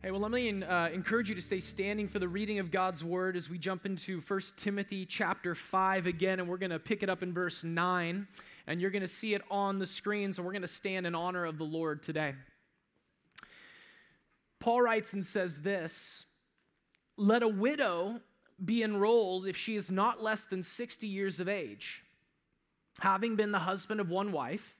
Hey, 0.00 0.12
well, 0.12 0.20
let 0.20 0.30
me 0.30 0.62
uh, 0.62 0.90
encourage 0.90 1.28
you 1.28 1.34
to 1.34 1.42
stay 1.42 1.58
standing 1.58 2.06
for 2.06 2.20
the 2.20 2.28
reading 2.28 2.60
of 2.60 2.70
God's 2.70 3.02
word 3.02 3.36
as 3.36 3.50
we 3.50 3.58
jump 3.58 3.84
into 3.84 4.22
1 4.28 4.40
Timothy 4.56 5.04
chapter 5.04 5.56
5 5.56 6.06
again, 6.06 6.38
and 6.38 6.48
we're 6.48 6.56
going 6.56 6.70
to 6.70 6.78
pick 6.78 7.02
it 7.02 7.10
up 7.10 7.24
in 7.24 7.32
verse 7.34 7.64
9, 7.64 8.28
and 8.68 8.80
you're 8.80 8.92
going 8.92 9.02
to 9.02 9.08
see 9.08 9.34
it 9.34 9.42
on 9.50 9.80
the 9.80 9.88
screen, 9.88 10.32
so 10.32 10.40
we're 10.40 10.52
going 10.52 10.62
to 10.62 10.68
stand 10.68 11.04
in 11.04 11.16
honor 11.16 11.44
of 11.44 11.58
the 11.58 11.64
Lord 11.64 12.04
today. 12.04 12.36
Paul 14.60 14.82
writes 14.82 15.14
and 15.14 15.26
says 15.26 15.56
this 15.62 16.26
Let 17.16 17.42
a 17.42 17.48
widow 17.48 18.20
be 18.64 18.84
enrolled 18.84 19.48
if 19.48 19.56
she 19.56 19.74
is 19.74 19.90
not 19.90 20.22
less 20.22 20.44
than 20.44 20.62
60 20.62 21.08
years 21.08 21.40
of 21.40 21.48
age, 21.48 22.04
having 23.00 23.34
been 23.34 23.50
the 23.50 23.58
husband 23.58 24.00
of 24.00 24.10
one 24.10 24.30
wife, 24.30 24.76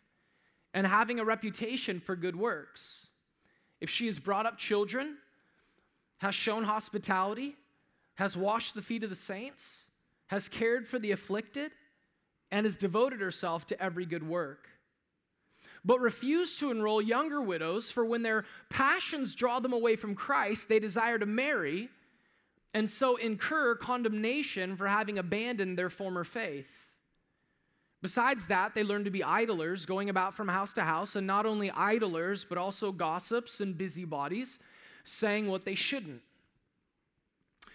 and 0.75 0.87
having 0.87 1.19
a 1.19 1.25
reputation 1.25 1.99
for 1.99 2.15
good 2.15 2.37
works. 2.37 3.08
If 3.81 3.91
she 3.91 4.07
has 4.07 4.19
brought 4.19 4.47
up 4.47 4.59
children, 4.59 5.17
has 6.19 6.35
shown 6.35 6.65
hospitality, 6.65 7.57
has 8.17 8.37
washed 8.37 8.75
the 8.75 8.83
feet 8.83 9.05
of 9.05 9.11
the 9.11 9.17
saints, 9.17 9.85
has 10.27 10.49
cared 10.49 10.87
for 10.87 10.99
the 10.99 11.13
afflicted, 11.13 11.73
and 12.51 12.67
has 12.67 12.77
devoted 12.77 13.21
herself 13.21 13.67
to 13.67 13.83
every 13.83 14.07
good 14.07 14.27
work. 14.27 14.69
But 15.85 16.01
refuse 16.01 16.57
to 16.59 16.71
enroll 16.71 17.01
younger 17.01 17.41
widows, 17.41 17.91
for 17.91 18.05
when 18.05 18.23
their 18.23 18.45
passions 18.69 19.35
draw 19.35 19.61
them 19.61 19.73
away 19.73 19.97
from 19.97 20.15
Christ, 20.15 20.69
they 20.69 20.79
desire 20.79 21.19
to 21.19 21.27
marry 21.27 21.89
and 22.75 22.89
so 22.89 23.17
incur 23.17 23.75
condemnation 23.77 24.77
for 24.77 24.87
having 24.87 25.19
abandoned 25.19 25.79
their 25.79 25.91
former 25.91 26.25
faith. 26.25 26.88
Besides 28.01 28.47
that, 28.47 28.75
they 28.75 28.85
learn 28.85 29.05
to 29.05 29.11
be 29.11 29.25
idlers, 29.25 29.85
going 29.85 30.09
about 30.09 30.35
from 30.35 30.47
house 30.47 30.73
to 30.75 30.83
house, 30.83 31.17
and 31.17 31.27
not 31.27 31.47
only 31.47 31.71
idlers, 31.73 32.45
but 32.49 32.57
also 32.57 32.93
gossips 32.93 33.61
and 33.61 33.77
busybodies, 33.77 34.61
saying 35.05 35.49
what 35.49 35.65
they 35.65 35.75
shouldn't. 35.75 36.23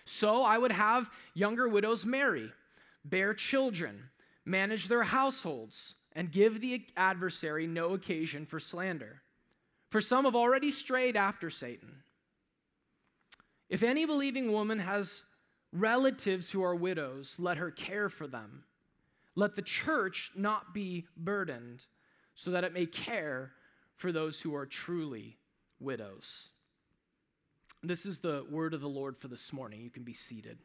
So 0.05 0.43
I 0.43 0.57
would 0.57 0.71
have 0.71 1.09
younger 1.33 1.67
widows 1.67 2.05
marry, 2.05 2.51
bear 3.05 3.33
children, 3.33 4.01
manage 4.45 4.87
their 4.87 5.03
households, 5.03 5.95
and 6.13 6.31
give 6.31 6.61
the 6.61 6.85
adversary 6.95 7.67
no 7.67 7.93
occasion 7.93 8.45
for 8.45 8.59
slander. 8.59 9.21
For 9.89 9.99
some 9.99 10.25
have 10.25 10.35
already 10.35 10.71
strayed 10.71 11.17
after 11.17 11.49
Satan. 11.49 11.91
If 13.69 13.83
any 13.83 14.05
believing 14.05 14.51
woman 14.51 14.79
has 14.79 15.23
relatives 15.71 16.49
who 16.49 16.63
are 16.63 16.75
widows, 16.75 17.35
let 17.39 17.57
her 17.57 17.71
care 17.71 18.07
for 18.09 18.27
them 18.27 18.63
let 19.35 19.55
the 19.55 19.61
church 19.61 20.31
not 20.35 20.73
be 20.73 21.05
burdened, 21.17 21.85
so 22.35 22.51
that 22.51 22.63
it 22.63 22.73
may 22.73 22.85
care 22.85 23.51
for 23.95 24.11
those 24.11 24.39
who 24.39 24.55
are 24.55 24.65
truly 24.65 25.37
widows. 25.79 26.49
This 27.83 28.05
is 28.05 28.19
the 28.19 28.45
word 28.49 28.73
of 28.73 28.81
the 28.81 28.87
Lord 28.87 29.17
for 29.17 29.27
this 29.27 29.51
morning. 29.51 29.81
You 29.81 29.89
can 29.89 30.03
be 30.03 30.13
seated. 30.13 30.57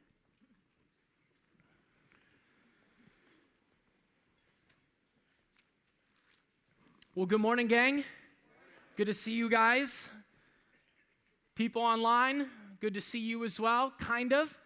Well, 7.14 7.26
good 7.26 7.40
morning, 7.40 7.66
gang. 7.66 8.04
Good 8.96 9.06
to 9.06 9.14
see 9.14 9.32
you 9.32 9.50
guys. 9.50 10.08
People 11.56 11.82
online, 11.82 12.46
good 12.80 12.94
to 12.94 13.00
see 13.00 13.18
you 13.18 13.44
as 13.44 13.58
well, 13.58 13.92
kind 13.98 14.32
of. 14.32 14.56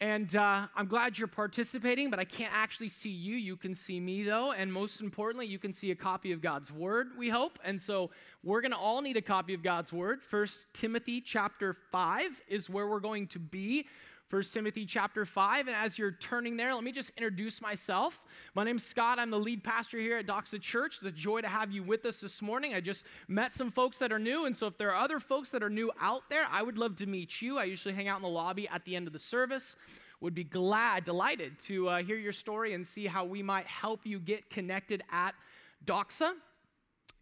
And 0.00 0.34
uh, 0.34 0.66
I'm 0.74 0.86
glad 0.86 1.18
you're 1.18 1.28
participating, 1.28 2.08
but 2.08 2.18
I 2.18 2.24
can't 2.24 2.52
actually 2.54 2.88
see 2.88 3.10
you. 3.10 3.36
You 3.36 3.54
can 3.54 3.74
see 3.74 4.00
me, 4.00 4.22
though. 4.22 4.52
And 4.52 4.72
most 4.72 5.02
importantly, 5.02 5.46
you 5.46 5.58
can 5.58 5.74
see 5.74 5.90
a 5.90 5.94
copy 5.94 6.32
of 6.32 6.40
God's 6.40 6.72
Word, 6.72 7.08
we 7.18 7.28
hope. 7.28 7.58
And 7.62 7.78
so 7.78 8.10
we're 8.42 8.62
going 8.62 8.70
to 8.70 8.78
all 8.78 9.02
need 9.02 9.18
a 9.18 9.22
copy 9.22 9.52
of 9.52 9.62
God's 9.62 9.92
Word. 9.92 10.22
First 10.22 10.56
Timothy 10.72 11.20
chapter 11.20 11.76
5 11.92 12.40
is 12.48 12.70
where 12.70 12.88
we're 12.88 13.00
going 13.00 13.26
to 13.28 13.38
be. 13.38 13.86
First 14.30 14.54
Timothy 14.54 14.86
chapter 14.86 15.24
5. 15.24 15.66
And 15.66 15.74
as 15.74 15.98
you're 15.98 16.12
turning 16.12 16.56
there, 16.56 16.72
let 16.72 16.84
me 16.84 16.92
just 16.92 17.10
introduce 17.16 17.60
myself. 17.60 18.22
My 18.54 18.62
name's 18.62 18.84
Scott. 18.84 19.18
I'm 19.18 19.28
the 19.28 19.38
lead 19.40 19.64
pastor 19.64 19.98
here 19.98 20.18
at 20.18 20.26
Doxa 20.28 20.60
Church. 20.60 20.98
It's 20.98 21.04
a 21.04 21.10
joy 21.10 21.40
to 21.40 21.48
have 21.48 21.72
you 21.72 21.82
with 21.82 22.06
us 22.06 22.20
this 22.20 22.40
morning. 22.40 22.72
I 22.72 22.80
just 22.80 23.04
met 23.26 23.54
some 23.54 23.72
folks 23.72 23.98
that 23.98 24.12
are 24.12 24.20
new. 24.20 24.44
And 24.46 24.56
so 24.56 24.68
if 24.68 24.78
there 24.78 24.94
are 24.94 25.02
other 25.02 25.18
folks 25.18 25.50
that 25.50 25.64
are 25.64 25.68
new 25.68 25.90
out 26.00 26.22
there, 26.30 26.44
I 26.48 26.62
would 26.62 26.78
love 26.78 26.94
to 26.96 27.06
meet 27.06 27.42
you. 27.42 27.58
I 27.58 27.64
usually 27.64 27.92
hang 27.92 28.06
out 28.06 28.18
in 28.18 28.22
the 28.22 28.28
lobby 28.28 28.68
at 28.68 28.84
the 28.84 28.94
end 28.94 29.08
of 29.08 29.12
the 29.12 29.18
service 29.18 29.74
would 30.20 30.34
be 30.34 30.44
glad, 30.44 31.04
delighted 31.04 31.58
to 31.64 31.88
uh, 31.88 32.02
hear 32.02 32.16
your 32.16 32.32
story 32.32 32.74
and 32.74 32.86
see 32.86 33.06
how 33.06 33.24
we 33.24 33.42
might 33.42 33.66
help 33.66 34.00
you 34.04 34.20
get 34.20 34.48
connected 34.50 35.02
at 35.10 35.34
Doxa. 35.86 36.34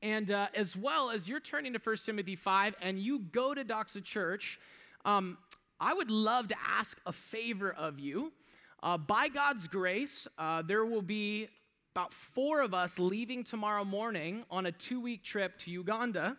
And 0.02 0.30
uh, 0.30 0.48
as 0.54 0.76
well 0.76 1.08
as 1.08 1.28
you're 1.28 1.40
turning 1.40 1.72
to 1.72 1.78
1 1.82 1.96
Timothy 2.04 2.36
5 2.36 2.74
and 2.82 2.98
you 2.98 3.20
go 3.20 3.54
to 3.54 3.64
Doxa 3.64 4.04
Church, 4.04 4.58
um, 5.04 5.38
I 5.80 5.94
would 5.94 6.10
love 6.10 6.48
to 6.48 6.56
ask 6.66 6.98
a 7.06 7.12
favor 7.12 7.72
of 7.72 8.00
you. 8.00 8.32
Uh, 8.82 8.98
by 8.98 9.28
God's 9.28 9.68
grace, 9.68 10.26
uh, 10.38 10.62
there 10.62 10.84
will 10.84 11.02
be 11.02 11.48
about 11.94 12.12
four 12.12 12.60
of 12.60 12.74
us 12.74 12.98
leaving 12.98 13.44
tomorrow 13.44 13.84
morning 13.84 14.44
on 14.50 14.66
a 14.66 14.72
two 14.72 15.00
week 15.00 15.22
trip 15.22 15.58
to 15.60 15.70
Uganda 15.70 16.36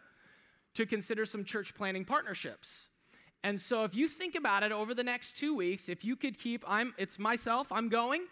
to 0.73 0.85
consider 0.85 1.25
some 1.25 1.43
church 1.43 1.73
planting 1.75 2.05
partnerships. 2.05 2.87
And 3.43 3.59
so 3.59 3.85
if 3.85 3.95
you 3.95 4.09
think 4.09 4.35
about 4.35 4.63
it 4.63 4.71
over 4.71 4.93
the 4.93 5.03
next 5.03 5.37
two 5.37 5.55
weeks, 5.55 5.87
if 5.87 6.03
you 6.03 6.15
could 6.17 6.37
keep, 6.37 6.63
I'm, 6.67 6.93
it's 6.97 7.17
myself, 7.17 7.71
I'm 7.71 7.87
going, 7.87 8.25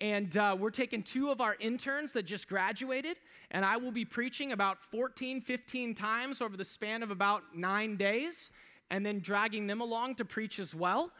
and 0.00 0.36
uh, 0.36 0.56
we're 0.58 0.70
taking 0.70 1.02
two 1.02 1.30
of 1.30 1.40
our 1.40 1.56
interns 1.60 2.12
that 2.12 2.24
just 2.24 2.48
graduated, 2.48 3.16
and 3.52 3.64
I 3.64 3.76
will 3.76 3.92
be 3.92 4.04
preaching 4.04 4.52
about 4.52 4.80
14, 4.90 5.40
15 5.40 5.94
times 5.94 6.40
over 6.40 6.56
the 6.56 6.64
span 6.64 7.02
of 7.02 7.10
about 7.10 7.42
nine 7.54 7.96
days, 7.96 8.50
and 8.90 9.04
then 9.04 9.20
dragging 9.20 9.66
them 9.66 9.80
along 9.80 10.16
to 10.16 10.24
preach 10.24 10.58
as 10.58 10.74
well. 10.74 11.12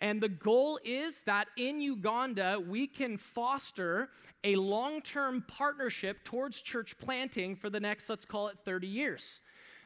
And 0.00 0.20
the 0.20 0.28
goal 0.28 0.78
is 0.84 1.14
that 1.24 1.48
in 1.56 1.80
Uganda, 1.80 2.58
we 2.64 2.86
can 2.86 3.16
foster 3.16 4.10
a 4.44 4.56
long 4.56 5.00
term 5.00 5.44
partnership 5.48 6.22
towards 6.24 6.60
church 6.60 6.96
planting 6.98 7.56
for 7.56 7.70
the 7.70 7.80
next, 7.80 8.08
let's 8.08 8.26
call 8.26 8.48
it 8.48 8.58
30 8.64 8.86
years. 8.86 9.40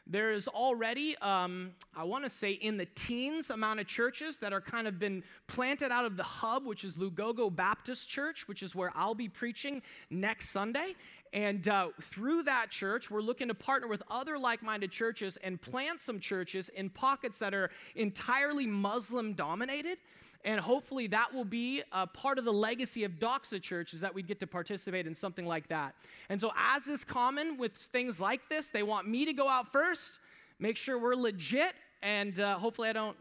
There 0.06 0.32
is 0.32 0.48
already, 0.48 1.16
um, 1.18 1.72
I 1.96 2.04
want 2.04 2.24
to 2.24 2.30
say, 2.30 2.52
in 2.52 2.76
the 2.76 2.86
teens 2.94 3.50
amount 3.50 3.80
of 3.80 3.86
churches 3.86 4.38
that 4.38 4.52
are 4.52 4.60
kind 4.60 4.88
of 4.88 4.98
been 4.98 5.22
planted 5.46 5.92
out 5.92 6.04
of 6.04 6.16
the 6.16 6.22
hub, 6.22 6.66
which 6.66 6.84
is 6.84 6.94
Lugogo 6.94 7.54
Baptist 7.54 8.08
Church, 8.08 8.48
which 8.48 8.62
is 8.62 8.74
where 8.74 8.92
I'll 8.94 9.14
be 9.14 9.28
preaching 9.28 9.82
next 10.10 10.50
Sunday. 10.50 10.94
And 11.32 11.68
uh, 11.68 11.88
through 12.10 12.42
that 12.44 12.70
church, 12.70 13.10
we're 13.10 13.20
looking 13.20 13.48
to 13.48 13.54
partner 13.54 13.86
with 13.86 14.02
other 14.10 14.36
like 14.36 14.62
minded 14.62 14.90
churches 14.90 15.38
and 15.44 15.60
plant 15.60 16.00
some 16.04 16.18
churches 16.18 16.70
in 16.74 16.90
pockets 16.90 17.38
that 17.38 17.54
are 17.54 17.70
entirely 17.94 18.66
Muslim 18.66 19.34
dominated 19.34 19.98
and 20.44 20.60
hopefully 20.60 21.06
that 21.08 21.32
will 21.34 21.44
be 21.44 21.82
a 21.92 22.06
part 22.06 22.38
of 22.38 22.44
the 22.44 22.52
legacy 22.52 23.04
of 23.04 23.12
Doxa 23.12 23.60
Church 23.60 23.92
is 23.92 24.00
that 24.00 24.14
we 24.14 24.22
get 24.22 24.40
to 24.40 24.46
participate 24.46 25.06
in 25.06 25.14
something 25.14 25.46
like 25.46 25.68
that. 25.68 25.94
And 26.28 26.40
so, 26.40 26.50
as 26.56 26.88
is 26.88 27.04
common 27.04 27.58
with 27.58 27.74
things 27.74 28.18
like 28.18 28.40
this, 28.48 28.68
they 28.68 28.82
want 28.82 29.06
me 29.06 29.24
to 29.26 29.32
go 29.32 29.48
out 29.48 29.70
first, 29.70 30.18
make 30.58 30.76
sure 30.76 30.98
we're 30.98 31.14
legit, 31.14 31.74
and 32.02 32.40
uh, 32.40 32.58
hopefully 32.58 32.88
I 32.88 32.92
don't 32.92 33.16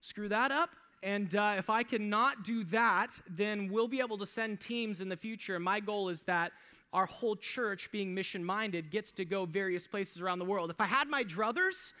screw 0.00 0.28
that 0.28 0.52
up. 0.52 0.70
And 1.02 1.34
uh, 1.34 1.54
if 1.56 1.70
I 1.70 1.82
cannot 1.82 2.44
do 2.44 2.62
that, 2.64 3.08
then 3.28 3.70
we'll 3.72 3.88
be 3.88 4.00
able 4.00 4.18
to 4.18 4.26
send 4.26 4.60
teams 4.60 5.00
in 5.00 5.08
the 5.08 5.16
future. 5.16 5.58
My 5.58 5.80
goal 5.80 6.08
is 6.08 6.22
that 6.22 6.52
our 6.92 7.06
whole 7.06 7.36
church, 7.36 7.88
being 7.90 8.14
mission 8.14 8.44
minded, 8.44 8.90
gets 8.90 9.12
to 9.12 9.24
go 9.24 9.46
various 9.46 9.86
places 9.86 10.20
around 10.20 10.40
the 10.40 10.44
world. 10.44 10.70
If 10.70 10.80
I 10.80 10.86
had 10.86 11.08
my 11.08 11.24
druthers, 11.24 11.92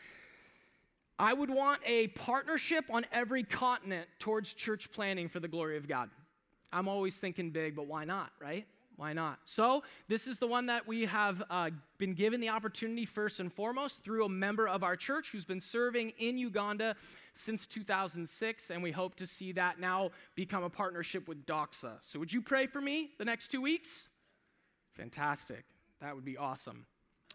I 1.20 1.34
would 1.34 1.50
want 1.50 1.82
a 1.84 2.06
partnership 2.08 2.86
on 2.88 3.04
every 3.12 3.44
continent 3.44 4.08
towards 4.18 4.54
church 4.54 4.90
planting 4.90 5.28
for 5.28 5.38
the 5.38 5.48
glory 5.48 5.76
of 5.76 5.86
God. 5.86 6.08
I'm 6.72 6.88
always 6.88 7.14
thinking 7.14 7.50
big, 7.50 7.76
but 7.76 7.86
why 7.86 8.06
not, 8.06 8.30
right? 8.40 8.66
Why 8.96 9.12
not? 9.12 9.38
So, 9.44 9.82
this 10.08 10.26
is 10.26 10.38
the 10.38 10.46
one 10.46 10.64
that 10.66 10.88
we 10.88 11.04
have 11.04 11.42
uh, 11.50 11.70
been 11.98 12.14
given 12.14 12.40
the 12.40 12.48
opportunity 12.48 13.04
first 13.04 13.38
and 13.38 13.52
foremost 13.52 14.02
through 14.02 14.24
a 14.24 14.30
member 14.30 14.66
of 14.66 14.82
our 14.82 14.96
church 14.96 15.28
who's 15.30 15.44
been 15.44 15.60
serving 15.60 16.14
in 16.18 16.38
Uganda 16.38 16.96
since 17.34 17.66
2006, 17.66 18.70
and 18.70 18.82
we 18.82 18.90
hope 18.90 19.14
to 19.16 19.26
see 19.26 19.52
that 19.52 19.78
now 19.78 20.12
become 20.36 20.62
a 20.62 20.70
partnership 20.70 21.28
with 21.28 21.44
Doxa. 21.44 21.98
So, 22.00 22.18
would 22.18 22.32
you 22.32 22.40
pray 22.40 22.66
for 22.66 22.80
me 22.80 23.10
the 23.18 23.26
next 23.26 23.50
two 23.50 23.60
weeks? 23.60 24.08
Fantastic. 24.96 25.64
That 26.00 26.14
would 26.14 26.24
be 26.24 26.38
awesome. 26.38 26.86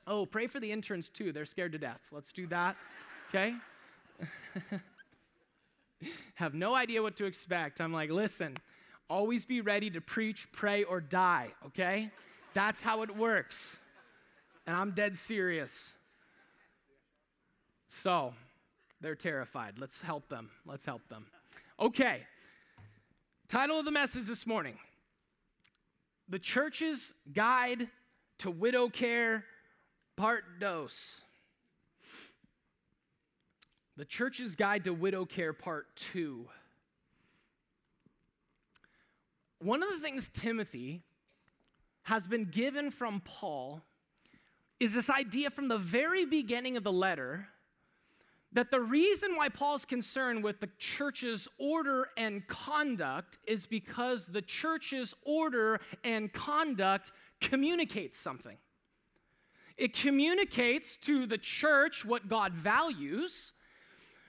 Oh, 0.07 0.25
pray 0.25 0.48
for 0.48 0.59
the 0.59 0.71
interns 0.71 1.09
too. 1.09 1.31
They're 1.31 1.45
scared 1.45 1.74
to 1.74 1.77
death. 1.77 2.01
Let's 2.12 2.31
do 2.31 2.48
that. 2.48 2.77
Okay? 3.30 3.54
have 6.35 6.53
no 6.53 6.75
idea 6.75 7.01
what 7.01 7.15
to 7.17 7.25
expect. 7.25 7.81
I'm 7.81 7.94
like, 7.94 8.09
listen, 8.09 8.56
always 9.09 9.45
be 9.45 9.62
ready 9.62 9.89
to 9.91 10.01
preach, 10.01 10.47
pray, 10.51 10.83
or 10.83 11.01
die, 11.01 11.50
okay? 11.67 12.12
That's 12.53 12.81
how 12.81 13.01
it 13.01 13.15
works. 13.15 13.77
And 14.67 14.75
I'm 14.75 14.91
dead 14.91 15.17
serious. 15.17 15.71
So, 17.89 18.33
they're 19.01 19.15
terrified. 19.15 19.75
Let's 19.77 20.00
help 20.01 20.29
them. 20.29 20.50
Let's 20.65 20.85
help 20.85 21.07
them. 21.09 21.25
Okay. 21.79 22.21
Title 23.47 23.77
of 23.77 23.85
the 23.85 23.91
message 23.91 24.25
this 24.25 24.47
morning 24.47 24.77
The 26.29 26.39
Church's 26.39 27.13
Guide 27.33 27.89
to 28.39 28.50
Widow 28.50 28.89
Care, 28.89 29.44
Part 30.18 30.59
Dos. 30.59 31.21
The 33.97 34.06
Church's 34.06 34.57
Guide 34.57 34.83
to 34.83 34.94
Widow 34.94 35.24
Care, 35.24 35.53
Part 35.53 35.88
2. 36.13 36.45
One 39.59 39.81
of 39.81 39.89
the 39.89 40.00
things 40.00 40.30
Timothy 40.33 41.01
has 42.03 42.27
been 42.27 42.45
given 42.45 42.92
from 42.92 43.21
Paul 43.21 43.81
is 44.81 44.94
this 44.94 45.09
idea 45.09 45.50
from 45.50 45.69
the 45.69 45.77
very 45.77 46.25
beginning 46.25 46.75
of 46.75 46.83
the 46.83 46.92
letter 46.92 47.47
that 48.51 48.69
the 48.69 48.81
reason 48.81 49.38
why 49.38 49.47
Paul's 49.47 49.86
concerned 49.86 50.44
with 50.44 50.59
the 50.59 50.69
church's 50.77 51.47
order 51.57 52.09
and 52.18 52.45
conduct 52.47 53.38
is 53.47 53.65
because 53.65 54.25
the 54.25 54.42
church's 54.42 55.13
order 55.24 55.80
and 56.03 56.33
conduct 56.33 57.13
communicates 57.39 58.19
something. 58.19 58.57
It 59.77 59.94
communicates 59.94 60.97
to 61.03 61.25
the 61.25 61.38
church 61.38 62.06
what 62.06 62.27
God 62.30 62.53
values, 62.53 63.53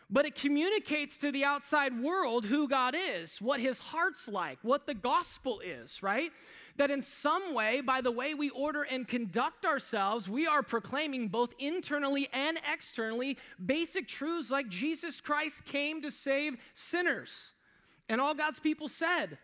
but 0.08 0.24
it 0.24 0.34
communicates 0.34 1.16
to 1.18 1.32
the 1.32 1.44
outside 1.44 2.00
world 2.00 2.44
who 2.44 2.68
God 2.68 2.94
is, 2.96 3.40
what 3.40 3.60
his 3.60 3.78
heart's 3.78 4.28
like, 4.28 4.58
what 4.62 4.86
the 4.86 4.94
gospel 4.94 5.60
is, 5.60 6.02
right? 6.02 6.30
that 6.76 6.90
in 6.90 7.02
some 7.02 7.54
way, 7.54 7.80
by 7.80 8.00
the 8.00 8.10
way 8.10 8.34
we 8.34 8.50
order 8.50 8.82
and 8.82 9.08
conduct 9.08 9.64
ourselves, 9.64 10.28
we 10.28 10.46
are 10.46 10.62
proclaiming 10.62 11.28
both 11.28 11.50
internally 11.58 12.28
and 12.32 12.58
externally 12.70 13.38
basic 13.64 14.06
truths 14.08 14.50
like 14.50 14.68
Jesus 14.68 15.20
Christ 15.20 15.64
came 15.64 16.02
to 16.02 16.10
save 16.10 16.56
sinners. 16.74 17.52
And 18.08 18.20
all 18.20 18.34
God's 18.34 18.60
people 18.60 18.88
said, 18.88 19.38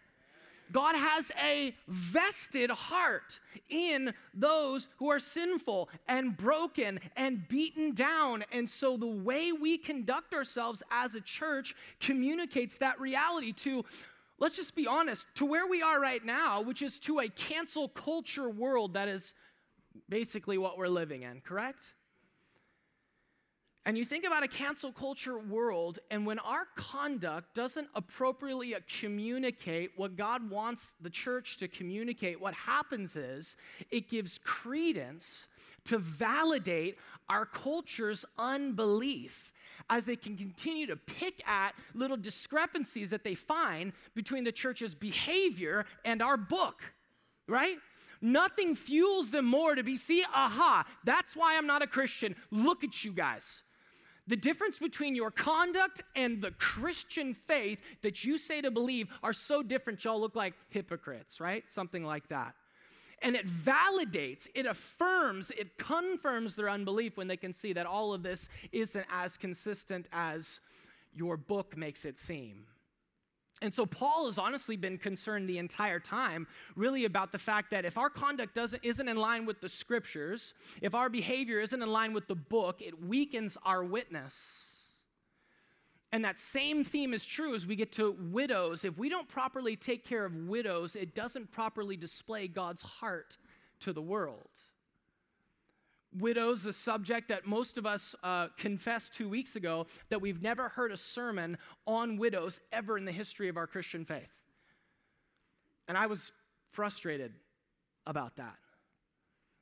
God 0.73 0.97
has 0.97 1.31
a 1.43 1.75
vested 1.87 2.71
heart 2.71 3.39
in 3.69 4.13
those 4.35 4.89
who 4.97 5.11
are 5.11 5.21
sinful 5.21 5.89
and 6.09 6.37
broken 6.37 6.99
and 7.17 7.47
beaten 7.49 7.95
down. 7.95 8.45
And 8.53 8.69
so 8.69 8.97
the 8.97 9.07
way 9.07 9.53
we 9.53 9.79
conduct 9.79 10.35
ourselves 10.35 10.83
as 10.91 11.15
a 11.15 11.21
church 11.21 11.75
communicates 12.01 12.77
that 12.79 13.01
reality 13.01 13.53
to 13.53 13.85
let's 14.39 14.57
just 14.57 14.75
be 14.75 14.89
honest, 14.89 15.25
to 15.37 15.45
where 15.45 15.69
we 15.69 15.83
are 15.83 16.01
right 16.01 16.25
now, 16.25 16.61
which 16.61 16.83
is 16.83 16.99
to 16.99 17.21
a 17.21 17.29
cancel 17.29 17.89
culture 17.89 18.51
world 18.51 18.95
that 18.95 19.07
is 19.07 19.35
basically 20.09 20.59
what 20.59 20.77
we're 20.77 20.89
living 20.89 21.23
in, 21.23 21.41
correct? 21.43 21.85
And 23.85 23.99
you 23.99 24.05
think 24.05 24.25
about 24.25 24.45
a 24.45 24.49
cancel 24.49 24.93
culture 24.93 25.39
world, 25.39 25.99
and 26.13 26.25
when 26.25 26.39
our 26.39 26.67
conduct 26.77 27.53
doesn't 27.57 27.89
appropriately 27.97 28.77
communicate 29.01 29.91
what 29.97 30.17
God 30.17 30.49
wants 30.49 30.83
the 31.01 31.11
church 31.11 31.57
to 31.59 31.67
communicate, 31.67 32.41
what 32.41 32.55
happens 32.55 33.17
is 33.17 33.57
it 33.91 34.09
gives 34.09 34.39
credence 34.45 35.49
to 35.87 35.99
validate 35.99 36.97
our 37.29 37.45
culture's 37.45 38.25
unbelief 38.39 39.53
as 39.91 40.05
they 40.05 40.15
can 40.15 40.37
continue 40.37 40.87
to 40.87 40.95
pick 40.97 41.47
at 41.49 41.73
little 41.93 42.17
discrepancies 42.17 43.11
that 43.11 43.25
they 43.25 43.35
find 43.35 43.93
between 44.15 44.45
the 44.45 44.53
church's 44.53 44.95
behavior 44.95 45.87
and 46.05 46.23
our 46.23 46.37
book, 46.37 46.83
right? 47.49 47.79
Nothing 48.21 48.77
fuels 48.77 49.31
them 49.31 49.47
more 49.47 49.75
to 49.75 49.83
be, 49.83 49.97
see, 49.97 50.25
aha, 50.33 50.87
that's 51.03 51.35
why 51.35 51.57
I'm 51.57 51.67
not 51.67 51.83
a 51.83 51.89
Christian. 51.89 52.37
Look 52.53 52.85
at 52.85 53.03
you 53.03 53.11
guys. 53.11 53.65
The 54.33 54.37
difference 54.37 54.79
between 54.79 55.15
your 55.15 55.31
conduct 55.31 56.05
and 56.17 56.41
the 56.41 56.53
Christian 56.53 57.35
faith 57.35 57.79
that 58.01 58.25
you 58.25 58.39
say 58.39 58.63
to 58.63 58.71
believe 58.71 59.09
are 59.23 59.35
so 59.35 59.63
different, 59.63 60.03
y'all 60.03 60.19
look 60.19 60.35
like 60.35 60.55
hypocrites, 60.71 61.39
right? 61.39 61.63
Something 61.71 62.03
like 62.03 62.27
that 62.31 62.55
and 63.21 63.37
it 63.37 63.47
validates, 63.47 64.49
it 64.55 64.65
affirms, 64.65 65.51
it 65.51 65.77
confirms 65.77 66.57
their 66.57 66.71
unbelief 66.71 67.19
when 67.19 67.29
they 67.29 67.37
can 67.37 67.53
see 67.53 67.75
that 67.75 67.85
all 67.85 68.15
of 68.15 68.23
this 68.23 68.49
isn't 68.73 69.05
as 69.13 69.37
consistent 69.37 70.07
as 70.13 70.61
your 71.15 71.37
book 71.37 71.77
makes 71.77 72.07
it 72.07 72.19
seem. 72.19 72.65
And 73.63 73.73
so 73.73 73.87
Paul 73.87 74.27
has 74.27 74.39
honestly 74.39 74.77
been 74.77 74.99
concerned 74.99 75.49
the 75.49 75.59
entire 75.59 76.01
time 76.01 76.49
really 76.75 77.05
about 77.05 77.31
the 77.31 77.39
fact 77.39 77.71
that 77.71 77.85
if 77.85 77.97
our 77.97 78.11
conduct 78.11 78.57
doesn't 78.57 78.85
isn't 78.85 79.09
in 79.09 79.17
line 79.17 79.47
with 79.47 79.61
the 79.61 79.69
scriptures, 79.69 80.55
if 80.81 80.97
our 80.97 81.09
behavior 81.09 81.61
isn't 81.61 81.81
in 81.81 81.89
line 81.89 82.13
with 82.13 82.27
the 82.27 82.35
book, 82.35 82.83
it 82.83 83.01
weakens 83.01 83.57
our 83.65 83.85
witness. 83.85 84.67
And 86.11 86.25
that 86.25 86.41
same 86.41 86.83
theme 86.85 87.15
is 87.15 87.25
true 87.25 87.55
as 87.55 87.65
we 87.65 87.77
get 87.77 87.93
to 87.93 88.17
widows. 88.19 88.85
If 88.85 88.99
we 88.99 89.09
don't 89.09 89.29
properly 89.29 89.77
take 89.77 90.05
care 90.05 90.25
of 90.25 90.35
widows, 90.35 90.97
it 90.97 91.15
doesn't 91.15 91.53
properly 91.53 91.97
display 91.97 92.49
God's 92.49 92.83
heart 92.83 93.39
to 93.81 93.93
the 93.93 94.03
world. 94.03 94.51
Widows, 96.19 96.63
the 96.63 96.73
subject 96.73 97.29
that 97.29 97.47
most 97.47 97.79
of 97.79 97.87
us 97.87 98.15
uh, 98.23 98.49
confessed 98.59 99.15
two 99.15 99.29
weeks 99.29 99.57
ago 99.57 99.87
that 100.11 100.21
we've 100.21 100.43
never 100.43 100.69
heard 100.69 100.93
a 100.93 100.97
sermon 100.97 101.57
on 101.87 102.17
widows 102.19 102.61
ever 102.73 102.99
in 102.99 103.05
the 103.05 103.13
history 103.13 103.49
of 103.49 103.57
our 103.57 103.67
Christian 103.67 104.05
faith. 104.05 104.33
And 105.89 105.97
I 105.97 106.07
was 106.07 106.33
frustrated 106.73 107.33
about 108.07 108.37
that. 108.37 108.57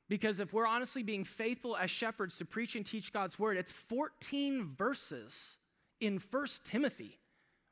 Because 0.09 0.39
if 0.41 0.51
we're 0.51 0.67
honestly 0.67 1.03
being 1.03 1.23
faithful 1.23 1.77
as 1.77 1.89
shepherds 1.89 2.37
to 2.37 2.45
preach 2.45 2.75
and 2.75 2.85
teach 2.85 3.13
God's 3.13 3.39
word, 3.39 3.55
it's 3.55 3.71
14 3.87 4.75
verses 4.77 5.57
in 6.01 6.19
First 6.19 6.65
Timothy. 6.65 7.17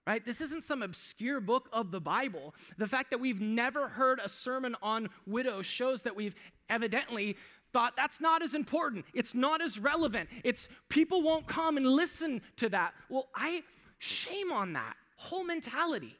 Right? 0.08 0.26
This 0.26 0.42
isn't 0.42 0.64
some 0.64 0.82
obscure 0.82 1.40
book 1.40 1.70
of 1.72 1.92
the 1.92 2.00
Bible. 2.00 2.56
The 2.78 2.88
fact 2.88 3.12
that 3.12 3.20
we've 3.20 3.42
never 3.42 3.90
heard 3.90 4.20
a 4.24 4.30
sermon 4.30 4.76
on 4.82 5.10
widows 5.28 5.66
shows 5.66 6.02
that 6.04 6.16
we've 6.16 6.34
evidently 6.70 7.36
thought 7.74 7.94
that's 7.96 8.20
not 8.20 8.42
as 8.42 8.54
important. 8.54 9.06
It's 9.14 9.34
not 9.34 9.62
as 9.62 9.80
relevant. 9.80 10.30
It's 10.44 10.68
people 10.90 11.22
won't 11.22 11.48
come 11.48 11.78
and 11.78 11.86
listen 11.86 12.42
to 12.58 12.70
that. 12.70 12.94
Well, 13.10 13.28
I 13.36 13.64
shame 14.00 14.52
on 14.52 14.74
that 14.74 14.96
whole 15.16 15.44
mentality. 15.44 16.16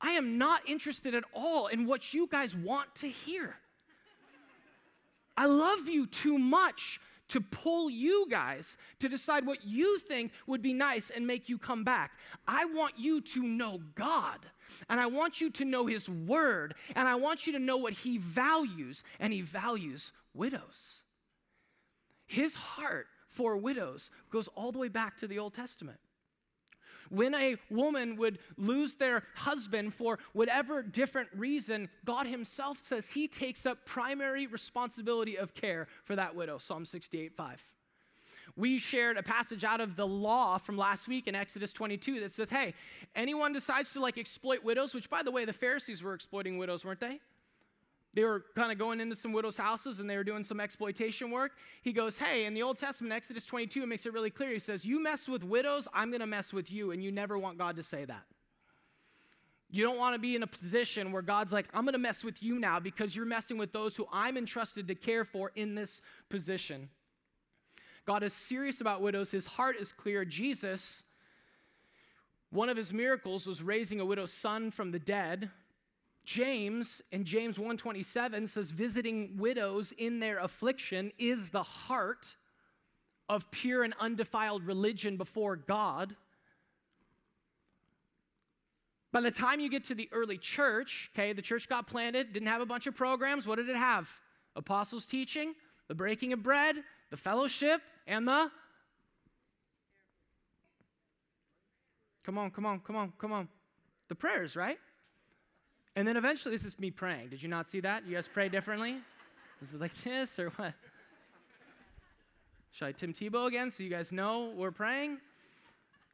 I 0.00 0.12
am 0.12 0.36
not 0.36 0.68
interested 0.68 1.14
at 1.14 1.24
all 1.32 1.68
in 1.68 1.86
what 1.86 2.12
you 2.12 2.26
guys 2.26 2.54
want 2.54 2.94
to 2.96 3.08
hear. 3.08 3.56
I 5.36 5.46
love 5.46 5.88
you 5.88 6.06
too 6.06 6.38
much 6.38 7.00
to 7.28 7.40
pull 7.40 7.88
you 7.90 8.26
guys 8.30 8.76
to 9.00 9.08
decide 9.08 9.46
what 9.46 9.64
you 9.64 9.98
think 10.00 10.32
would 10.46 10.60
be 10.62 10.74
nice 10.74 11.10
and 11.10 11.26
make 11.26 11.48
you 11.48 11.58
come 11.58 11.82
back. 11.82 12.12
I 12.46 12.66
want 12.66 12.98
you 12.98 13.22
to 13.22 13.42
know 13.42 13.80
God. 13.94 14.40
And 14.88 15.00
I 15.00 15.06
want 15.06 15.40
you 15.40 15.50
to 15.50 15.64
know 15.64 15.86
His 15.86 16.08
Word. 16.08 16.74
And 16.94 17.08
I 17.08 17.14
want 17.14 17.46
you 17.46 17.52
to 17.54 17.58
know 17.58 17.76
what 17.76 17.92
He 17.92 18.18
values. 18.18 19.02
And 19.20 19.32
He 19.32 19.42
values 19.42 20.12
widows. 20.34 21.02
His 22.26 22.54
heart 22.54 23.06
for 23.28 23.56
widows 23.56 24.10
goes 24.30 24.48
all 24.54 24.72
the 24.72 24.78
way 24.78 24.88
back 24.88 25.16
to 25.18 25.26
the 25.26 25.38
Old 25.38 25.54
Testament. 25.54 25.98
When 27.10 27.34
a 27.34 27.56
woman 27.70 28.16
would 28.16 28.38
lose 28.56 28.94
their 28.94 29.24
husband 29.34 29.94
for 29.94 30.18
whatever 30.32 30.82
different 30.82 31.28
reason, 31.36 31.88
God 32.04 32.26
Himself 32.26 32.78
says 32.82 33.10
He 33.10 33.28
takes 33.28 33.66
up 33.66 33.84
primary 33.84 34.46
responsibility 34.46 35.36
of 35.36 35.54
care 35.54 35.86
for 36.04 36.16
that 36.16 36.34
widow. 36.34 36.58
Psalm 36.58 36.84
68 36.84 37.34
5. 37.34 37.62
We 38.56 38.78
shared 38.78 39.16
a 39.16 39.22
passage 39.22 39.64
out 39.64 39.80
of 39.80 39.96
the 39.96 40.06
law 40.06 40.58
from 40.58 40.76
last 40.76 41.08
week 41.08 41.26
in 41.26 41.34
Exodus 41.34 41.72
22 41.72 42.20
that 42.20 42.32
says, 42.32 42.50
hey, 42.50 42.74
anyone 43.16 43.52
decides 43.52 43.90
to 43.92 44.00
like 44.00 44.16
exploit 44.16 44.62
widows, 44.62 44.94
which 44.94 45.10
by 45.10 45.22
the 45.22 45.30
way, 45.30 45.44
the 45.44 45.52
Pharisees 45.52 46.02
were 46.02 46.14
exploiting 46.14 46.56
widows, 46.56 46.84
weren't 46.84 47.00
they? 47.00 47.20
they 48.14 48.24
were 48.24 48.44
kind 48.54 48.70
of 48.70 48.78
going 48.78 49.00
into 49.00 49.16
some 49.16 49.32
widows' 49.32 49.56
houses 49.56 49.98
and 49.98 50.08
they 50.08 50.16
were 50.16 50.24
doing 50.24 50.44
some 50.44 50.60
exploitation 50.60 51.30
work. 51.30 51.52
He 51.82 51.92
goes, 51.92 52.16
Hey, 52.16 52.46
in 52.46 52.54
the 52.54 52.62
Old 52.62 52.78
Testament, 52.78 53.12
Exodus 53.12 53.44
22, 53.44 53.82
it 53.82 53.86
makes 53.86 54.06
it 54.06 54.12
really 54.12 54.30
clear. 54.30 54.50
He 54.50 54.58
says, 54.58 54.84
You 54.84 55.02
mess 55.02 55.28
with 55.28 55.42
widows, 55.42 55.88
I'm 55.92 56.10
going 56.10 56.20
to 56.20 56.26
mess 56.26 56.52
with 56.52 56.70
you. 56.70 56.92
And 56.92 57.02
you 57.02 57.10
never 57.10 57.38
want 57.38 57.58
God 57.58 57.76
to 57.76 57.82
say 57.82 58.04
that. 58.04 58.22
You 59.70 59.82
don't 59.82 59.98
want 59.98 60.14
to 60.14 60.20
be 60.20 60.36
in 60.36 60.44
a 60.44 60.46
position 60.46 61.10
where 61.10 61.22
God's 61.22 61.52
like, 61.52 61.66
I'm 61.74 61.84
going 61.84 61.94
to 61.94 61.98
mess 61.98 62.22
with 62.22 62.40
you 62.40 62.60
now 62.60 62.78
because 62.78 63.16
you're 63.16 63.26
messing 63.26 63.58
with 63.58 63.72
those 63.72 63.96
who 63.96 64.06
I'm 64.12 64.36
entrusted 64.36 64.86
to 64.86 64.94
care 64.94 65.24
for 65.24 65.50
in 65.56 65.74
this 65.74 66.00
position. 66.30 66.88
God 68.06 68.22
is 68.22 68.32
serious 68.32 68.80
about 68.80 69.00
widows. 69.00 69.30
His 69.30 69.46
heart 69.46 69.76
is 69.80 69.92
clear. 69.92 70.24
Jesus, 70.24 71.02
one 72.50 72.68
of 72.68 72.76
his 72.76 72.92
miracles 72.92 73.46
was 73.46 73.62
raising 73.62 74.00
a 74.00 74.04
widow's 74.04 74.32
son 74.32 74.70
from 74.70 74.90
the 74.90 74.98
dead. 74.98 75.50
James 76.24 77.02
in 77.12 77.24
James 77.24 77.58
1:27 77.58 78.48
says 78.48 78.70
visiting 78.70 79.36
widows 79.36 79.92
in 79.92 80.20
their 80.20 80.38
affliction 80.38 81.12
is 81.18 81.50
the 81.50 81.62
heart 81.62 82.36
of 83.28 83.50
pure 83.50 83.84
and 83.84 83.94
undefiled 84.00 84.64
religion 84.64 85.16
before 85.16 85.56
God. 85.56 86.16
By 89.12 89.20
the 89.20 89.30
time 89.30 89.60
you 89.60 89.70
get 89.70 89.84
to 89.84 89.94
the 89.94 90.08
early 90.12 90.38
church, 90.38 91.10
okay, 91.14 91.32
the 91.32 91.42
church 91.42 91.68
got 91.68 91.86
planted, 91.86 92.32
didn't 92.32 92.48
have 92.48 92.60
a 92.60 92.66
bunch 92.66 92.86
of 92.86 92.96
programs. 92.96 93.46
What 93.46 93.56
did 93.56 93.68
it 93.68 93.76
have? 93.76 94.08
Apostles' 94.56 95.06
teaching, 95.06 95.54
the 95.88 95.94
breaking 95.94 96.32
of 96.32 96.42
bread, 96.42 96.76
the 97.14 97.20
fellowship, 97.20 97.80
and 98.08 98.26
the 98.26 98.50
Come 102.24 102.38
on, 102.38 102.50
come 102.50 102.66
on, 102.66 102.80
come 102.80 102.96
on, 102.96 103.12
come 103.20 103.30
on. 103.30 103.48
The 104.08 104.16
prayers, 104.16 104.56
right? 104.56 104.78
And 105.94 106.08
then 106.08 106.16
eventually, 106.16 106.56
this 106.56 106.64
is 106.64 106.76
me 106.76 106.90
praying. 106.90 107.28
Did 107.28 107.40
you 107.40 107.48
not 107.48 107.68
see 107.68 107.78
that? 107.80 108.04
You 108.04 108.14
guys 108.16 108.26
pray 108.26 108.48
differently? 108.48 108.96
Was 109.60 109.74
it 109.74 109.80
like 109.80 109.92
this 110.02 110.40
or 110.40 110.50
what? 110.56 110.72
Should 112.72 112.86
I 112.88 112.92
Tim 112.92 113.12
Tebow 113.12 113.46
again 113.46 113.70
so 113.70 113.84
you 113.84 113.90
guys 113.90 114.10
know 114.10 114.52
we're 114.56 114.72
praying? 114.72 115.18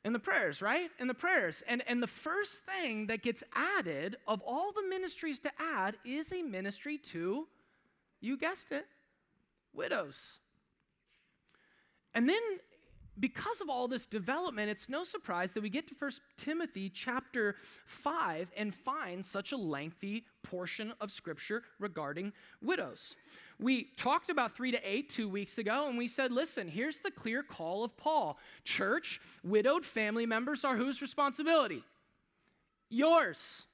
In 0.05 0.13
the 0.13 0.19
prayers, 0.19 0.61
right? 0.61 0.91
In 0.99 1.07
the 1.09 1.15
prayers. 1.15 1.63
And, 1.67 1.83
and 1.87 2.03
the 2.03 2.09
first 2.09 2.61
thing 2.67 3.07
that 3.07 3.23
gets 3.23 3.43
added 3.55 4.17
of 4.27 4.43
all 4.43 4.73
the 4.73 4.87
ministries 4.87 5.39
to 5.41 5.51
add 5.59 5.97
is 6.05 6.31
a 6.31 6.43
ministry 6.43 6.99
to, 7.13 7.47
you 8.21 8.37
guessed 8.37 8.71
it, 8.71 8.85
widows. 9.73 10.41
And 12.15 12.29
then 12.29 12.41
because 13.19 13.61
of 13.61 13.69
all 13.69 13.87
this 13.87 14.07
development, 14.07 14.71
it's 14.71 14.89
no 14.89 15.05
surprise 15.05 15.51
that 15.53 15.63
we 15.63 15.69
get 15.69 15.87
to 15.89 15.95
1 15.99 16.11
Timothy 16.39 16.89
chapter 16.89 17.57
5 17.87 18.51
and 18.57 18.75
find 18.75 19.25
such 19.25 19.53
a 19.53 19.57
lengthy 19.57 20.25
portion 20.43 20.93
of 21.01 21.13
scripture 21.13 21.63
regarding 21.79 22.33
widows. 22.63 23.17
We 23.59 23.89
talked 23.97 24.31
about 24.31 24.57
3 24.57 24.73
to 24.73 24.79
8 24.83 25.11
two 25.11 25.29
weeks 25.29 25.59
ago, 25.59 25.89
and 25.89 25.99
we 25.99 26.09
said, 26.09 26.33
listen, 26.33 26.67
here's 26.67 26.99
the 26.99 27.11
clear 27.11 27.43
call 27.43 27.85
of 27.85 27.97
Paul. 27.97 28.39
Church, 28.65 29.21
widowed 29.45 29.85
family 29.85 30.25
members 30.25 30.65
are 30.65 30.77
whose 30.77 31.03
responsibility? 31.03 31.85
Yours. 32.89 33.67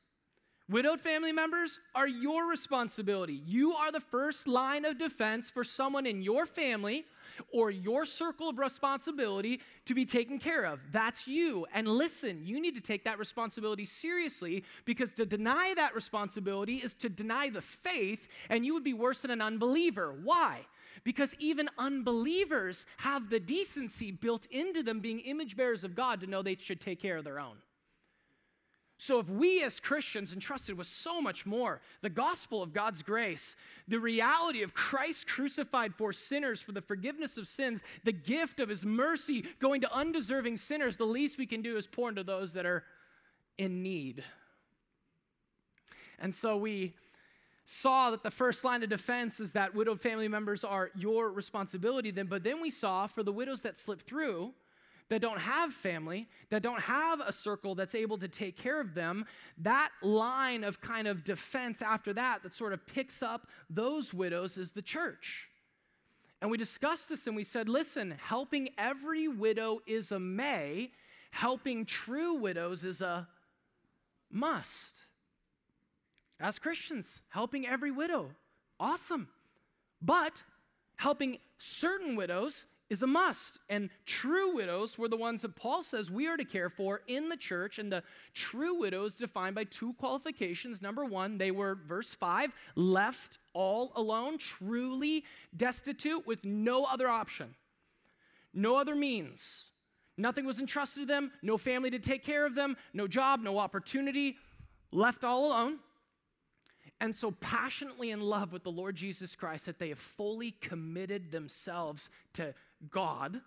Widowed 0.68 1.00
family 1.00 1.30
members 1.30 1.78
are 1.94 2.08
your 2.08 2.48
responsibility. 2.48 3.40
You 3.46 3.74
are 3.74 3.92
the 3.92 4.00
first 4.00 4.48
line 4.48 4.84
of 4.84 4.98
defense 4.98 5.48
for 5.48 5.62
someone 5.62 6.06
in 6.06 6.22
your 6.22 6.44
family 6.44 7.04
or 7.52 7.70
your 7.70 8.04
circle 8.04 8.48
of 8.48 8.58
responsibility 8.58 9.60
to 9.86 9.94
be 9.94 10.04
taken 10.04 10.38
care 10.38 10.64
of. 10.64 10.80
That's 10.92 11.26
you. 11.26 11.66
And 11.74 11.88
listen, 11.88 12.40
you 12.44 12.60
need 12.60 12.74
to 12.74 12.80
take 12.80 13.04
that 13.04 13.18
responsibility 13.18 13.86
seriously 13.86 14.64
because 14.84 15.10
to 15.12 15.26
deny 15.26 15.74
that 15.74 15.94
responsibility 15.94 16.76
is 16.76 16.94
to 16.94 17.08
deny 17.08 17.50
the 17.50 17.62
faith, 17.62 18.28
and 18.48 18.64
you 18.64 18.74
would 18.74 18.84
be 18.84 18.94
worse 18.94 19.20
than 19.20 19.30
an 19.30 19.42
unbeliever. 19.42 20.14
Why? 20.22 20.66
Because 21.04 21.34
even 21.38 21.68
unbelievers 21.78 22.86
have 22.96 23.28
the 23.28 23.38
decency 23.40 24.10
built 24.10 24.46
into 24.50 24.82
them, 24.82 25.00
being 25.00 25.20
image 25.20 25.56
bearers 25.56 25.84
of 25.84 25.94
God, 25.94 26.20
to 26.20 26.26
know 26.26 26.42
they 26.42 26.56
should 26.56 26.80
take 26.80 27.00
care 27.00 27.16
of 27.16 27.24
their 27.24 27.38
own. 27.38 27.56
So, 28.98 29.18
if 29.18 29.28
we 29.28 29.62
as 29.62 29.78
Christians 29.78 30.32
entrusted 30.32 30.78
with 30.78 30.86
so 30.86 31.20
much 31.20 31.44
more, 31.44 31.82
the 32.00 32.08
gospel 32.08 32.62
of 32.62 32.72
God's 32.72 33.02
grace, 33.02 33.54
the 33.86 34.00
reality 34.00 34.62
of 34.62 34.72
Christ 34.72 35.26
crucified 35.26 35.94
for 35.94 36.14
sinners 36.14 36.62
for 36.62 36.72
the 36.72 36.80
forgiveness 36.80 37.36
of 37.36 37.46
sins, 37.46 37.82
the 38.04 38.12
gift 38.12 38.58
of 38.58 38.70
his 38.70 38.86
mercy 38.86 39.44
going 39.60 39.82
to 39.82 39.92
undeserving 39.92 40.56
sinners, 40.56 40.96
the 40.96 41.04
least 41.04 41.36
we 41.36 41.46
can 41.46 41.60
do 41.60 41.76
is 41.76 41.86
pour 41.86 42.08
into 42.08 42.24
those 42.24 42.54
that 42.54 42.64
are 42.64 42.84
in 43.58 43.82
need. 43.82 44.24
And 46.18 46.34
so 46.34 46.56
we 46.56 46.94
saw 47.66 48.12
that 48.12 48.22
the 48.22 48.30
first 48.30 48.64
line 48.64 48.82
of 48.82 48.88
defense 48.88 49.40
is 49.40 49.52
that 49.52 49.74
widowed 49.74 50.00
family 50.00 50.28
members 50.28 50.64
are 50.64 50.90
your 50.94 51.32
responsibility 51.32 52.12
then 52.12 52.26
but 52.26 52.44
then 52.44 52.62
we 52.62 52.70
saw 52.70 53.08
for 53.08 53.24
the 53.24 53.32
widows 53.32 53.62
that 53.62 53.76
slip 53.76 54.00
through 54.02 54.52
that 55.08 55.20
don't 55.20 55.38
have 55.38 55.72
family, 55.72 56.28
that 56.50 56.62
don't 56.62 56.80
have 56.80 57.20
a 57.20 57.32
circle 57.32 57.74
that's 57.74 57.94
able 57.94 58.18
to 58.18 58.28
take 58.28 58.56
care 58.56 58.80
of 58.80 58.94
them, 58.94 59.24
that 59.58 59.90
line 60.02 60.64
of 60.64 60.80
kind 60.80 61.06
of 61.06 61.24
defense 61.24 61.80
after 61.80 62.12
that, 62.12 62.42
that 62.42 62.52
sort 62.52 62.72
of 62.72 62.84
picks 62.86 63.22
up 63.22 63.46
those 63.70 64.12
widows, 64.12 64.56
is 64.56 64.72
the 64.72 64.82
church. 64.82 65.48
And 66.42 66.50
we 66.50 66.58
discussed 66.58 67.08
this 67.08 67.26
and 67.26 67.36
we 67.36 67.44
said, 67.44 67.68
listen, 67.68 68.14
helping 68.20 68.70
every 68.76 69.28
widow 69.28 69.80
is 69.86 70.10
a 70.12 70.18
may, 70.18 70.90
helping 71.30 71.84
true 71.86 72.34
widows 72.34 72.84
is 72.84 73.00
a 73.00 73.26
must. 74.30 74.92
As 76.38 76.58
Christians, 76.58 77.06
helping 77.28 77.66
every 77.66 77.90
widow, 77.90 78.30
awesome. 78.78 79.28
But 80.02 80.42
helping 80.96 81.38
certain 81.58 82.16
widows 82.16 82.66
is 82.88 83.02
a 83.02 83.06
must. 83.06 83.58
And 83.68 83.90
true 84.04 84.54
widows 84.54 84.96
were 84.96 85.08
the 85.08 85.16
ones 85.16 85.42
that 85.42 85.56
Paul 85.56 85.82
says 85.82 86.10
we 86.10 86.26
are 86.26 86.36
to 86.36 86.44
care 86.44 86.68
for 86.68 87.02
in 87.08 87.28
the 87.28 87.36
church. 87.36 87.78
And 87.78 87.90
the 87.90 88.02
true 88.34 88.78
widows 88.78 89.14
defined 89.14 89.54
by 89.54 89.64
two 89.64 89.94
qualifications. 89.94 90.80
Number 90.80 91.04
one, 91.04 91.38
they 91.38 91.50
were, 91.50 91.78
verse 91.86 92.14
5, 92.14 92.52
left 92.74 93.38
all 93.52 93.92
alone, 93.96 94.38
truly 94.38 95.24
destitute 95.56 96.26
with 96.26 96.44
no 96.44 96.84
other 96.84 97.08
option, 97.08 97.54
no 98.52 98.76
other 98.76 98.94
means. 98.94 99.66
Nothing 100.18 100.46
was 100.46 100.58
entrusted 100.58 101.02
to 101.02 101.06
them, 101.06 101.30
no 101.42 101.58
family 101.58 101.90
to 101.90 101.98
take 101.98 102.24
care 102.24 102.46
of 102.46 102.54
them, 102.54 102.76
no 102.94 103.06
job, 103.06 103.40
no 103.40 103.58
opportunity, 103.58 104.36
left 104.90 105.24
all 105.24 105.46
alone 105.46 105.78
and 107.00 107.14
so 107.14 107.30
passionately 107.30 108.10
in 108.10 108.20
love 108.20 108.52
with 108.52 108.62
the 108.62 108.70
Lord 108.70 108.96
Jesus 108.96 109.36
Christ 109.36 109.66
that 109.66 109.78
they 109.78 109.90
have 109.90 109.98
fully 109.98 110.52
committed 110.60 111.30
themselves 111.30 112.08
to 112.34 112.54
God 112.90 113.40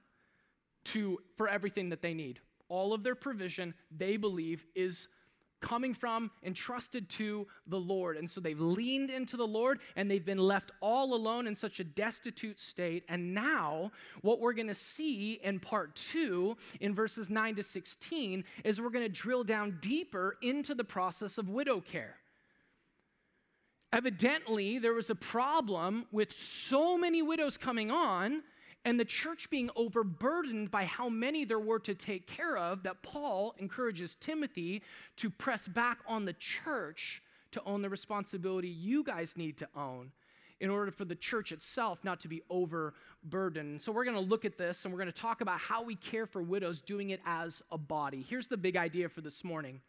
to 0.85 1.19
for 1.37 1.47
everything 1.47 1.89
that 1.89 2.01
they 2.01 2.13
need. 2.13 2.39
All 2.67 2.93
of 2.93 3.03
their 3.03 3.15
provision 3.15 3.73
they 3.91 4.17
believe 4.17 4.65
is 4.75 5.07
coming 5.61 5.93
from 5.93 6.31
and 6.43 6.55
trusted 6.55 7.09
to 7.09 7.47
the 7.67 7.79
Lord. 7.79 8.17
And 8.17 8.29
so 8.29 8.39
they've 8.39 8.59
leaned 8.59 9.09
into 9.09 9.37
the 9.37 9.47
Lord 9.47 9.79
and 9.95 10.09
they've 10.09 10.25
been 10.25 10.37
left 10.37 10.71
all 10.81 11.13
alone 11.13 11.47
in 11.47 11.55
such 11.55 11.79
a 11.79 11.83
destitute 11.83 12.59
state. 12.59 13.03
And 13.09 13.33
now, 13.33 13.91
what 14.21 14.39
we're 14.39 14.53
going 14.53 14.67
to 14.67 14.75
see 14.75 15.39
in 15.43 15.59
part 15.59 15.95
two, 15.95 16.55
in 16.79 16.95
verses 16.95 17.29
9 17.29 17.55
to 17.55 17.63
16, 17.63 18.43
is 18.63 18.79
we're 18.79 18.89
going 18.89 19.05
to 19.05 19.09
drill 19.09 19.43
down 19.43 19.77
deeper 19.81 20.37
into 20.41 20.73
the 20.73 20.83
process 20.83 21.37
of 21.37 21.49
widow 21.49 21.81
care. 21.81 22.15
Evidently, 23.91 24.77
there 24.77 24.93
was 24.93 25.09
a 25.09 25.15
problem 25.15 26.05
with 26.11 26.31
so 26.31 26.97
many 26.97 27.21
widows 27.23 27.57
coming 27.57 27.89
on 27.89 28.43
and 28.85 28.99
the 28.99 29.05
church 29.05 29.49
being 29.49 29.69
overburdened 29.75 30.71
by 30.71 30.85
how 30.85 31.09
many 31.09 31.45
there 31.45 31.59
were 31.59 31.79
to 31.79 31.93
take 31.93 32.27
care 32.27 32.57
of 32.57 32.83
that 32.83 33.01
Paul 33.03 33.53
encourages 33.57 34.15
Timothy 34.19 34.81
to 35.17 35.29
press 35.29 35.67
back 35.67 35.99
on 36.07 36.25
the 36.25 36.33
church 36.33 37.21
to 37.51 37.61
own 37.65 37.81
the 37.81 37.89
responsibility 37.89 38.69
you 38.69 39.03
guys 39.03 39.33
need 39.35 39.57
to 39.57 39.67
own 39.75 40.11
in 40.59 40.69
order 40.69 40.91
for 40.91 41.05
the 41.05 41.15
church 41.15 41.51
itself 41.51 41.99
not 42.03 42.19
to 42.21 42.27
be 42.27 42.41
overburdened. 42.49 43.81
So, 43.81 43.91
we're 43.91 44.03
going 44.03 44.15
to 44.15 44.21
look 44.21 44.45
at 44.45 44.57
this 44.57 44.83
and 44.83 44.93
we're 44.93 44.99
going 44.99 45.11
to 45.11 45.21
talk 45.21 45.41
about 45.41 45.59
how 45.59 45.83
we 45.83 45.95
care 45.95 46.25
for 46.25 46.41
widows 46.41 46.81
doing 46.81 47.11
it 47.11 47.21
as 47.25 47.61
a 47.71 47.77
body. 47.77 48.25
Here's 48.27 48.47
the 48.47 48.57
big 48.57 48.75
idea 48.75 49.09
for 49.09 49.21
this 49.21 49.43
morning 49.43 49.81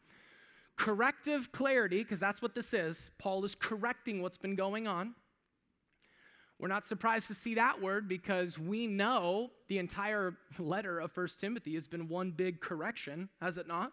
corrective 0.76 1.52
clarity, 1.52 2.02
because 2.02 2.18
that's 2.18 2.40
what 2.40 2.54
this 2.54 2.72
is. 2.72 3.10
Paul 3.18 3.44
is 3.44 3.54
correcting 3.54 4.22
what's 4.22 4.38
been 4.38 4.54
going 4.54 4.88
on. 4.88 5.14
We're 6.60 6.68
not 6.68 6.86
surprised 6.86 7.26
to 7.28 7.34
see 7.34 7.54
that 7.54 7.80
word 7.80 8.06
because 8.06 8.58
we 8.58 8.86
know 8.86 9.50
the 9.68 9.78
entire 9.78 10.34
letter 10.58 11.00
of 11.00 11.16
1 11.16 11.28
Timothy 11.40 11.74
has 11.74 11.88
been 11.88 12.06
one 12.06 12.32
big 12.32 12.60
correction, 12.60 13.30
has 13.40 13.56
it 13.56 13.66
not? 13.66 13.92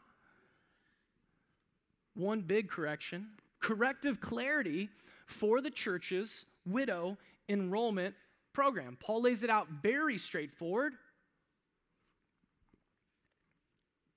One 2.14 2.42
big 2.42 2.70
correction. 2.70 3.28
Corrective 3.62 4.20
clarity 4.20 4.90
for 5.28 5.62
the 5.62 5.72
church's 5.72 6.46
widow 6.66 7.18
enrollment 7.48 8.16
program. 8.52 8.98
Paul 9.00 9.22
lays 9.22 9.44
it 9.44 9.50
out 9.50 9.70
very 9.82 10.18
straightforward. 10.18 10.92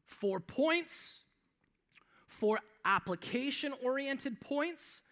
Four 0.07 0.41
points 0.41 1.21
four 2.41 2.59
application 2.87 3.75
oriented 3.85 4.41
points 4.41 5.03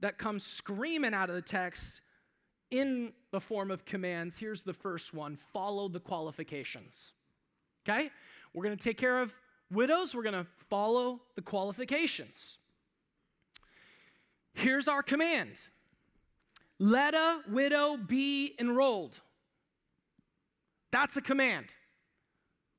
that 0.00 0.18
come 0.18 0.38
screaming 0.38 1.14
out 1.14 1.30
of 1.30 1.34
the 1.34 1.42
text 1.42 2.02
in 2.70 3.12
the 3.30 3.40
form 3.40 3.70
of 3.70 3.84
commands. 3.84 4.36
Here's 4.38 4.62
the 4.62 4.72
first 4.72 5.14
one 5.14 5.38
follow 5.52 5.88
the 5.88 6.00
qualifications. 6.00 7.12
Okay? 7.88 8.10
We're 8.52 8.64
going 8.64 8.76
to 8.76 8.82
take 8.82 8.98
care 8.98 9.20
of 9.20 9.32
widows, 9.70 10.14
we're 10.14 10.22
going 10.22 10.34
to 10.34 10.46
follow 10.68 11.20
the 11.34 11.42
qualifications. 11.42 12.58
Here's 14.54 14.88
our 14.88 15.02
command 15.02 15.52
let 16.78 17.14
a 17.14 17.40
widow 17.48 17.96
be 17.96 18.54
enrolled. 18.58 19.18
That's 20.90 21.16
a 21.16 21.22
command. 21.22 21.66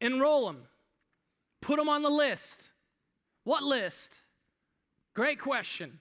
Enroll 0.01 0.45
them, 0.45 0.63
put 1.61 1.77
them 1.77 1.89
on 1.89 2.03
the 2.03 2.09
list. 2.09 2.69
What 3.43 3.63
list? 3.63 4.21
Great 5.13 5.39
question. 5.39 5.99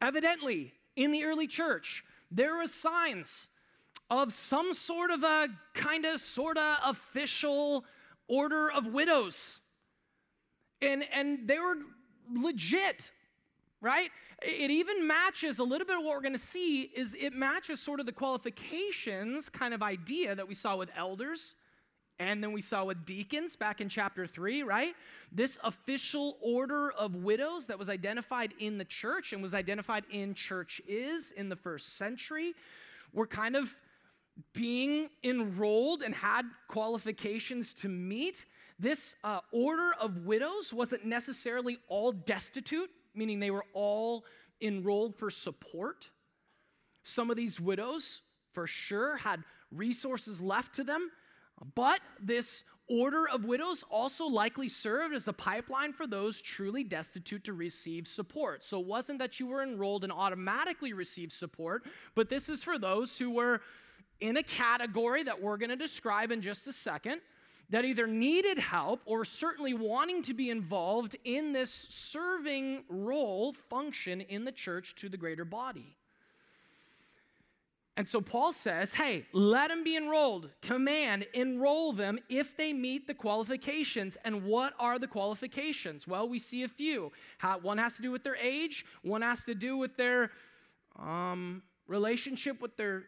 Evidently, 0.00 0.72
in 0.96 1.10
the 1.10 1.24
early 1.24 1.46
church, 1.46 2.04
there 2.30 2.56
were 2.56 2.66
signs 2.66 3.48
of 4.10 4.32
some 4.32 4.74
sort 4.74 5.10
of 5.10 5.22
a 5.22 5.48
kind 5.74 6.04
of 6.04 6.20
sort 6.20 6.58
of 6.58 6.78
official 6.84 7.84
order 8.28 8.70
of 8.70 8.86
widows. 8.86 9.60
And, 10.82 11.04
and 11.12 11.46
they 11.46 11.58
were 11.58 11.76
legit, 12.34 13.10
right? 13.80 14.10
It 14.42 14.70
even 14.70 15.06
matches 15.06 15.58
a 15.58 15.62
little 15.62 15.86
bit 15.86 15.98
of 15.98 16.04
what 16.04 16.14
we're 16.14 16.22
going 16.22 16.32
to 16.32 16.38
see 16.38 16.90
is 16.94 17.14
it 17.18 17.34
matches 17.34 17.80
sort 17.80 18.00
of 18.00 18.06
the 18.06 18.12
qualifications 18.12 19.48
kind 19.48 19.74
of 19.74 19.82
idea 19.82 20.34
that 20.34 20.48
we 20.48 20.54
saw 20.54 20.76
with 20.76 20.88
elders 20.96 21.54
and 22.20 22.40
then 22.40 22.52
we 22.52 22.60
saw 22.60 22.84
with 22.84 23.04
deacons 23.04 23.56
back 23.56 23.80
in 23.80 23.88
chapter 23.88 24.26
3, 24.26 24.62
right? 24.62 24.94
This 25.32 25.58
official 25.64 26.36
order 26.40 26.92
of 26.92 27.16
widows 27.16 27.66
that 27.66 27.78
was 27.78 27.88
identified 27.88 28.52
in 28.60 28.78
the 28.78 28.84
church 28.84 29.32
and 29.32 29.42
was 29.42 29.54
identified 29.54 30.04
in 30.12 30.34
churches 30.34 31.32
in 31.36 31.48
the 31.48 31.56
first 31.56 31.96
century 31.96 32.54
were 33.12 33.26
kind 33.26 33.56
of 33.56 33.74
being 34.52 35.08
enrolled 35.24 36.02
and 36.02 36.14
had 36.14 36.44
qualifications 36.68 37.74
to 37.74 37.88
meet 37.88 38.44
this 38.80 39.14
uh, 39.24 39.40
order 39.52 39.92
of 40.00 40.24
widows 40.24 40.72
wasn't 40.72 41.04
necessarily 41.04 41.78
all 41.88 42.12
destitute, 42.12 42.90
meaning 43.14 43.38
they 43.38 43.50
were 43.50 43.66
all 43.74 44.24
enrolled 44.62 45.14
for 45.16 45.30
support. 45.30 46.08
Some 47.04 47.30
of 47.30 47.36
these 47.36 47.60
widows, 47.60 48.22
for 48.54 48.66
sure, 48.66 49.18
had 49.18 49.44
resources 49.70 50.40
left 50.40 50.74
to 50.76 50.84
them, 50.84 51.10
but 51.74 52.00
this 52.20 52.64
order 52.88 53.28
of 53.28 53.44
widows 53.44 53.84
also 53.88 54.26
likely 54.26 54.68
served 54.68 55.14
as 55.14 55.28
a 55.28 55.32
pipeline 55.32 55.92
for 55.92 56.06
those 56.06 56.42
truly 56.42 56.82
destitute 56.82 57.44
to 57.44 57.52
receive 57.52 58.08
support. 58.08 58.64
So 58.64 58.80
it 58.80 58.86
wasn't 58.86 59.20
that 59.20 59.38
you 59.38 59.46
were 59.46 59.62
enrolled 59.62 60.02
and 60.02 60.12
automatically 60.12 60.92
received 60.92 61.32
support, 61.32 61.84
but 62.16 62.28
this 62.28 62.48
is 62.48 62.62
for 62.62 62.78
those 62.78 63.16
who 63.16 63.30
were 63.30 63.60
in 64.20 64.36
a 64.38 64.42
category 64.42 65.22
that 65.22 65.40
we're 65.40 65.56
going 65.56 65.70
to 65.70 65.76
describe 65.76 66.30
in 66.30 66.42
just 66.42 66.66
a 66.66 66.72
second 66.72 67.20
that 67.70 67.84
either 67.84 68.06
needed 68.06 68.58
help 68.58 69.00
or 69.04 69.24
certainly 69.24 69.74
wanting 69.74 70.22
to 70.24 70.34
be 70.34 70.50
involved 70.50 71.16
in 71.24 71.52
this 71.52 71.86
serving 71.88 72.82
role 72.88 73.54
function 73.68 74.20
in 74.22 74.44
the 74.44 74.52
church 74.52 74.94
to 74.96 75.08
the 75.08 75.16
greater 75.16 75.44
body. 75.44 75.96
And 77.96 78.08
so 78.08 78.20
Paul 78.20 78.52
says, 78.52 78.94
hey, 78.94 79.26
let 79.32 79.68
them 79.68 79.84
be 79.84 79.96
enrolled. 79.96 80.48
Command, 80.62 81.26
enroll 81.34 81.92
them 81.92 82.18
if 82.28 82.56
they 82.56 82.72
meet 82.72 83.06
the 83.06 83.14
qualifications. 83.14 84.16
And 84.24 84.44
what 84.44 84.72
are 84.78 84.98
the 84.98 85.06
qualifications? 85.06 86.06
Well, 86.06 86.28
we 86.28 86.38
see 86.38 86.62
a 86.62 86.68
few. 86.68 87.12
How, 87.38 87.58
one 87.58 87.78
has 87.78 87.94
to 87.96 88.02
do 88.02 88.10
with 88.10 88.24
their 88.24 88.36
age, 88.36 88.86
one 89.02 89.22
has 89.22 89.44
to 89.44 89.54
do 89.54 89.76
with 89.76 89.96
their 89.96 90.30
um, 90.98 91.62
relationship 91.88 92.62
with 92.62 92.76
their 92.76 93.04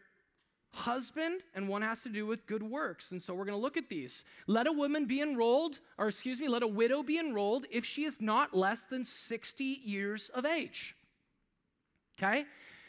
husband, 0.73 1.41
and 1.53 1.67
one 1.67 1.81
has 1.81 2.01
to 2.01 2.09
do 2.09 2.25
with 2.25 2.45
good 2.45 2.63
works. 2.63 3.11
And 3.11 3.21
so 3.21 3.33
we're 3.33 3.45
going 3.45 3.57
to 3.57 3.61
look 3.61 3.77
at 3.77 3.89
these. 3.89 4.23
Let 4.47 4.67
a 4.67 4.71
woman 4.71 5.05
be 5.05 5.21
enrolled, 5.21 5.79
or 5.97 6.07
excuse 6.07 6.39
me, 6.39 6.47
let 6.47 6.63
a 6.63 6.67
widow 6.67 7.03
be 7.03 7.19
enrolled 7.19 7.65
if 7.71 7.85
she 7.85 8.05
is 8.05 8.19
not 8.19 8.55
less 8.55 8.81
than 8.89 9.05
60 9.05 9.63
years 9.63 10.29
of 10.33 10.45
age. 10.45 10.95
Okay? 12.17 12.45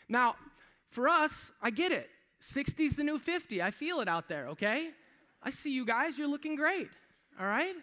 Now, 0.08 0.36
for 0.94 1.08
us, 1.08 1.50
I 1.60 1.70
get 1.70 1.92
it. 1.92 2.08
60's 2.54 2.94
the 2.94 3.02
new 3.02 3.18
50. 3.18 3.60
I 3.62 3.70
feel 3.70 4.00
it 4.00 4.08
out 4.08 4.28
there, 4.28 4.48
okay? 4.48 4.90
I 5.42 5.50
see 5.50 5.70
you 5.70 5.84
guys. 5.84 6.16
You're 6.16 6.28
looking 6.28 6.56
great. 6.56 6.88
All 7.38 7.46
right? 7.46 7.74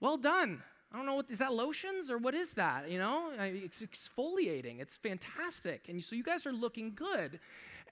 Well 0.00 0.18
done. 0.18 0.62
I 0.92 0.96
don't 0.96 1.06
know 1.06 1.14
what 1.14 1.26
is 1.30 1.38
that 1.38 1.52
lotions 1.54 2.10
or 2.10 2.18
what 2.18 2.34
is 2.34 2.50
that? 2.50 2.90
You 2.90 2.98
know, 2.98 3.32
it's 3.36 3.82
exfoliating. 3.82 4.80
It's 4.80 4.96
fantastic. 4.96 5.86
And 5.88 6.04
so 6.04 6.14
you 6.14 6.22
guys 6.22 6.46
are 6.46 6.52
looking 6.52 6.92
good. 6.94 7.40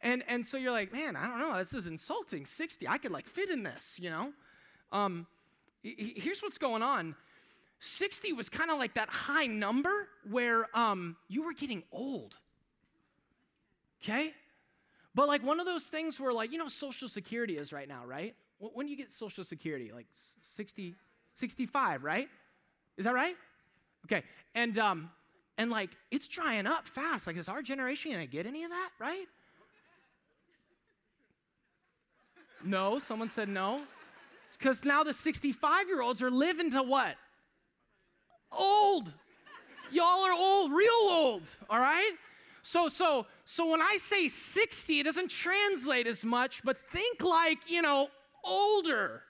And 0.02 0.22
and 0.28 0.46
so 0.46 0.56
you're 0.56 0.72
like, 0.72 0.92
man, 0.92 1.16
I 1.16 1.26
don't 1.26 1.40
know. 1.40 1.58
This 1.58 1.72
is 1.72 1.86
insulting. 1.86 2.46
60. 2.46 2.86
I 2.86 2.98
could 2.98 3.10
like 3.10 3.26
fit 3.26 3.50
in 3.50 3.62
this, 3.62 3.94
you 3.96 4.10
know? 4.10 4.32
Um, 4.92 5.26
here's 5.82 6.42
what's 6.42 6.58
going 6.58 6.82
on. 6.82 7.16
60 7.80 8.32
was 8.34 8.48
kind 8.48 8.70
of 8.70 8.78
like 8.78 8.94
that 8.94 9.08
high 9.08 9.46
number 9.46 10.08
where 10.30 10.68
um, 10.76 11.16
you 11.28 11.42
were 11.42 11.54
getting 11.54 11.82
old. 11.90 12.36
Okay? 14.02 14.32
But 15.14 15.28
like 15.28 15.42
one 15.42 15.60
of 15.60 15.66
those 15.66 15.84
things 15.84 16.18
where 16.18 16.32
like, 16.32 16.52
you 16.52 16.58
know, 16.58 16.68
Social 16.68 17.08
Security 17.08 17.58
is 17.58 17.72
right 17.72 17.88
now, 17.88 18.04
right? 18.06 18.34
When 18.58 18.86
do 18.86 18.90
you 18.90 18.96
get 18.96 19.12
Social 19.12 19.44
Security? 19.44 19.90
Like 19.94 20.06
60, 20.56 20.94
65, 21.38 22.04
right? 22.04 22.28
Is 22.96 23.04
that 23.04 23.14
right? 23.14 23.36
Okay. 24.06 24.24
And 24.54 24.78
um, 24.78 25.10
and 25.58 25.70
like 25.70 25.90
it's 26.10 26.28
drying 26.28 26.66
up 26.66 26.86
fast. 26.86 27.26
Like, 27.26 27.36
is 27.36 27.48
our 27.48 27.62
generation 27.62 28.12
gonna 28.12 28.26
get 28.26 28.46
any 28.46 28.64
of 28.64 28.70
that, 28.70 28.90
right? 28.98 29.26
No, 32.64 32.98
someone 32.98 33.30
said 33.30 33.48
no. 33.48 33.82
Because 34.58 34.84
now 34.84 35.02
the 35.02 35.14
65 35.14 35.88
year 35.88 36.00
olds 36.00 36.22
are 36.22 36.30
living 36.30 36.70
to 36.70 36.82
what? 36.82 37.16
Old. 38.52 39.12
Y'all 39.90 40.24
are 40.24 40.32
old, 40.32 40.72
real 40.72 40.90
old, 40.92 41.42
all 41.68 41.78
right? 41.78 42.12
So, 42.62 42.88
so, 42.88 43.26
so 43.44 43.68
when 43.68 43.82
I 43.82 43.98
say 44.00 44.28
60, 44.28 45.00
it 45.00 45.02
doesn't 45.02 45.28
translate 45.28 46.06
as 46.06 46.24
much, 46.24 46.62
but 46.64 46.76
think 46.92 47.22
like, 47.22 47.58
you 47.66 47.82
know, 47.82 48.08
older 48.44 49.22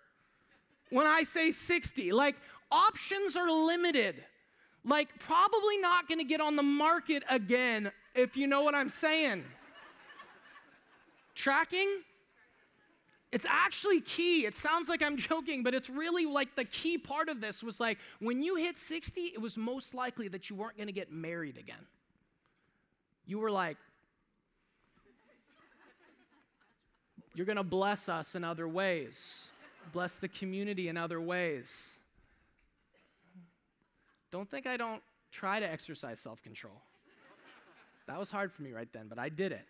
when 0.91 1.07
I 1.07 1.23
say 1.23 1.51
60. 1.51 2.13
Like, 2.13 2.37
options 2.71 3.37
are 3.37 3.51
limited. 3.51 4.23
Like, 4.85 5.09
probably 5.19 5.79
not 5.79 6.09
gonna 6.09 6.25
get 6.25 6.41
on 6.41 6.57
the 6.57 6.63
market 6.63 7.23
again, 7.31 7.91
if 8.15 8.37
you 8.37 8.47
know 8.47 8.63
what 8.63 8.75
I'm 8.75 8.89
saying. 8.89 9.45
Tracking? 11.35 12.03
It's 13.31 13.47
actually 13.49 14.03
key. 14.03 14.45
It 14.45 14.57
sounds 14.59 14.91
like 14.91 15.01
I'm 15.03 15.17
joking, 15.31 15.63
but 15.63 15.73
it's 15.73 15.89
really 15.89 16.27
like 16.27 16.55
the 16.55 16.67
key 16.67 16.99
part 16.99 17.31
of 17.31 17.41
this 17.41 17.63
was 17.63 17.81
like 17.81 17.97
when 18.21 18.43
you 18.43 18.57
hit 18.57 18.79
60, 18.79 19.21
it 19.35 19.41
was 19.41 19.57
most 19.57 19.95
likely 19.95 20.29
that 20.29 20.51
you 20.51 20.57
weren't 20.57 20.77
gonna 20.77 20.93
get 20.93 21.11
married 21.11 21.57
again 21.57 21.87
you 23.27 23.39
were 23.39 23.51
like, 23.51 23.77
You're 27.35 27.47
going 27.47 27.57
to 27.57 27.63
bless 27.63 28.09
us 28.09 28.35
in 28.35 28.45
other 28.45 28.69
ways, 28.69 29.45
bless 29.93 30.13
the 30.15 30.29
community 30.29 30.89
in 30.89 30.97
other 30.97 31.21
ways. 31.21 31.67
Don't 34.31 34.51
think 34.51 34.67
I 34.67 34.77
don't 34.77 35.03
try 35.31 35.61
to 35.61 35.71
exercise 35.71 36.21
self 36.21 36.43
control. 36.43 36.83
That 38.07 38.19
was 38.19 38.31
hard 38.31 38.53
for 38.53 38.63
me 38.63 38.73
right 38.73 38.89
then, 38.93 39.07
but 39.09 39.19
I 39.19 39.29
did 39.29 39.53
it. 39.53 39.67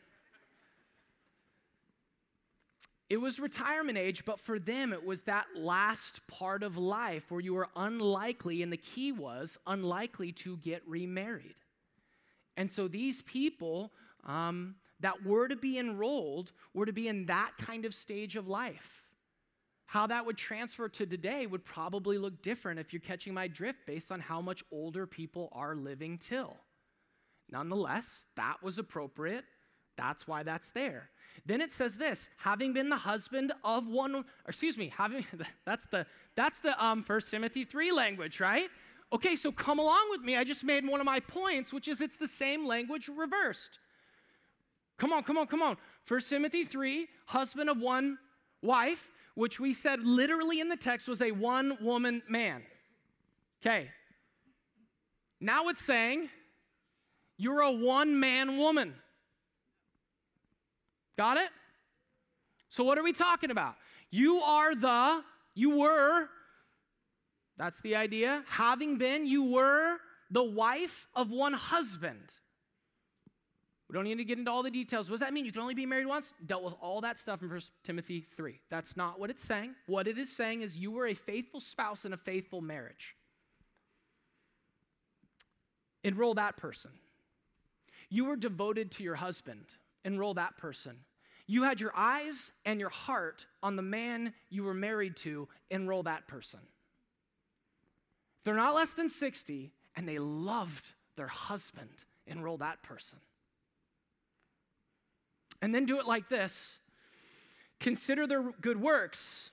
It 3.11 3.21
was 3.21 3.39
retirement 3.39 3.99
age, 3.99 4.25
but 4.25 4.41
for 4.41 4.59
them, 4.59 4.93
it 4.93 5.05
was 5.05 5.21
that 5.23 5.45
last 5.55 6.27
part 6.29 6.63
of 6.63 6.79
life 6.79 7.25
where 7.29 7.43
you 7.43 7.53
were 7.53 7.69
unlikely, 7.77 8.63
and 8.63 8.73
the 8.73 8.79
key 8.79 9.13
was 9.13 9.59
unlikely 9.67 10.33
to 10.33 10.57
get 10.57 10.83
remarried. 10.89 11.57
And 12.57 12.71
so 12.71 12.89
these 12.89 13.21
people 13.23 13.93
um, 14.25 14.77
that 15.03 15.25
were 15.25 15.49
to 15.49 15.57
be 15.57 15.79
enrolled 15.79 16.53
were 16.75 16.87
to 16.87 16.93
be 16.93 17.09
in 17.09 17.27
that 17.27 17.53
kind 17.59 17.85
of 17.85 17.95
stage 17.95 18.37
of 18.37 18.49
life. 18.49 19.03
How 19.87 20.07
that 20.07 20.25
would 20.25 20.39
transfer 20.39 20.89
to 20.89 21.07
today 21.07 21.47
would 21.47 21.65
probably 21.65 22.17
look 22.17 22.41
different 22.43 22.81
if 22.81 22.93
you're 22.93 23.01
catching 23.01 23.35
my 23.35 23.47
drift 23.47 23.81
based 23.87 24.11
on 24.11 24.21
how 24.21 24.41
much 24.41 24.65
older 24.73 25.07
people 25.07 25.51
are 25.53 25.75
living 25.75 26.19
till. 26.19 26.57
Nonetheless, 27.51 28.07
that 28.37 28.63
was 28.63 28.79
appropriate. 28.79 29.45
That's 29.99 30.27
why 30.27 30.43
that's 30.45 30.69
there. 30.71 31.11
Then 31.45 31.61
it 31.61 31.73
says 31.73 31.97
this, 31.97 32.29
having 32.39 32.73
been 32.73 32.89
the 32.89 32.97
husband 32.97 33.53
of 33.65 33.87
one, 33.87 34.25
excuse 34.49 34.79
me, 34.79 34.91
having 34.97 35.27
that's 35.67 35.87
the 35.91 36.07
that's 36.37 36.61
the 36.61 36.83
um 36.83 37.03
First 37.03 37.31
Timothy 37.31 37.65
3 37.65 37.93
language, 37.93 38.41
right? 38.41 38.71
Okay, 39.13 39.37
so 39.37 39.53
come 39.53 39.79
along 39.79 40.09
with 40.11 40.23
me. 40.23 40.37
I 40.37 40.45
just 40.45 40.65
made 40.65 40.87
one 40.87 41.01
of 41.01 41.05
my 41.05 41.21
points, 41.21 41.71
which 41.71 41.87
is 41.87 42.01
it's 42.01 42.17
the 42.17 42.29
same 42.29 42.67
language 42.67 43.11
reversed. 43.15 43.79
Come 44.99 45.13
on, 45.13 45.23
come 45.23 45.39
on, 45.39 45.47
come 45.47 45.63
on. 45.63 45.77
1 46.07 46.21
Timothy 46.29 46.65
3, 46.65 47.09
husband 47.27 47.71
of 47.71 47.79
one 47.79 48.19
wife, 48.63 49.09
which 49.35 49.59
we 49.59 49.75
said 49.75 50.01
literally 50.01 50.61
in 50.61 50.69
the 50.69 50.77
text 50.77 51.09
was 51.09 51.21
a 51.21 51.33
one 51.33 51.77
woman 51.81 52.23
man. 52.29 52.63
Okay. 53.61 53.89
Now 55.41 55.69
it's 55.69 55.85
saying 55.85 56.29
you're 57.37 57.61
a 57.61 57.73
one 57.73 58.19
man 58.19 58.59
woman. 58.59 58.95
Got 61.17 61.37
it? 61.37 61.51
So, 62.69 62.85
what 62.85 62.97
are 62.97 63.03
we 63.03 63.13
talking 63.13 63.51
about? 63.51 63.75
You 64.11 64.39
are 64.39 64.75
the, 64.75 65.23
you 65.55 65.79
were 65.79 66.29
that's 67.63 67.81
the 67.83 67.97
idea. 67.97 68.43
Having 68.49 68.99
been, 68.99 69.27
you 69.27 69.45
were 69.45 69.99
the 70.31 70.43
wife 70.43 71.07
of 71.15 71.31
one 71.31 71.53
husband. 71.53 72.33
We 73.93 73.97
don't 73.97 74.05
need 74.05 74.17
to 74.17 74.25
get 74.25 74.39
into 74.39 74.51
all 74.51 74.63
the 74.63 74.71
details. 74.71 75.11
What 75.11 75.19
does 75.19 75.27
that 75.27 75.35
mean? 75.35 75.45
You 75.45 75.53
can 75.53 75.61
only 75.61 75.75
be 75.75 75.85
married 75.85 76.07
once? 76.07 76.33
Dealt 76.47 76.63
with 76.63 76.73
all 76.81 77.03
that 77.03 77.19
stuff 77.19 77.43
in 77.43 77.51
1 77.51 77.61
Timothy 77.85 78.27
3. 78.35 78.59
That's 78.71 78.97
not 78.97 79.21
what 79.21 79.29
it's 79.29 79.45
saying. 79.45 79.75
What 79.85 80.09
it 80.09 80.17
is 80.17 80.35
saying 80.35 80.63
is 80.63 80.75
you 80.75 80.91
were 80.91 81.09
a 81.09 81.15
faithful 81.15 81.61
spouse 81.61 82.07
in 82.07 82.15
a 82.15 82.17
faithful 82.17 82.63
marriage. 82.63 83.15
Enroll 86.05 86.33
that 86.35 86.57
person. 86.57 86.91
You 88.09 88.25
were 88.25 88.37
devoted 88.37 88.93
to 88.93 89.03
your 89.03 89.15
husband. 89.15 89.67
Enroll 90.07 90.33
that 90.35 90.57
person. 90.57 90.97
You 91.47 91.63
had 91.65 91.79
your 91.79 91.93
eyes 91.95 92.51
and 92.65 92.81
your 92.81 92.89
heart 92.89 93.45
on 93.63 93.77
the 93.77 93.83
man 93.83 94.33
you 94.49 94.65
were 94.65 94.73
married 94.73 95.19
to. 95.19 95.49
Enroll 95.71 96.05
that 96.05 96.27
person. 96.27 96.61
They're 98.47 98.55
not 98.55 98.75
less 98.75 98.95
than 98.95 99.11
60, 99.11 99.71
and 99.97 100.09
they 100.09 100.19
loved 100.19 100.93
their 101.15 101.29
husband. 101.29 101.91
Enroll 102.27 102.57
that 102.57 102.83
person. 102.83 103.19
And 105.63 105.75
then 105.75 105.87
do 105.87 105.99
it 105.99 106.07
like 106.07 106.29
this 106.29 106.79
consider 107.81 108.27
their 108.27 108.53
good 108.61 108.81
works. 108.81 109.51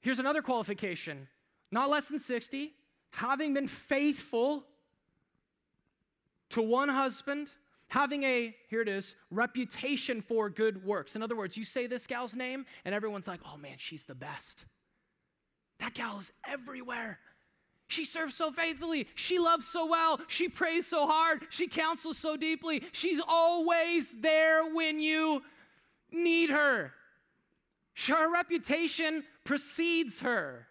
Here's 0.00 0.18
another 0.18 0.42
qualification 0.42 1.26
not 1.72 1.88
less 1.88 2.06
than 2.06 2.20
60, 2.20 2.74
having 3.10 3.54
been 3.54 3.66
faithful 3.66 4.64
to 6.50 6.60
one 6.60 6.90
husband, 6.90 7.48
having 7.88 8.22
a, 8.24 8.54
here 8.68 8.82
it 8.82 8.88
is, 8.88 9.14
reputation 9.30 10.20
for 10.20 10.50
good 10.50 10.84
works. 10.84 11.16
In 11.16 11.22
other 11.22 11.34
words, 11.34 11.56
you 11.56 11.64
say 11.64 11.86
this 11.86 12.06
gal's 12.06 12.34
name, 12.34 12.66
and 12.84 12.94
everyone's 12.94 13.26
like, 13.26 13.40
oh 13.50 13.56
man, 13.56 13.76
she's 13.78 14.02
the 14.02 14.14
best. 14.14 14.66
That 15.80 15.94
gal 15.94 16.18
is 16.18 16.30
everywhere. 16.46 17.18
She 17.92 18.06
serves 18.06 18.34
so 18.34 18.50
faithfully. 18.50 19.06
She 19.14 19.38
loves 19.38 19.68
so 19.68 19.84
well. 19.84 20.18
She 20.26 20.48
prays 20.48 20.86
so 20.86 21.06
hard. 21.06 21.46
She 21.50 21.68
counsels 21.68 22.16
so 22.16 22.38
deeply. 22.38 22.82
She's 22.92 23.20
always 23.28 24.10
there 24.18 24.64
when 24.74 24.98
you 24.98 25.42
need 26.10 26.48
her. 26.48 26.92
Her 28.06 28.32
reputation 28.32 29.24
precedes 29.44 30.18
her. 30.20 30.66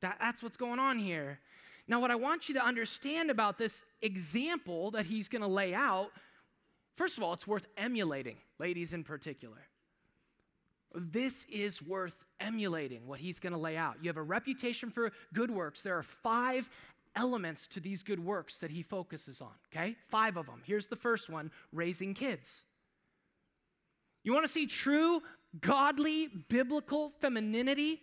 That, 0.00 0.18
that's 0.20 0.40
what's 0.40 0.56
going 0.56 0.78
on 0.78 1.00
here. 1.00 1.40
Now, 1.88 2.00
what 2.00 2.12
I 2.12 2.14
want 2.14 2.48
you 2.48 2.54
to 2.54 2.64
understand 2.64 3.30
about 3.30 3.58
this 3.58 3.82
example 4.02 4.92
that 4.92 5.06
he's 5.06 5.28
going 5.28 5.42
to 5.42 5.48
lay 5.48 5.74
out, 5.74 6.10
first 6.94 7.16
of 7.16 7.24
all, 7.24 7.32
it's 7.32 7.48
worth 7.48 7.66
emulating, 7.76 8.36
ladies 8.60 8.92
in 8.92 9.02
particular. 9.02 9.66
This 10.94 11.46
is 11.50 11.82
worth 11.82 12.14
emulating 12.40 13.06
what 13.06 13.20
he's 13.20 13.38
going 13.38 13.52
to 13.52 13.58
lay 13.58 13.76
out. 13.76 13.96
You 14.02 14.08
have 14.08 14.16
a 14.16 14.22
reputation 14.22 14.90
for 14.90 15.12
good 15.34 15.50
works. 15.50 15.82
There 15.82 15.96
are 15.96 16.02
five 16.02 16.68
elements 17.16 17.66
to 17.68 17.80
these 17.80 18.02
good 18.02 18.24
works 18.24 18.56
that 18.60 18.70
he 18.70 18.82
focuses 18.82 19.40
on, 19.40 19.52
okay? 19.72 19.96
Five 20.08 20.36
of 20.36 20.46
them. 20.46 20.62
Here's 20.64 20.86
the 20.86 20.96
first 20.96 21.28
one 21.28 21.50
raising 21.72 22.14
kids. 22.14 22.62
You 24.22 24.32
want 24.32 24.46
to 24.46 24.52
see 24.52 24.66
true, 24.66 25.20
godly, 25.60 26.28
biblical 26.48 27.12
femininity? 27.20 28.00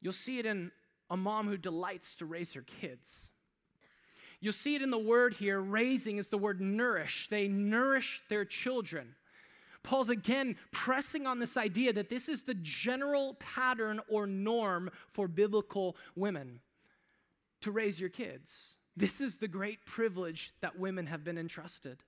You'll 0.00 0.12
see 0.12 0.38
it 0.38 0.46
in 0.46 0.70
a 1.10 1.16
mom 1.16 1.48
who 1.48 1.56
delights 1.56 2.14
to 2.16 2.26
raise 2.26 2.52
her 2.52 2.64
kids. 2.80 3.08
You'll 4.40 4.52
see 4.52 4.76
it 4.76 4.82
in 4.82 4.90
the 4.90 4.98
word 4.98 5.34
here. 5.34 5.60
Raising 5.60 6.18
is 6.18 6.28
the 6.28 6.38
word 6.38 6.60
nourish. 6.60 7.28
They 7.30 7.48
nourish 7.48 8.22
their 8.28 8.44
children. 8.44 9.14
Paul's 9.86 10.08
again 10.08 10.56
pressing 10.72 11.26
on 11.26 11.38
this 11.38 11.56
idea 11.56 11.92
that 11.92 12.10
this 12.10 12.28
is 12.28 12.42
the 12.42 12.56
general 12.60 13.34
pattern 13.38 14.00
or 14.08 14.26
norm 14.26 14.90
for 15.12 15.28
biblical 15.28 15.96
women 16.16 16.58
to 17.62 17.70
raise 17.70 17.98
your 17.98 18.10
kids. 18.10 18.74
This 18.96 19.20
is 19.20 19.36
the 19.36 19.48
great 19.48 19.86
privilege 19.86 20.52
that 20.60 20.78
women 20.78 21.06
have 21.06 21.22
been 21.22 21.38
entrusted. 21.38 22.02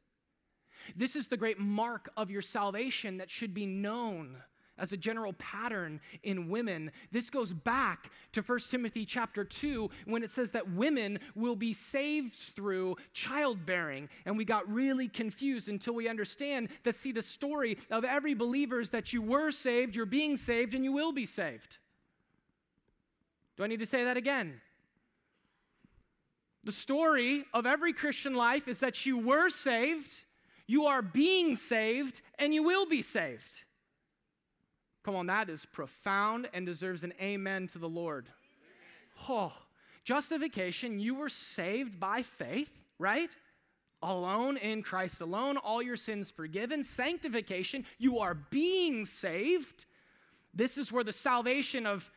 This 0.97 1.14
is 1.14 1.29
the 1.29 1.37
great 1.37 1.61
mark 1.61 2.11
of 2.17 2.31
your 2.31 2.43
salvation 2.43 3.19
that 3.19 3.31
should 3.31 3.55
be 3.55 3.67
known 3.67 4.37
as 4.79 4.93
a 4.93 4.97
general 4.97 5.33
pattern 5.35 6.01
in 6.23 6.49
women. 6.49 6.91
This 7.12 7.31
goes 7.31 7.53
back 7.53 8.11
to 8.33 8.43
1 8.43 8.59
Timothy 8.71 9.05
chapter 9.05 9.45
2 9.45 9.91
when 10.07 10.23
it 10.23 10.31
says 10.31 10.51
that 10.51 10.71
women 10.73 11.19
will 11.35 11.57
be 11.57 11.75
saved 11.75 12.37
through 12.55 12.97
childbearing. 13.12 14.09
And 14.27 14.37
we 14.37 14.45
got 14.45 14.71
really 14.73 15.09
confused 15.09 15.69
until 15.69 15.95
we 15.95 16.09
understand 16.09 16.69
that, 16.85 16.97
see, 16.97 17.12
the 17.12 17.23
story 17.23 17.79
of 17.91 18.05
every 18.05 18.35
believer 18.35 18.81
is 18.81 18.91
that 18.91 19.12
you 19.12 19.23
were 19.23 19.51
saved, 19.51 19.97
you're 19.97 20.07
being 20.07 20.37
saved, 20.37 20.75
and 20.75 20.85
you 20.85 20.93
will 20.93 21.12
be 21.12 21.27
saved. 21.27 21.79
Do 23.57 23.64
I 23.64 23.67
need 23.67 23.81
to 23.81 23.87
say 23.87 24.05
that 24.05 24.17
again? 24.17 24.61
The 26.64 26.73
story 26.73 27.45
of 27.55 27.67
every 27.67 27.93
Christian 27.93 28.35
life 28.35 28.69
is 28.69 28.79
that 28.81 29.07
you 29.07 29.19
were 29.19 29.49
saved, 29.49 30.12
you 30.67 30.85
are 30.87 31.03
being 31.03 31.57
saved, 31.57 32.21
and 32.38 32.53
you 32.53 32.62
will 32.62 32.87
be 32.87 33.03
saved. 33.03 33.64
Come 35.04 35.14
on, 35.14 35.26
that 35.26 35.48
is 35.48 35.64
profound 35.66 36.48
and 36.52 36.66
deserves 36.66 37.02
an 37.02 37.12
amen 37.20 37.68
to 37.68 37.78
the 37.78 37.88
Lord. 37.88 38.28
Oh, 39.28 39.52
justification, 40.04 40.98
you 40.98 41.14
were 41.14 41.28
saved 41.28 41.98
by 41.98 42.22
faith, 42.22 42.70
right? 42.98 43.34
Alone 44.02 44.56
in 44.56 44.82
Christ 44.82 45.20
alone, 45.20 45.56
all 45.56 45.82
your 45.82 45.96
sins 45.96 46.30
forgiven. 46.30 46.84
Sanctification, 46.84 47.84
you 47.98 48.18
are 48.18 48.34
being 48.34 49.04
saved. 49.04 49.87
This 50.54 50.78
is 50.78 50.92
where 50.92 51.04
the 51.04 51.12
salvation 51.12 51.87
of 51.87 52.11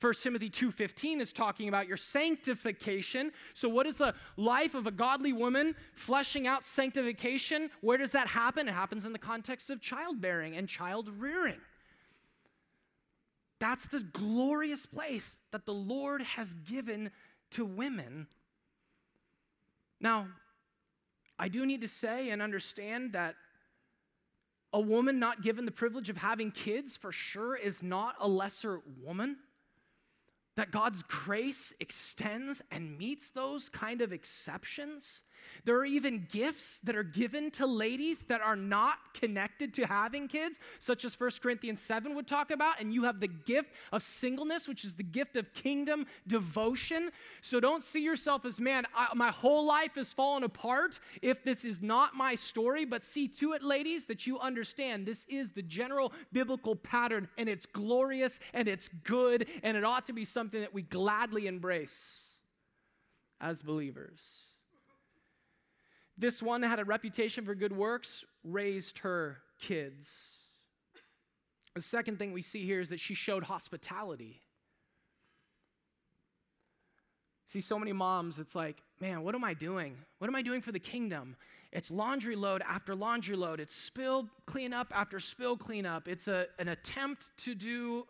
1 0.00 0.22
Timothy 0.22 0.50
2:15 0.50 1.20
is 1.20 1.32
talking 1.32 1.68
about 1.68 1.88
your 1.88 1.96
sanctification. 1.96 3.32
So 3.54 3.68
what 3.68 3.86
is 3.86 3.96
the 3.96 4.14
life 4.36 4.74
of 4.74 4.86
a 4.86 4.90
godly 4.90 5.32
woman 5.32 5.74
fleshing 5.94 6.46
out 6.46 6.66
sanctification? 6.66 7.70
Where 7.80 7.96
does 7.96 8.10
that 8.10 8.28
happen? 8.28 8.68
It 8.68 8.72
happens 8.72 9.06
in 9.06 9.12
the 9.12 9.18
context 9.18 9.70
of 9.70 9.80
childbearing 9.80 10.56
and 10.56 10.68
child 10.68 11.08
rearing. 11.08 11.60
That's 13.58 13.86
the 13.88 14.00
glorious 14.00 14.84
place 14.86 15.38
that 15.52 15.64
the 15.64 15.74
Lord 15.74 16.22
has 16.22 16.52
given 16.68 17.10
to 17.52 17.64
women. 17.64 18.26
Now, 20.00 20.28
I 21.38 21.48
do 21.48 21.64
need 21.64 21.80
to 21.82 21.88
say 21.88 22.30
and 22.30 22.42
understand 22.42 23.12
that 23.12 23.34
a 24.72 24.80
woman 24.80 25.18
not 25.18 25.42
given 25.42 25.64
the 25.64 25.70
privilege 25.70 26.10
of 26.10 26.16
having 26.16 26.50
kids 26.50 26.96
for 26.96 27.12
sure 27.12 27.56
is 27.56 27.82
not 27.82 28.16
a 28.20 28.28
lesser 28.28 28.80
woman. 29.02 29.36
That 30.56 30.70
God's 30.70 31.02
grace 31.02 31.72
extends 31.80 32.62
and 32.70 32.98
meets 32.98 33.30
those 33.30 33.68
kind 33.68 34.00
of 34.00 34.12
exceptions. 34.12 35.22
There 35.64 35.76
are 35.76 35.84
even 35.84 36.26
gifts 36.30 36.80
that 36.84 36.96
are 36.96 37.02
given 37.02 37.50
to 37.52 37.66
ladies 37.66 38.18
that 38.28 38.40
are 38.40 38.56
not 38.56 38.98
connected 39.14 39.74
to 39.74 39.86
having 39.86 40.28
kids, 40.28 40.58
such 40.80 41.04
as 41.04 41.18
1 41.18 41.30
Corinthians 41.42 41.80
7 41.80 42.14
would 42.14 42.26
talk 42.26 42.50
about. 42.50 42.80
And 42.80 42.92
you 42.92 43.04
have 43.04 43.20
the 43.20 43.28
gift 43.28 43.70
of 43.92 44.02
singleness, 44.02 44.68
which 44.68 44.84
is 44.84 44.94
the 44.94 45.02
gift 45.02 45.36
of 45.36 45.52
kingdom 45.54 46.06
devotion. 46.26 47.10
So 47.42 47.60
don't 47.60 47.84
see 47.84 48.00
yourself 48.00 48.44
as, 48.44 48.60
man, 48.60 48.84
I, 48.94 49.08
my 49.14 49.30
whole 49.30 49.66
life 49.66 49.92
has 49.96 50.12
fallen 50.12 50.44
apart 50.44 50.98
if 51.22 51.42
this 51.44 51.64
is 51.64 51.82
not 51.82 52.14
my 52.14 52.34
story. 52.34 52.84
But 52.84 53.04
see 53.04 53.28
to 53.28 53.52
it, 53.52 53.62
ladies, 53.62 54.06
that 54.06 54.26
you 54.26 54.38
understand 54.38 55.06
this 55.06 55.26
is 55.28 55.52
the 55.52 55.62
general 55.62 56.12
biblical 56.32 56.76
pattern, 56.76 57.28
and 57.38 57.48
it's 57.48 57.66
glorious 57.66 58.38
and 58.54 58.68
it's 58.68 58.88
good, 59.04 59.46
and 59.62 59.76
it 59.76 59.84
ought 59.84 60.06
to 60.06 60.12
be 60.12 60.24
something 60.24 60.60
that 60.60 60.74
we 60.74 60.82
gladly 60.82 61.46
embrace 61.46 62.24
as 63.40 63.62
believers. 63.62 64.20
This 66.18 66.42
one 66.42 66.62
that 66.62 66.68
had 66.68 66.80
a 66.80 66.84
reputation 66.84 67.44
for 67.44 67.54
good 67.54 67.76
works 67.76 68.24
raised 68.42 68.98
her 68.98 69.38
kids. 69.60 70.30
The 71.74 71.82
second 71.82 72.18
thing 72.18 72.32
we 72.32 72.42
see 72.42 72.64
here 72.64 72.80
is 72.80 72.88
that 72.88 73.00
she 73.00 73.14
showed 73.14 73.42
hospitality. 73.42 74.40
See, 77.48 77.60
so 77.60 77.78
many 77.78 77.92
moms, 77.92 78.38
it's 78.38 78.54
like, 78.54 78.82
man, 79.00 79.22
what 79.22 79.34
am 79.34 79.44
I 79.44 79.54
doing? 79.54 79.96
What 80.18 80.28
am 80.28 80.34
I 80.34 80.42
doing 80.42 80.62
for 80.62 80.72
the 80.72 80.80
kingdom? 80.80 81.36
It's 81.70 81.90
laundry 81.90 82.34
load 82.34 82.62
after 82.66 82.94
laundry 82.94 83.36
load. 83.36 83.60
It's 83.60 83.74
spill 83.74 84.28
cleanup 84.46 84.90
after 84.94 85.20
spill 85.20 85.56
cleanup. 85.56 86.08
It's 86.08 86.28
a, 86.28 86.46
an 86.58 86.68
attempt 86.68 87.30
to 87.44 87.54
do 87.54 88.06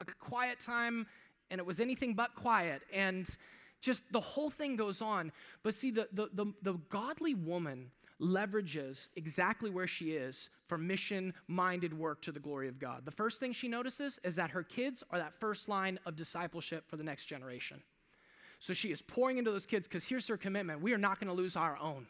a 0.00 0.04
quiet 0.20 0.60
time, 0.60 1.06
and 1.50 1.58
it 1.58 1.64
was 1.64 1.80
anything 1.80 2.14
but 2.14 2.34
quiet. 2.34 2.82
And 2.92 3.26
just 3.86 4.02
the 4.10 4.20
whole 4.20 4.50
thing 4.50 4.74
goes 4.74 5.00
on. 5.00 5.30
But 5.62 5.74
see, 5.74 5.92
the, 5.92 6.08
the, 6.12 6.28
the, 6.34 6.46
the 6.62 6.72
godly 6.90 7.34
woman 7.34 7.90
leverages 8.20 9.08
exactly 9.14 9.70
where 9.70 9.86
she 9.86 10.12
is 10.12 10.48
for 10.66 10.76
mission 10.76 11.32
minded 11.46 11.96
work 11.96 12.20
to 12.22 12.32
the 12.32 12.40
glory 12.40 12.66
of 12.66 12.80
God. 12.80 13.04
The 13.04 13.12
first 13.12 13.38
thing 13.38 13.52
she 13.52 13.68
notices 13.68 14.18
is 14.24 14.34
that 14.34 14.50
her 14.50 14.64
kids 14.64 15.04
are 15.10 15.18
that 15.20 15.38
first 15.38 15.68
line 15.68 16.00
of 16.04 16.16
discipleship 16.16 16.84
for 16.90 16.96
the 16.96 17.04
next 17.04 17.26
generation. 17.26 17.80
So 18.58 18.74
she 18.74 18.90
is 18.90 19.00
pouring 19.02 19.38
into 19.38 19.52
those 19.52 19.66
kids 19.66 19.86
because 19.86 20.02
here's 20.02 20.26
her 20.26 20.36
commitment 20.36 20.80
we 20.82 20.92
are 20.92 20.98
not 20.98 21.20
going 21.20 21.28
to 21.28 21.34
lose 21.34 21.54
our 21.54 21.78
own. 21.78 22.08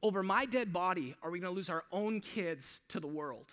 Over 0.00 0.22
my 0.22 0.46
dead 0.46 0.72
body, 0.72 1.16
are 1.24 1.30
we 1.30 1.40
going 1.40 1.52
to 1.52 1.56
lose 1.56 1.70
our 1.70 1.82
own 1.90 2.20
kids 2.20 2.80
to 2.90 3.00
the 3.00 3.08
world? 3.08 3.50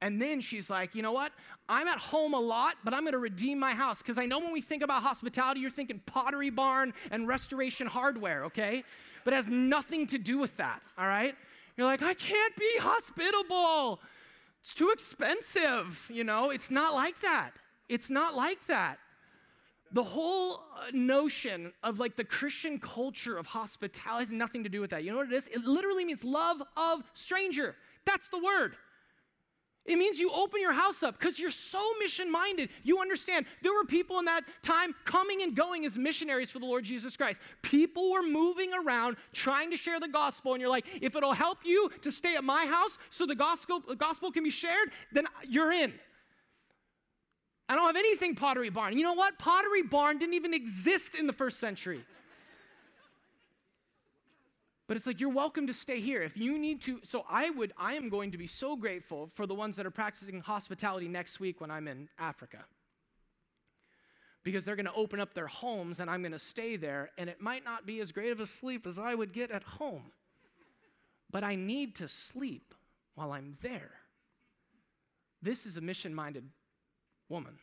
And 0.00 0.20
then 0.20 0.40
she's 0.40 0.68
like, 0.68 0.94
you 0.94 1.02
know 1.02 1.12
what? 1.12 1.32
I'm 1.68 1.88
at 1.88 1.98
home 1.98 2.34
a 2.34 2.40
lot, 2.40 2.74
but 2.84 2.92
I'm 2.92 3.02
going 3.04 3.12
to 3.12 3.18
redeem 3.18 3.58
my 3.58 3.72
house. 3.72 3.98
Because 3.98 4.18
I 4.18 4.26
know 4.26 4.38
when 4.38 4.52
we 4.52 4.60
think 4.60 4.82
about 4.82 5.02
hospitality, 5.02 5.60
you're 5.60 5.70
thinking 5.70 6.00
pottery 6.04 6.50
barn 6.50 6.92
and 7.10 7.26
restoration 7.26 7.86
hardware, 7.86 8.44
okay? 8.44 8.84
But 9.24 9.32
it 9.32 9.36
has 9.36 9.46
nothing 9.46 10.06
to 10.08 10.18
do 10.18 10.38
with 10.38 10.54
that, 10.58 10.82
all 10.98 11.06
right? 11.06 11.34
You're 11.76 11.86
like, 11.86 12.02
I 12.02 12.14
can't 12.14 12.56
be 12.56 12.78
hospitable. 12.78 14.00
It's 14.62 14.74
too 14.74 14.90
expensive, 14.90 15.98
you 16.08 16.24
know? 16.24 16.50
It's 16.50 16.70
not 16.70 16.94
like 16.94 17.20
that. 17.22 17.52
It's 17.88 18.10
not 18.10 18.34
like 18.34 18.58
that. 18.68 18.98
The 19.92 20.02
whole 20.02 20.54
uh, 20.54 20.90
notion 20.92 21.72
of 21.82 22.00
like 22.00 22.16
the 22.16 22.24
Christian 22.24 22.78
culture 22.80 23.38
of 23.38 23.46
hospitality 23.46 24.24
has 24.24 24.32
nothing 24.32 24.64
to 24.64 24.68
do 24.68 24.80
with 24.80 24.90
that. 24.90 25.04
You 25.04 25.12
know 25.12 25.18
what 25.18 25.32
it 25.32 25.36
is? 25.36 25.46
It 25.48 25.64
literally 25.64 26.04
means 26.04 26.24
love 26.24 26.62
of 26.76 27.02
stranger. 27.14 27.76
That's 28.04 28.28
the 28.30 28.38
word. 28.38 28.76
It 29.86 29.96
means 29.96 30.18
you 30.18 30.30
open 30.32 30.62
your 30.62 30.72
house 30.72 31.02
up 31.02 31.18
because 31.18 31.38
you're 31.38 31.50
so 31.50 31.82
mission 31.98 32.32
minded. 32.32 32.70
You 32.84 33.00
understand 33.00 33.44
there 33.62 33.72
were 33.72 33.84
people 33.84 34.18
in 34.18 34.24
that 34.24 34.44
time 34.62 34.94
coming 35.04 35.42
and 35.42 35.54
going 35.54 35.84
as 35.84 35.96
missionaries 35.96 36.48
for 36.48 36.58
the 36.58 36.64
Lord 36.64 36.84
Jesus 36.84 37.16
Christ. 37.16 37.40
People 37.60 38.10
were 38.10 38.22
moving 38.22 38.70
around 38.72 39.16
trying 39.32 39.70
to 39.72 39.76
share 39.76 40.00
the 40.00 40.08
gospel, 40.08 40.54
and 40.54 40.60
you're 40.60 40.70
like, 40.70 40.86
if 41.02 41.14
it'll 41.16 41.34
help 41.34 41.58
you 41.64 41.90
to 42.00 42.10
stay 42.10 42.34
at 42.34 42.44
my 42.44 42.64
house 42.64 42.96
so 43.10 43.26
the 43.26 43.34
gospel, 43.34 43.82
the 43.86 43.94
gospel 43.94 44.32
can 44.32 44.42
be 44.42 44.50
shared, 44.50 44.90
then 45.12 45.26
you're 45.46 45.72
in. 45.72 45.92
I 47.68 47.74
don't 47.74 47.86
have 47.86 47.96
anything 47.96 48.34
Pottery 48.34 48.70
Barn. 48.70 48.96
You 48.96 49.04
know 49.04 49.14
what? 49.14 49.38
Pottery 49.38 49.82
Barn 49.82 50.18
didn't 50.18 50.34
even 50.34 50.54
exist 50.54 51.14
in 51.14 51.26
the 51.26 51.32
first 51.32 51.60
century. 51.60 52.04
But 54.86 54.98
it's 54.98 55.06
like 55.06 55.18
you're 55.18 55.30
welcome 55.30 55.66
to 55.66 55.74
stay 55.74 56.00
here. 56.00 56.22
If 56.22 56.36
you 56.36 56.58
need 56.58 56.82
to, 56.82 57.00
so 57.04 57.24
I 57.28 57.48
would, 57.50 57.72
I 57.78 57.94
am 57.94 58.10
going 58.10 58.32
to 58.32 58.38
be 58.38 58.46
so 58.46 58.76
grateful 58.76 59.30
for 59.34 59.46
the 59.46 59.54
ones 59.54 59.76
that 59.76 59.86
are 59.86 59.90
practicing 59.90 60.40
hospitality 60.40 61.08
next 61.08 61.40
week 61.40 61.60
when 61.60 61.70
I'm 61.70 61.88
in 61.88 62.08
Africa. 62.18 62.58
Because 64.42 64.66
they're 64.66 64.76
going 64.76 64.84
to 64.84 64.92
open 64.92 65.20
up 65.20 65.32
their 65.32 65.46
homes 65.46 66.00
and 66.00 66.10
I'm 66.10 66.20
going 66.20 66.32
to 66.32 66.38
stay 66.38 66.76
there, 66.76 67.10
and 67.16 67.30
it 67.30 67.40
might 67.40 67.64
not 67.64 67.86
be 67.86 68.00
as 68.00 68.12
great 68.12 68.30
of 68.30 68.40
a 68.40 68.46
sleep 68.46 68.86
as 68.86 68.98
I 68.98 69.14
would 69.14 69.32
get 69.32 69.50
at 69.50 69.62
home. 69.62 70.12
But 71.30 71.44
I 71.44 71.54
need 71.54 71.96
to 71.96 72.08
sleep 72.08 72.74
while 73.14 73.32
I'm 73.32 73.56
there. 73.62 73.92
This 75.40 75.64
is 75.64 75.78
a 75.78 75.80
mission 75.80 76.14
minded 76.14 76.44
woman. 77.30 77.58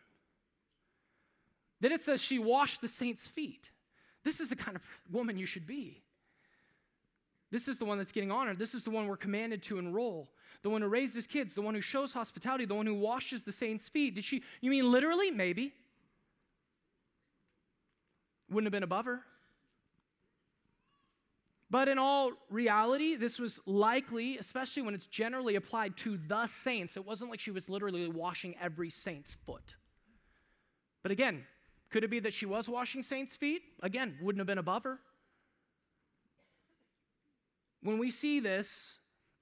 Then 1.81 1.91
it 1.91 2.01
says 2.01 2.19
she 2.19 2.39
washed 2.39 2.81
the 2.81 2.87
saints' 2.87 3.27
feet. 3.27 3.69
This 4.23 4.39
is 4.39 4.49
the 4.49 4.55
kind 4.55 4.75
of 4.75 4.83
woman 5.11 5.37
you 5.37 5.45
should 5.45 5.67
be. 5.67 6.01
This 7.51 7.67
is 7.67 7.77
the 7.77 7.85
one 7.85 7.97
that's 7.97 8.13
getting 8.13 8.31
honored. 8.31 8.57
This 8.57 8.73
is 8.73 8.83
the 8.83 8.89
one 8.89 9.07
we're 9.07 9.17
commanded 9.17 9.61
to 9.63 9.77
enroll. 9.77 10.29
The 10.63 10.69
one 10.69 10.81
who 10.81 10.87
raised 10.87 11.15
his 11.15 11.27
kids, 11.27 11.53
the 11.53 11.61
one 11.61 11.75
who 11.75 11.81
shows 11.81 12.13
hospitality, 12.13 12.65
the 12.65 12.75
one 12.75 12.85
who 12.85 12.95
washes 12.95 13.43
the 13.43 13.51
saints' 13.51 13.89
feet. 13.89 14.15
Did 14.15 14.23
she, 14.23 14.43
you 14.61 14.69
mean 14.69 14.89
literally? 14.89 15.31
Maybe. 15.31 15.73
Wouldn't 18.49 18.67
have 18.67 18.71
been 18.71 18.83
above 18.83 19.05
her. 19.05 19.21
But 21.69 21.87
in 21.87 21.97
all 21.97 22.31
reality, 22.49 23.15
this 23.15 23.39
was 23.39 23.59
likely, 23.65 24.37
especially 24.37 24.83
when 24.83 24.93
it's 24.93 25.05
generally 25.05 25.55
applied 25.55 25.95
to 25.97 26.19
the 26.27 26.47
saints. 26.47 26.97
It 26.97 27.05
wasn't 27.05 27.31
like 27.31 27.39
she 27.39 27.51
was 27.51 27.69
literally 27.69 28.07
washing 28.09 28.55
every 28.61 28.89
saint's 28.89 29.35
foot. 29.45 29.75
But 31.01 31.11
again, 31.11 31.43
could 31.89 32.03
it 32.03 32.09
be 32.09 32.19
that 32.19 32.33
she 32.33 32.45
was 32.45 32.67
washing 32.69 33.03
saints' 33.03 33.35
feet? 33.35 33.61
Again, 33.81 34.17
wouldn't 34.21 34.39
have 34.39 34.47
been 34.47 34.57
above 34.57 34.83
her. 34.83 34.99
When 37.83 37.97
we 37.97 38.11
see 38.11 38.39
this 38.39 38.93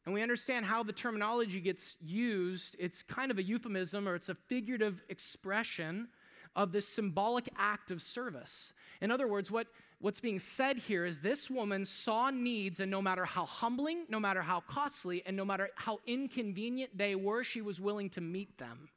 and 0.06 0.14
we 0.14 0.22
understand 0.22 0.66
how 0.66 0.84
the 0.84 0.94
terminology 0.94 1.60
gets 1.60 1.96
used, 2.00 2.76
it's 2.80 3.04
kind 3.04 3.32
of 3.32 3.38
a 3.38 3.44
euphemism 3.44 4.08
or 4.08 4.16
it's 4.16 4.30
a 4.30 4.36
figurative 4.36 5.02
expression 5.10 6.08
of 6.56 6.72
this 6.72 6.88
symbolic 6.88 7.50
act 7.58 7.92
of 7.92 8.02
service. 8.02 8.74
In 9.02 9.12
other 9.12 9.28
words, 9.28 9.52
what, 9.52 9.68
what's 10.00 10.20
being 10.20 10.40
said 10.40 10.78
here 10.78 11.06
is 11.06 11.20
this 11.20 11.50
woman 11.50 11.86
saw 11.86 12.30
needs, 12.30 12.80
and 12.80 12.90
no 12.90 13.02
matter 13.02 13.24
how 13.24 13.46
humbling, 13.46 14.06
no 14.10 14.20
matter 14.20 14.42
how 14.42 14.62
costly, 14.62 15.22
and 15.26 15.38
no 15.38 15.46
matter 15.46 15.70
how 15.76 16.00
inconvenient 16.08 16.98
they 16.98 17.16
were, 17.16 17.44
she 17.44 17.62
was 17.62 17.80
willing 17.80 18.10
to 18.12 18.22
meet 18.22 18.58
them. 18.58 18.90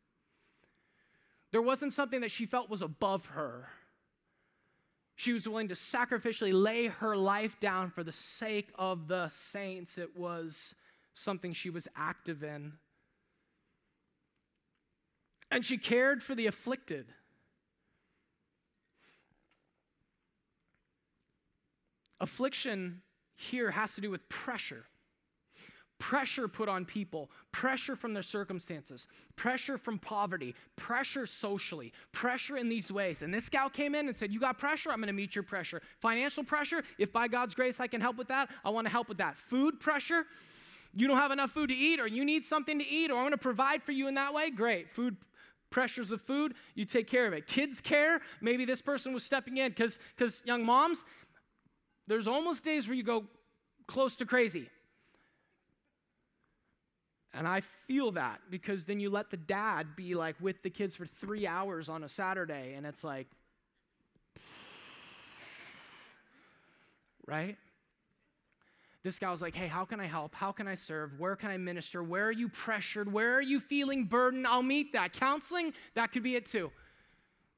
There 1.51 1.63
wasn't 1.63 1.93
something 1.93 2.23
that 2.23 2.31
she 2.31 2.47
felt 2.47 2.71
was 2.71 2.81
above 2.81 3.27
her. 3.27 3.69
She 5.23 5.33
was 5.33 5.47
willing 5.47 5.69
to 5.69 5.77
sacrificially 5.77 6.53
lay 6.53 6.89
her 6.89 7.17
life 7.17 7.61
down 7.61 7.93
for 7.93 8.03
the 8.03 8.11
sake 8.11 8.71
of 8.75 9.07
the 9.07 9.29
saints. 9.53 9.97
It 9.97 10.17
was 10.17 10.75
something 11.15 11.53
she 11.53 11.71
was 11.71 11.87
active 11.95 12.43
in. 12.43 12.73
And 15.49 15.65
she 15.65 15.79
cared 15.79 16.25
for 16.25 16.35
the 16.35 16.49
afflicted. 16.49 17.07
Affliction 22.19 23.03
here 23.37 23.71
has 23.71 23.95
to 23.95 24.01
do 24.01 24.11
with 24.11 24.29
pressure 24.29 24.87
pressure 26.03 26.49
put 26.49 26.69
on 26.69 26.85
people, 26.85 27.31
pressure 27.53 27.95
from 27.95 28.13
their 28.13 28.25
circumstances, 28.25 29.07
pressure 29.37 29.79
from 29.79 30.01
poverty, 30.01 30.53
pressure 30.75 31.27
socially, 31.27 31.93
pressure 32.11 32.57
in 32.57 32.69
these 32.69 32.91
ways. 32.91 33.23
And 33.23 33.33
this 33.33 33.49
gal 33.49 33.71
came 33.71 33.95
in 33.95 34.09
and 34.09 34.17
said, 34.17 34.33
You 34.33 34.41
got 34.41 34.59
pressure? 34.59 34.91
I'm 34.91 34.99
going 34.99 35.07
to 35.07 35.13
meet 35.13 35.37
your 35.37 35.45
pressure. 35.45 35.81
Financial 36.01 36.43
pressure, 36.43 36.83
if 36.99 37.13
by 37.13 37.29
God's 37.29 37.55
grace 37.55 37.77
I 37.79 37.87
can 37.87 38.01
help 38.01 38.17
with 38.17 38.27
that, 38.29 38.49
I 38.65 38.71
want 38.71 38.85
to 38.89 38.91
help 38.91 39.09
with 39.09 39.19
that. 39.19 39.37
Food 39.37 39.79
pressure, 39.79 40.25
you 40.93 41.07
don't 41.07 41.19
have 41.19 41.31
enough 41.31 41.53
food 41.53 41.69
to 41.69 41.75
eat, 41.75 42.01
or 42.01 42.09
you 42.09 42.25
need 42.25 42.45
something 42.45 42.81
to 42.81 42.85
eat, 42.85 43.13
or 43.13 43.19
I 43.19 43.23
want 43.23 43.35
to 43.35 43.39
provide 43.39 43.85
for 43.85 43.93
you 43.93 44.09
in 44.09 44.15
that 44.15 44.35
way, 44.35 44.51
great. 44.51 44.91
Food 44.91 45.17
pressures 45.71 46.11
with 46.11 46.23
food, 46.23 46.55
you 46.75 46.85
take 46.85 47.07
care 47.07 47.29
of 47.29 47.33
it. 47.33 47.47
Kids 47.47 47.81
care, 47.81 48.21
maybe 48.41 48.65
this 48.65 48.83
person 48.83 49.15
was 49.15 49.23
stepping 49.23 49.59
in 49.59 49.69
because 49.69 50.01
young 50.45 50.67
moms, 50.67 50.99
there's 52.09 52.27
almost 52.27 52.65
days 52.65 52.89
where 52.89 52.97
you 52.97 53.05
go 53.05 53.23
close 53.87 54.17
to 54.17 54.27
crazy. 54.27 54.69
And 57.35 57.49
I 57.49 57.63
feel 57.87 58.13
that 58.13 58.41
because 58.51 58.85
then 58.85 59.01
you 59.01 59.09
let 59.09 59.31
the 59.31 59.39
dad 59.39 59.97
be 59.97 60.15
like 60.15 60.37
with 60.41 60.63
the 60.63 60.71
kids 60.71 60.95
for 60.95 61.07
three 61.07 61.47
hours 61.47 61.89
on 61.89 62.05
a 62.05 62.09
Saturday, 62.09 62.75
and 62.75 62.85
it's 62.87 63.03
like, 63.03 63.27
right? 67.27 67.57
This 69.03 69.19
guy 69.19 69.31
was 69.31 69.41
like, 69.41 69.55
hey, 69.55 69.67
how 69.67 69.85
can 69.85 69.99
I 69.99 70.07
help? 70.07 70.35
How 70.35 70.53
can 70.53 70.69
I 70.69 70.75
serve? 70.75 71.19
Where 71.19 71.35
can 71.35 71.51
I 71.51 71.57
minister? 71.57 72.05
Where 72.05 72.27
are 72.27 72.33
you 72.33 72.49
pressured? 72.49 73.13
Where 73.13 73.35
are 73.35 73.43
you 73.43 73.59
feeling 73.61 74.05
burdened? 74.05 74.47
I'll 74.47 74.63
meet 74.63 74.93
that. 74.93 75.13
Counseling, 75.13 75.73
that 75.95 76.13
could 76.13 76.23
be 76.23 76.37
it 76.37 76.51
too. 76.51 76.71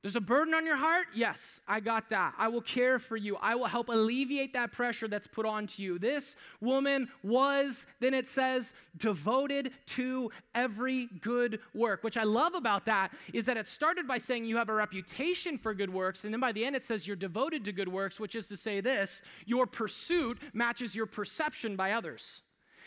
There's 0.05 0.17
a 0.17 0.21
burden 0.21 0.53
on 0.53 0.67
your 0.67 0.77
heart? 0.77 1.07
Yes, 1.14 1.62
I 1.67 1.81
got 1.81 2.11
that. 2.11 2.35
I 2.37 2.49
will 2.49 2.61
care 2.61 2.99
for 2.99 3.17
you. 3.17 3.37
I 3.37 3.55
will 3.55 3.64
help 3.64 3.88
alleviate 3.88 4.53
that 4.53 4.71
pressure 4.71 5.09
that's 5.09 5.27
put 5.27 5.47
onto 5.47 5.83
you. 5.83 5.99
This 5.99 6.37
woman 6.61 7.09
was, 7.23 7.87
then 8.01 8.12
it 8.12 8.29
says, 8.29 8.75
devoted 8.99 9.71
to 9.87 10.31
every 10.55 11.09
good 11.23 11.59
work. 11.73 12.05
Which 12.05 12.19
I 12.19 12.25
love 12.25 12.53
about 12.53 12.85
that 12.85 13.12
is 13.33 13.47
that 13.47 13.57
it 13.57 13.67
started 13.67 14.07
by 14.07 14.19
saying 14.19 14.45
you 14.45 14.59
have 14.59 14.69
a 14.69 14.75
reputation 14.75 15.57
for 15.57 15.73
good 15.73 15.90
works, 15.90 16.25
and 16.25 16.35
then 16.35 16.40
by 16.40 16.53
the 16.53 16.67
end 16.67 16.77
it 16.77 16.85
says 16.85 17.07
you're 17.07 17.17
devoted 17.17 17.64
to 17.64 17.73
good 17.73 17.88
works, 17.88 18.21
which 18.21 18.35
is 18.35 18.47
to 18.49 18.59
say 18.59 18.83
this 18.83 19.23
your 19.47 19.67
pursuit 19.67 20.38
matches 20.53 20.95
your 20.95 21.07
perception 21.07 21.77
by 21.77 21.93
others. 21.93 22.43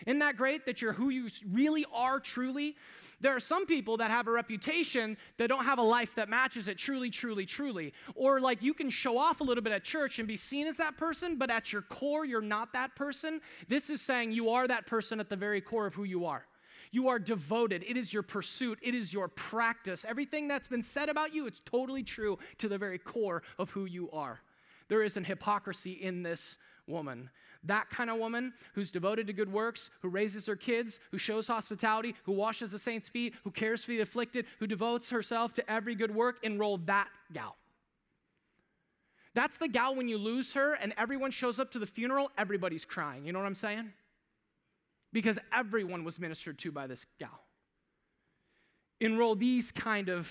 Isn't 0.06 0.20
that 0.20 0.38
great 0.38 0.68
that 0.68 0.84
you're 0.84 0.94
who 0.94 1.10
you 1.10 1.30
really 1.52 1.84
are 1.92 2.20
truly? 2.20 2.76
There 3.20 3.36
are 3.36 3.40
some 3.40 3.66
people 3.66 3.98
that 3.98 4.12
have 4.12 4.28
a 4.28 4.32
reputation 4.32 5.18
that 5.38 5.48
don't 5.48 5.66
have 5.66 5.80
a 5.80 5.84
life 5.84 6.12
that 6.16 6.30
matches 6.30 6.68
it 6.68 6.78
truly, 6.78 7.10
truly, 7.10 7.46
truly. 7.46 7.94
Or 8.14 8.40
like 8.40 8.62
you 8.62 8.74
can 8.74 8.90
show 8.90 9.18
off 9.18 9.42
a 9.42 9.44
little 9.44 9.64
bit 9.64 9.74
at 9.74 9.84
church 9.84 10.20
and 10.20 10.28
be 10.28 10.38
seen 10.38 10.68
as 10.68 10.78
that 10.78 10.98
person, 10.98 11.38
but 11.38 11.50
at 11.50 11.74
your 11.74 11.82
core, 11.82 12.26
you're 12.26 12.42
not 12.42 12.74
that 12.74 12.96
person. 12.96 13.42
This 13.68 13.90
is 13.90 14.02
saying 14.02 14.32
you 14.32 14.50
are 14.50 14.68
that 14.68 14.86
person 14.86 15.20
at 15.20 15.30
the 15.30 15.36
very 15.36 15.62
core 15.62 15.88
of 15.88 15.96
who 15.96 16.04
you 16.04 16.26
are. 16.26 16.46
You 16.92 17.08
are 17.10 17.20
devoted. 17.20 17.84
It 17.88 17.98
is 17.98 18.14
your 18.14 18.24
pursuit. 18.24 18.80
It 18.82 18.94
is 18.94 19.12
your 19.12 19.28
practice. 19.28 20.06
Everything 20.08 20.48
that's 20.48 20.68
been 20.68 20.84
said 20.84 21.10
about 21.10 21.34
you, 21.34 21.48
it's 21.48 21.62
totally 21.66 22.04
true 22.04 22.38
to 22.60 22.70
the 22.70 22.78
very 22.78 23.00
core 23.00 23.42
of 23.58 23.70
who 23.72 23.86
you 23.86 24.10
are. 24.12 24.40
There 24.90 25.04
is 25.04 25.18
an 25.18 25.24
hypocrisy 25.24 25.94
in 25.94 26.24
this 26.24 26.58
woman. 26.86 27.30
That 27.64 27.90
kind 27.90 28.10
of 28.10 28.18
woman 28.18 28.54
who's 28.74 28.92
devoted 28.92 29.28
to 29.28 29.34
good 29.34 29.52
works, 29.52 29.90
who 30.02 30.10
raises 30.10 30.46
her 30.46 30.56
kids, 30.56 31.00
who 31.12 31.18
shows 31.18 31.48
hospitality, 31.48 32.16
who 32.24 32.32
washes 32.32 32.72
the 32.72 32.80
saints' 32.80 33.10
feet, 33.10 33.34
who 33.44 33.52
cares 33.52 33.84
for 33.84 33.92
the 33.92 34.02
afflicted, 34.02 34.46
who 34.60 34.68
devotes 34.68 35.10
herself 35.10 35.54
to 35.54 35.72
every 35.72 35.96
good 35.96 36.14
work, 36.14 36.38
enroll 36.44 36.78
that 36.80 37.08
gal. 37.34 37.56
That's 39.34 39.58
the 39.58 39.68
gal 39.68 39.96
when 39.96 40.08
you 40.08 40.18
lose 40.18 40.52
her 40.54 40.74
and 40.74 40.94
everyone 40.98 41.30
shows 41.30 41.60
up 41.60 41.72
to 41.74 41.80
the 41.80 41.86
funeral, 41.86 42.32
everybody's 42.38 42.86
crying. 42.86 43.26
You 43.26 43.34
know 43.34 43.40
what 43.40 43.46
I'm 43.46 43.54
saying? 43.56 43.92
Because 45.14 45.38
everyone 45.56 46.04
was 46.04 46.18
ministered 46.20 46.58
to 46.60 46.72
by 46.72 46.88
this 46.88 47.06
gal. 47.20 47.40
Enroll 49.00 49.36
these 49.36 49.72
kind 49.72 50.10
of 50.10 50.28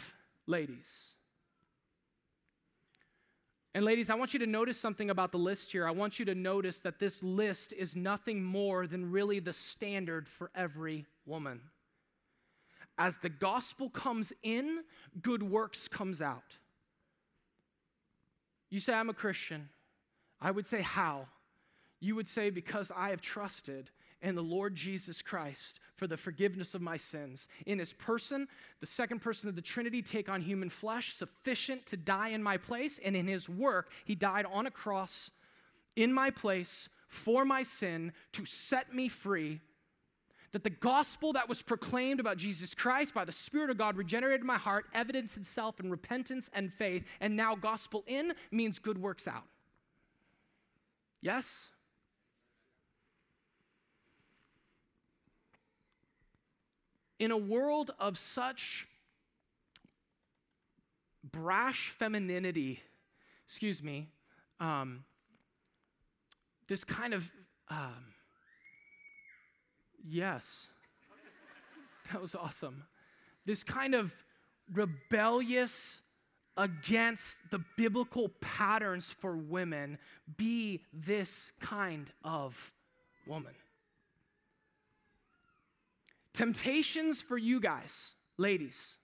ladies. 0.47 1.16
And 3.77 3.85
ladies, 3.85 4.09
I 4.09 4.15
want 4.15 4.33
you 4.33 4.39
to 4.39 4.47
notice 4.47 4.81
something 4.81 5.11
about 5.11 5.33
the 5.33 5.39
list 5.39 5.71
here. 5.71 5.87
I 5.87 5.91
want 5.91 6.19
you 6.19 6.25
to 6.25 6.35
notice 6.35 6.79
that 6.79 6.99
this 6.99 7.23
list 7.23 7.75
is 7.75 7.95
nothing 7.95 8.43
more 8.43 8.87
than 8.87 9.13
really 9.13 9.39
the 9.39 9.53
standard 9.53 10.27
for 10.27 10.51
every 10.55 11.05
woman. 11.27 11.61
As 12.97 13.17
the 13.21 13.29
gospel 13.29 13.91
comes 13.91 14.33
in, 14.43 14.79
good 15.21 15.43
works 15.43 15.89
comes 15.89 16.23
out. 16.23 16.57
You 18.71 18.81
say, 18.81 18.95
I'm 18.95 19.11
a 19.11 19.15
Christian. 19.15 19.69
I 20.41 20.53
would 20.53 20.67
say, 20.67 20.81
How? 20.81 21.27
You 22.01 22.15
would 22.15 22.29
say, 22.29 22.49
Because 22.49 22.91
I 22.97 23.11
have 23.11 23.21
trusted 23.21 23.91
in 24.23 24.37
the 24.37 24.43
Lord 24.43 24.75
Jesus 24.75 25.21
Christ 25.21 25.81
for 25.97 26.07
the 26.07 26.17
forgiveness 26.17 26.75
of 26.75 26.83
my 26.83 26.97
sins. 26.97 27.47
In 27.67 27.79
his 27.79 27.93
person, 27.95 28.47
the 28.81 28.87
second 28.87 29.21
person 29.21 29.49
of 29.49 29.57
the 29.57 29.63
Trinity 29.63 30.03
take 30.03 30.29
on 30.29 30.41
human 30.41 30.71
flesh, 30.71 31.17
sufficient 31.17 31.87
to 31.87 31.97
die 31.97 32.29
in 32.29 32.43
my 32.43 32.57
place. 32.57 33.01
And 33.05 33.17
in 33.17 33.27
his 33.27 33.49
work, 33.49 33.91
he 34.05 34.15
died 34.15 34.47
on 34.53 34.67
a 34.67 34.71
cross 34.71 35.31
in 35.97 36.13
my 36.13 36.31
place 36.31 36.89
for 37.09 37.45
my 37.45 37.63
sin 37.63 38.13
to 38.33 38.45
set 38.45 38.95
me 38.95 39.09
free. 39.09 39.61
That 40.53 40.65
the 40.65 40.71
gospel 40.71 41.33
that 41.35 41.49
was 41.49 41.61
proclaimed 41.61 42.21
about 42.21 42.39
Jesus 42.39 42.73
Christ 42.75 43.13
by 43.13 43.25
the 43.25 43.33
Spirit 43.33 43.71
of 43.71 43.79
God 43.79 43.97
regenerated 43.97 44.45
my 44.45 44.57
heart, 44.57 44.87
evidenced 44.95 45.37
itself 45.37 45.81
in 45.81 45.91
repentance 45.91 46.49
and 46.53 46.73
faith, 46.73 47.05
and 47.21 47.37
now 47.37 47.55
gospel 47.55 48.05
in 48.07 48.33
means 48.51 48.79
good 48.79 48.97
works 48.97 49.27
out. 49.27 49.45
Yes? 51.21 51.47
In 57.19 57.31
a 57.31 57.37
world 57.37 57.93
of 57.99 58.19
such 58.19 58.87
brash 61.33 61.93
femininity, 61.99 62.81
excuse 63.47 63.83
me, 63.83 64.09
um, 64.61 65.05
this 66.69 66.85
kind 66.85 67.15
of 67.15 67.31
Um, 67.69 68.15
yes. 70.09 70.69
That 72.13 72.23
was 72.23 72.35
awesome. 72.37 72.85
This 73.45 73.65
kind 73.65 73.95
of 73.95 74.13
rebellious 74.73 76.01
against 76.57 77.37
the 77.51 77.59
biblical 77.77 78.31
patterns 78.41 79.15
for 79.21 79.37
women, 79.37 79.99
be 80.37 80.83
this 80.93 81.51
kind 81.61 82.11
of 82.23 82.55
woman. 83.27 83.53
Temptations 86.37 87.23
for 87.23 87.39
you 87.39 87.61
guys, 87.61 88.11
ladies, 88.37 88.97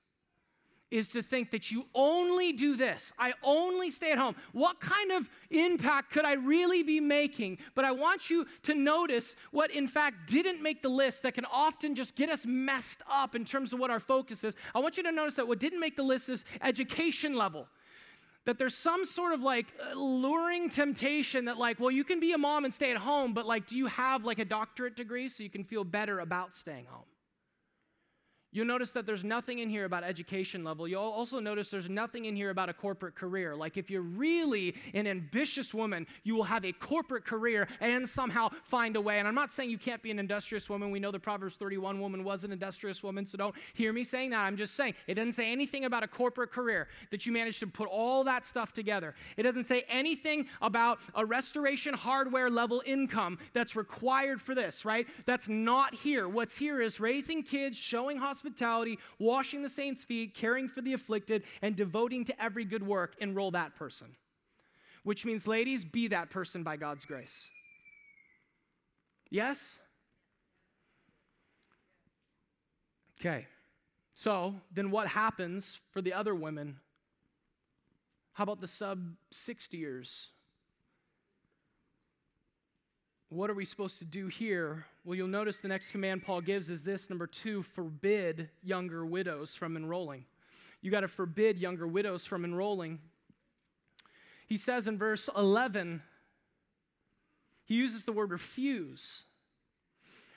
is 0.90 1.09
to 1.09 1.23
think 1.23 1.51
that 1.53 1.71
you 1.71 1.85
only 1.95 2.53
do 2.53 2.77
this. 2.77 3.11
I 3.18 3.33
only 3.42 3.90
stay 3.90 4.12
at 4.12 4.18
home. 4.18 4.37
What 4.53 4.79
kind 4.83 5.12
of 5.12 5.27
impact 5.49 6.12
could 6.12 6.27
I 6.27 6.35
really 6.35 6.83
be 6.83 7.01
making? 7.01 7.57
But 7.75 7.87
I 7.87 7.92
want 7.92 8.29
you 8.29 8.45
to 8.64 8.75
notice 8.75 9.35
what, 9.51 9.71
in 9.71 9.88
fact, 9.88 10.29
didn't 10.29 10.62
make 10.62 10.83
the 10.83 10.90
list 10.90 11.23
that 11.23 11.33
can 11.33 11.47
often 11.47 11.95
just 11.95 12.14
get 12.16 12.29
us 12.29 12.42
messed 12.45 13.03
up 13.11 13.35
in 13.35 13.47
terms 13.47 13.73
of 13.73 13.79
what 13.79 13.90
our 13.90 14.01
focus 14.01 14.45
is. 14.45 14.55
I 14.75 14.81
want 14.81 14.99
you 14.99 15.03
to 15.05 15.12
notice 15.12 15.37
that 15.37 15.49
what 15.49 15.59
didn't 15.59 15.81
make 15.81 15.97
the 15.97 16.03
list 16.03 16.29
is 16.29 16.45
education 16.61 17.35
level. 17.35 17.66
That 18.45 18.59
there's 18.59 18.77
some 18.77 19.07
sort 19.07 19.33
of 19.33 19.40
like 19.40 19.68
uh, 19.81 19.99
luring 19.99 20.68
temptation 20.68 21.47
that, 21.47 21.57
like, 21.57 21.81
well, 21.81 21.90
you 21.90 22.05
can 22.05 22.21
be 22.21 22.33
a 22.33 22.38
mom 22.38 22.66
and 22.66 22.75
stay 22.75 22.90
at 22.90 22.99
home, 22.99 23.33
but 23.33 23.47
like, 23.47 23.66
do 23.68 23.79
you 23.79 23.87
have 23.87 24.27
like 24.27 24.38
a 24.38 24.45
doctorate 24.45 24.97
degree 24.97 25.31
so 25.31 25.42
you 25.42 25.49
can 25.49 25.64
feel 25.64 25.85
better 25.85 26.21
about 26.21 26.53
staying 26.53 26.85
home? 26.85 27.07
You'll 28.54 28.66
notice 28.66 28.90
that 28.90 29.06
there's 29.06 29.24
nothing 29.24 29.60
in 29.60 29.70
here 29.70 29.86
about 29.86 30.04
education 30.04 30.62
level. 30.62 30.86
You'll 30.86 31.00
also 31.00 31.40
notice 31.40 31.70
there's 31.70 31.88
nothing 31.88 32.26
in 32.26 32.36
here 32.36 32.50
about 32.50 32.68
a 32.68 32.74
corporate 32.74 33.14
career. 33.14 33.56
Like 33.56 33.78
if 33.78 33.90
you're 33.90 34.02
really 34.02 34.74
an 34.92 35.06
ambitious 35.06 35.72
woman, 35.72 36.06
you 36.22 36.34
will 36.34 36.44
have 36.44 36.62
a 36.66 36.72
corporate 36.72 37.24
career 37.24 37.66
and 37.80 38.06
somehow 38.06 38.50
find 38.64 38.96
a 38.96 39.00
way. 39.00 39.18
And 39.20 39.26
I'm 39.26 39.34
not 39.34 39.50
saying 39.50 39.70
you 39.70 39.78
can't 39.78 40.02
be 40.02 40.10
an 40.10 40.18
industrious 40.18 40.68
woman. 40.68 40.90
We 40.90 41.00
know 41.00 41.10
the 41.10 41.18
Proverbs 41.18 41.56
31 41.56 41.98
woman 41.98 42.24
was 42.24 42.44
an 42.44 42.52
industrious 42.52 43.02
woman, 43.02 43.24
so 43.24 43.38
don't 43.38 43.54
hear 43.72 43.90
me 43.90 44.04
saying 44.04 44.30
that. 44.30 44.40
I'm 44.40 44.58
just 44.58 44.74
saying 44.74 44.96
it 45.06 45.14
doesn't 45.14 45.32
say 45.32 45.50
anything 45.50 45.86
about 45.86 46.02
a 46.02 46.08
corporate 46.08 46.52
career 46.52 46.88
that 47.10 47.24
you 47.24 47.32
managed 47.32 47.60
to 47.60 47.66
put 47.66 47.88
all 47.88 48.22
that 48.24 48.44
stuff 48.44 48.74
together. 48.74 49.14
It 49.38 49.44
doesn't 49.44 49.66
say 49.66 49.86
anything 49.88 50.46
about 50.60 50.98
a 51.14 51.24
restoration 51.24 51.94
hardware 51.94 52.50
level 52.50 52.82
income 52.84 53.38
that's 53.54 53.76
required 53.76 54.42
for 54.42 54.54
this, 54.54 54.84
right? 54.84 55.06
That's 55.24 55.48
not 55.48 55.94
here. 55.94 56.28
What's 56.28 56.58
here 56.58 56.82
is 56.82 57.00
raising 57.00 57.42
kids, 57.42 57.78
showing 57.78 58.18
hospitality 58.18 58.41
hospitality, 58.42 58.98
washing 59.18 59.62
the 59.62 59.68
saints' 59.68 60.05
feet, 60.05 60.35
caring 60.35 60.68
for 60.68 60.81
the 60.81 60.92
afflicted, 60.92 61.44
and 61.62 61.76
devoting 61.76 62.24
to 62.24 62.42
every 62.42 62.64
good 62.64 62.85
work, 62.87 63.14
enroll 63.20 63.50
that 63.52 63.74
person. 63.76 64.09
Which 65.05 65.24
means, 65.24 65.46
ladies, 65.46 65.85
be 65.85 66.09
that 66.09 66.31
person 66.31 66.62
by 66.62 66.76
God's 66.76 67.05
grace. 67.05 67.46
Yes? 69.31 69.78
Okay. 73.20 73.46
So, 74.14 74.55
then 74.72 74.90
what 74.90 75.09
happens 75.09 75.81
for 75.90 76.02
the 76.02 76.12
other 76.12 76.35
women? 76.35 76.76
How 78.35 78.44
about 78.44 78.61
the 78.61 78.68
sub 78.68 79.14
60 79.31 79.76
years? 79.76 80.28
What 83.33 83.49
are 83.49 83.55
we 83.55 83.64
supposed 83.64 83.99
to 84.01 84.05
do 84.05 84.27
here? 84.27 84.85
Well, 85.07 85.14
you'll 85.14 85.27
notice 85.27 85.57
the 85.57 85.66
next 85.66 85.90
command 85.90 86.23
Paul 86.23 86.42
gives 86.42 86.68
is 86.68 86.83
this 86.83 87.09
number 87.09 87.27
two 87.27 87.62
forbid 87.75 88.51
younger 88.62 89.07
widows 89.07 89.57
from 89.57 89.75
enrolling. 89.75 90.27
You 90.83 90.90
got 90.90 91.01
to 91.01 91.09
forbid 91.09 91.57
younger 91.57 91.87
widows 91.87 92.27
from 92.27 92.45
enrolling. 92.45 92.99
He 94.49 94.59
says 94.59 94.87
in 94.87 94.99
verse 94.99 95.31
11, 95.35 96.03
he 97.64 97.75
uses 97.75 98.05
the 98.05 98.12
word 98.12 98.33
refuse 98.33 99.23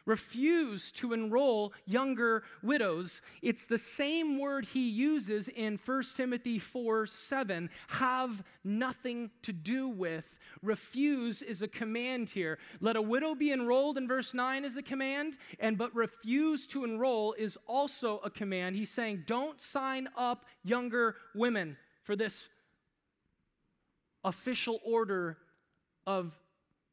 refuse 0.06 0.92
to 0.94 1.14
enroll 1.14 1.74
younger 1.86 2.44
widows. 2.64 3.22
It's 3.42 3.66
the 3.66 3.78
same 3.78 4.40
word 4.40 4.66
he 4.66 4.88
uses 4.88 5.48
in 5.50 5.80
1 5.84 6.04
Timothy 6.16 6.60
4 6.60 7.08
7, 7.08 7.70
have 7.88 8.44
nothing 8.64 9.32
to 9.44 9.54
do 9.54 9.88
with. 9.88 10.26
Refuse 10.62 11.42
is 11.42 11.62
a 11.62 11.68
command 11.68 12.30
here. 12.30 12.58
Let 12.82 12.96
a 12.96 13.02
widow 13.02 13.36
be 13.36 13.52
enrolled 13.52 13.98
in 13.98 14.08
verse 14.08 14.34
9 14.34 14.66
is 14.66 14.78
a 14.78 14.82
command, 14.82 15.38
and 15.60 15.78
but 15.78 15.94
refuse 15.96 16.66
to 16.68 16.84
enroll 16.84 17.34
is 17.34 17.58
also 17.68 18.20
a 18.24 18.30
command. 18.30 18.76
He's 18.76 18.90
saying, 18.90 19.24
don't 19.28 19.60
sign 19.60 20.08
up 20.18 20.46
younger 20.64 21.16
women 21.36 21.78
for 22.04 22.16
this 22.16 22.48
official 24.24 24.80
order 24.84 25.38
of 26.08 26.34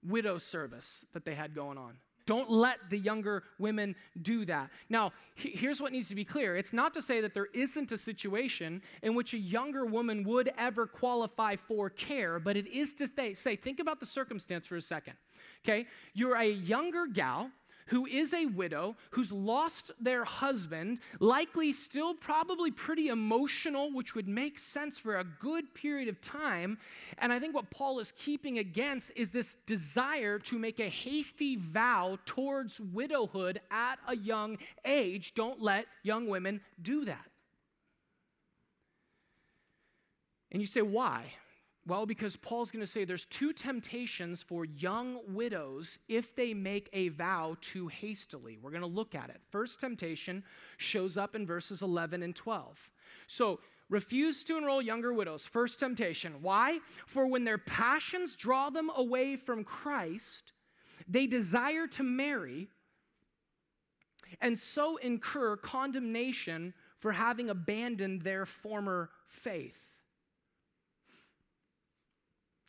widow 0.05 0.39
service 0.39 1.05
that 1.13 1.25
they 1.25 1.35
had 1.35 1.55
going 1.55 1.79
on. 1.79 1.95
Don't 2.27 2.51
let 2.51 2.79
the 2.91 2.99
younger 2.99 3.45
women 3.59 3.95
do 4.23 4.45
that. 4.47 4.71
Now, 4.89 5.13
here's 5.35 5.81
what 5.81 5.93
needs 5.93 6.09
to 6.09 6.15
be 6.15 6.25
clear 6.25 6.57
it's 6.57 6.73
not 6.73 6.95
to 6.95 7.03
say 7.03 7.21
that 7.21 7.35
there 7.35 7.49
isn't 7.55 7.93
a 7.93 7.99
situation 7.99 8.83
in 9.03 9.15
which 9.15 9.35
a 9.35 9.39
younger 9.39 9.85
woman 9.85 10.25
would 10.25 10.53
ever 10.59 10.87
qualify 10.87 11.57
for 11.57 11.91
care, 11.91 12.39
but 12.39 12.57
it 12.57 12.67
is 12.67 12.95
to 12.95 13.09
say, 13.35 13.57
think 13.57 13.81
about 13.81 14.01
the 14.01 14.07
circumstance 14.07 14.67
for 14.67 14.77
a 14.77 14.83
second. 14.83 15.15
Okay? 15.65 15.87
You're 16.15 16.37
a 16.37 16.49
younger 16.51 17.07
gal 17.07 17.51
who 17.87 18.07
is 18.07 18.33
a 18.33 18.47
widow, 18.47 18.97
who's 19.11 19.33
lost 19.33 19.91
their 20.01 20.25
husband, 20.25 21.01
likely 21.21 21.73
still 21.73 22.15
probably 22.15 22.71
pretty 22.71 23.09
emotional, 23.09 23.93
which 23.93 24.15
would 24.15 24.29
make 24.29 24.59
sense 24.59 24.99
for 24.99 25.19
a 25.19 25.25
good 25.25 25.73
period 25.75 26.09
of 26.09 26.21
time. 26.21 26.79
And 27.19 27.33
I 27.33 27.39
think 27.39 27.55
what 27.55 27.71
Paul 27.71 27.99
is 28.01 28.13
keeping 28.19 28.59
against 28.59 29.11
is 29.17 29.31
this 29.31 29.57
desire 29.67 30.39
to 30.41 30.59
make 30.59 30.81
a 30.81 30.89
hasty 30.89 31.57
vow 31.57 32.19
towards 32.27 32.81
widowhood 32.81 33.61
at 33.71 33.97
a 34.09 34.17
young 34.17 34.59
age. 34.85 35.35
Don't 35.35 35.61
let 35.61 35.87
young 36.03 36.29
women 36.29 36.61
do 36.81 37.05
that. 37.05 37.27
And 40.51 40.61
you 40.61 40.67
say, 40.67 40.83
why? 40.83 41.33
Well, 41.85 42.07
because 42.07 42.37
Paul's 42.37 42.71
going 42.71 42.85
to 42.85 42.91
say 42.91 43.05
there's 43.05 43.27
two 43.27 43.53
temptations 43.53 44.41
for 44.41 44.65
young 44.65 45.19
widows 45.29 45.99
if 46.09 46.35
they 46.37 46.55
make 46.55 46.89
a 46.93 47.09
vow 47.09 47.57
too 47.61 47.89
hastily. 47.89 48.57
We're 48.63 48.71
going 48.71 48.83
to 48.83 48.87
look 48.87 49.17
at 49.17 49.31
it. 49.31 49.41
First 49.51 49.81
temptation 49.81 50.45
shows 50.77 51.17
up 51.17 51.35
in 51.35 51.45
verses 51.45 51.83
11 51.83 52.23
and 52.23 52.37
12. 52.37 52.79
So, 53.27 53.59
refuse 53.91 54.45
to 54.45 54.57
enroll 54.57 54.81
younger 54.81 55.13
widows. 55.13 55.45
First 55.45 55.81
temptation. 55.81 56.35
Why? 56.41 56.79
For 57.07 57.27
when 57.27 57.45
their 57.45 57.59
passions 57.59 58.37
draw 58.37 58.71
them 58.71 58.91
away 58.95 59.35
from 59.35 59.65
Christ, 59.65 60.53
they 61.09 61.27
desire 61.27 61.89
to 61.89 62.05
marry 62.05 62.69
and 64.41 64.59
so 64.59 64.97
incur 64.99 65.57
condemnation 65.57 66.73
for 67.01 67.13
having 67.13 67.51
abandoned 67.51 68.23
their 68.23 68.47
former 68.47 69.11
faith. 69.29 69.92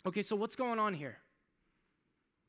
Okay, 0.05 0.21
so 0.21 0.35
what's 0.35 0.55
going 0.55 0.79
on 0.79 0.93
here? 0.93 1.17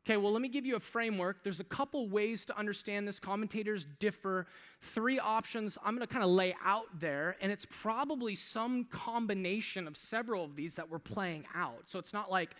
Okay, 0.06 0.18
well, 0.18 0.32
let 0.32 0.42
me 0.42 0.48
give 0.48 0.66
you 0.66 0.76
a 0.76 0.80
framework. 0.80 1.42
There's 1.42 1.60
a 1.60 1.64
couple 1.64 2.08
ways 2.10 2.44
to 2.46 2.58
understand 2.58 3.08
this. 3.08 3.18
Commentators 3.18 3.86
differ. 4.00 4.46
Three 4.94 5.18
options 5.18 5.78
I'm 5.82 5.94
going 5.96 6.06
to 6.06 6.12
kind 6.12 6.24
of 6.24 6.30
lay 6.30 6.54
out 6.62 7.00
there, 7.00 7.36
and 7.40 7.50
it's 7.50 7.66
probably 7.80 8.34
some 8.34 8.84
combination 8.90 9.86
of 9.86 9.96
several 9.96 10.44
of 10.44 10.56
these 10.56 10.74
that 10.74 10.90
we're 10.90 10.98
playing 10.98 11.44
out. 11.54 11.84
So 11.86 11.98
it's 11.98 12.12
not 12.12 12.30
like 12.30 12.50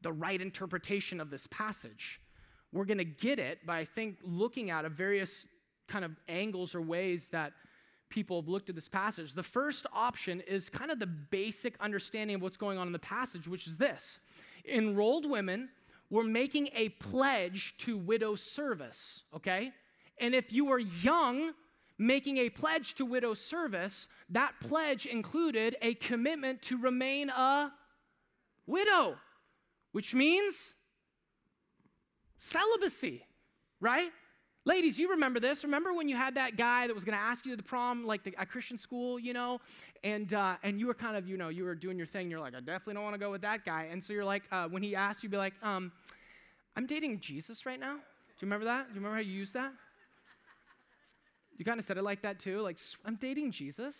the 0.00 0.12
right 0.12 0.40
interpretation 0.40 1.20
of 1.20 1.28
this 1.28 1.46
passage. 1.50 2.18
We're 2.72 2.86
going 2.86 2.98
to 2.98 3.04
get 3.04 3.38
it 3.38 3.66
by, 3.66 3.80
I 3.80 3.84
think, 3.84 4.16
looking 4.22 4.70
at 4.70 4.86
a 4.86 4.88
various 4.88 5.44
kind 5.86 6.04
of 6.04 6.12
angles 6.28 6.74
or 6.74 6.80
ways 6.80 7.26
that 7.32 7.52
people 8.10 8.40
have 8.40 8.48
looked 8.48 8.68
at 8.68 8.74
this 8.74 8.88
passage. 8.88 9.32
The 9.32 9.42
first 9.42 9.86
option 9.92 10.40
is 10.42 10.68
kind 10.68 10.90
of 10.90 10.98
the 10.98 11.06
basic 11.06 11.74
understanding 11.80 12.36
of 12.36 12.42
what's 12.42 12.56
going 12.56 12.76
on 12.76 12.86
in 12.86 12.92
the 12.92 12.98
passage, 12.98 13.48
which 13.48 13.66
is 13.66 13.76
this 13.76 14.18
enrolled 14.68 15.28
women 15.28 15.70
were 16.10 16.24
making 16.24 16.68
a 16.74 16.90
pledge 16.90 17.74
to 17.78 17.96
widow 17.96 18.34
service, 18.34 19.22
okay? 19.34 19.72
And 20.18 20.34
if 20.34 20.52
you 20.52 20.66
were 20.66 20.80
young, 20.80 21.52
making 21.98 22.38
a 22.38 22.50
pledge 22.50 22.94
to 22.96 23.04
widow 23.04 23.34
service, 23.34 24.08
that 24.30 24.52
pledge 24.60 25.06
included 25.06 25.76
a 25.80 25.94
commitment 25.94 26.60
to 26.62 26.76
remain 26.76 27.30
a 27.30 27.72
widow, 28.66 29.16
which 29.92 30.14
means 30.14 30.74
celibacy, 32.38 33.24
right? 33.80 34.10
Ladies, 34.70 35.00
you 35.00 35.10
remember 35.10 35.40
this. 35.40 35.64
Remember 35.64 35.92
when 35.92 36.08
you 36.08 36.14
had 36.14 36.36
that 36.36 36.56
guy 36.56 36.86
that 36.86 36.94
was 36.94 37.02
going 37.02 37.18
to 37.18 37.24
ask 37.24 37.44
you 37.44 37.50
to 37.50 37.56
the 37.56 37.62
prom, 37.62 38.06
like 38.06 38.22
the, 38.22 38.32
at 38.38 38.52
Christian 38.52 38.78
school, 38.78 39.18
you 39.18 39.32
know, 39.32 39.60
and 40.04 40.32
uh, 40.32 40.54
and 40.62 40.78
you 40.78 40.86
were 40.86 40.94
kind 40.94 41.16
of, 41.16 41.26
you 41.26 41.36
know, 41.36 41.48
you 41.48 41.64
were 41.64 41.74
doing 41.74 41.98
your 41.98 42.06
thing. 42.06 42.30
You're 42.30 42.38
like, 42.38 42.54
I 42.54 42.60
definitely 42.60 42.94
don't 42.94 43.02
want 43.02 43.14
to 43.14 43.18
go 43.18 43.32
with 43.32 43.40
that 43.40 43.64
guy. 43.64 43.88
And 43.90 44.02
so 44.02 44.12
you're 44.12 44.24
like, 44.24 44.44
uh, 44.52 44.68
when 44.68 44.84
he 44.84 44.94
asked, 44.94 45.24
you'd 45.24 45.32
be 45.32 45.38
like, 45.38 45.54
um, 45.60 45.90
I'm 46.76 46.86
dating 46.86 47.18
Jesus 47.18 47.66
right 47.66 47.80
now. 47.80 47.94
Do 47.94 47.98
you 47.98 48.46
remember 48.46 48.66
that? 48.66 48.86
Do 48.86 48.90
you 48.90 49.00
remember 49.00 49.16
how 49.16 49.22
you 49.22 49.32
used 49.32 49.54
that? 49.54 49.72
You 51.58 51.64
kind 51.64 51.80
of 51.80 51.84
said 51.84 51.98
it 51.98 52.04
like 52.04 52.22
that 52.22 52.38
too, 52.38 52.60
like 52.60 52.78
I'm 53.04 53.16
dating 53.16 53.50
Jesus. 53.50 53.96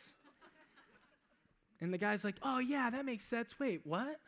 And 1.81 1.93
the 1.93 1.99
guy's 1.99 2.23
like, 2.23 2.37
Oh 2.45 2.61
yeah, 2.61 2.91
that 2.91 3.05
makes 3.05 3.25
sense. 3.25 3.57
Wait, 3.59 3.81
what? 3.83 4.21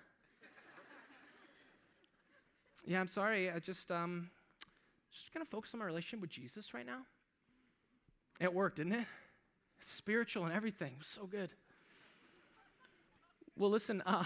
yeah, 2.84 2.98
I'm 2.98 3.06
sorry. 3.06 3.48
I 3.48 3.60
just 3.60 3.92
um 3.92 4.28
just 5.12 5.32
going 5.32 5.44
to 5.44 5.50
focus 5.50 5.70
on 5.74 5.80
my 5.80 5.86
relationship 5.86 6.20
with 6.20 6.30
Jesus 6.30 6.72
right 6.74 6.86
now. 6.86 7.00
It 8.40 8.52
worked, 8.52 8.76
didn't 8.76 8.94
it? 8.94 9.06
Spiritual 9.80 10.44
and 10.44 10.54
everything. 10.54 10.94
so 11.02 11.26
good. 11.26 11.52
Well, 13.56 13.70
listen, 13.70 14.02
uh, 14.06 14.24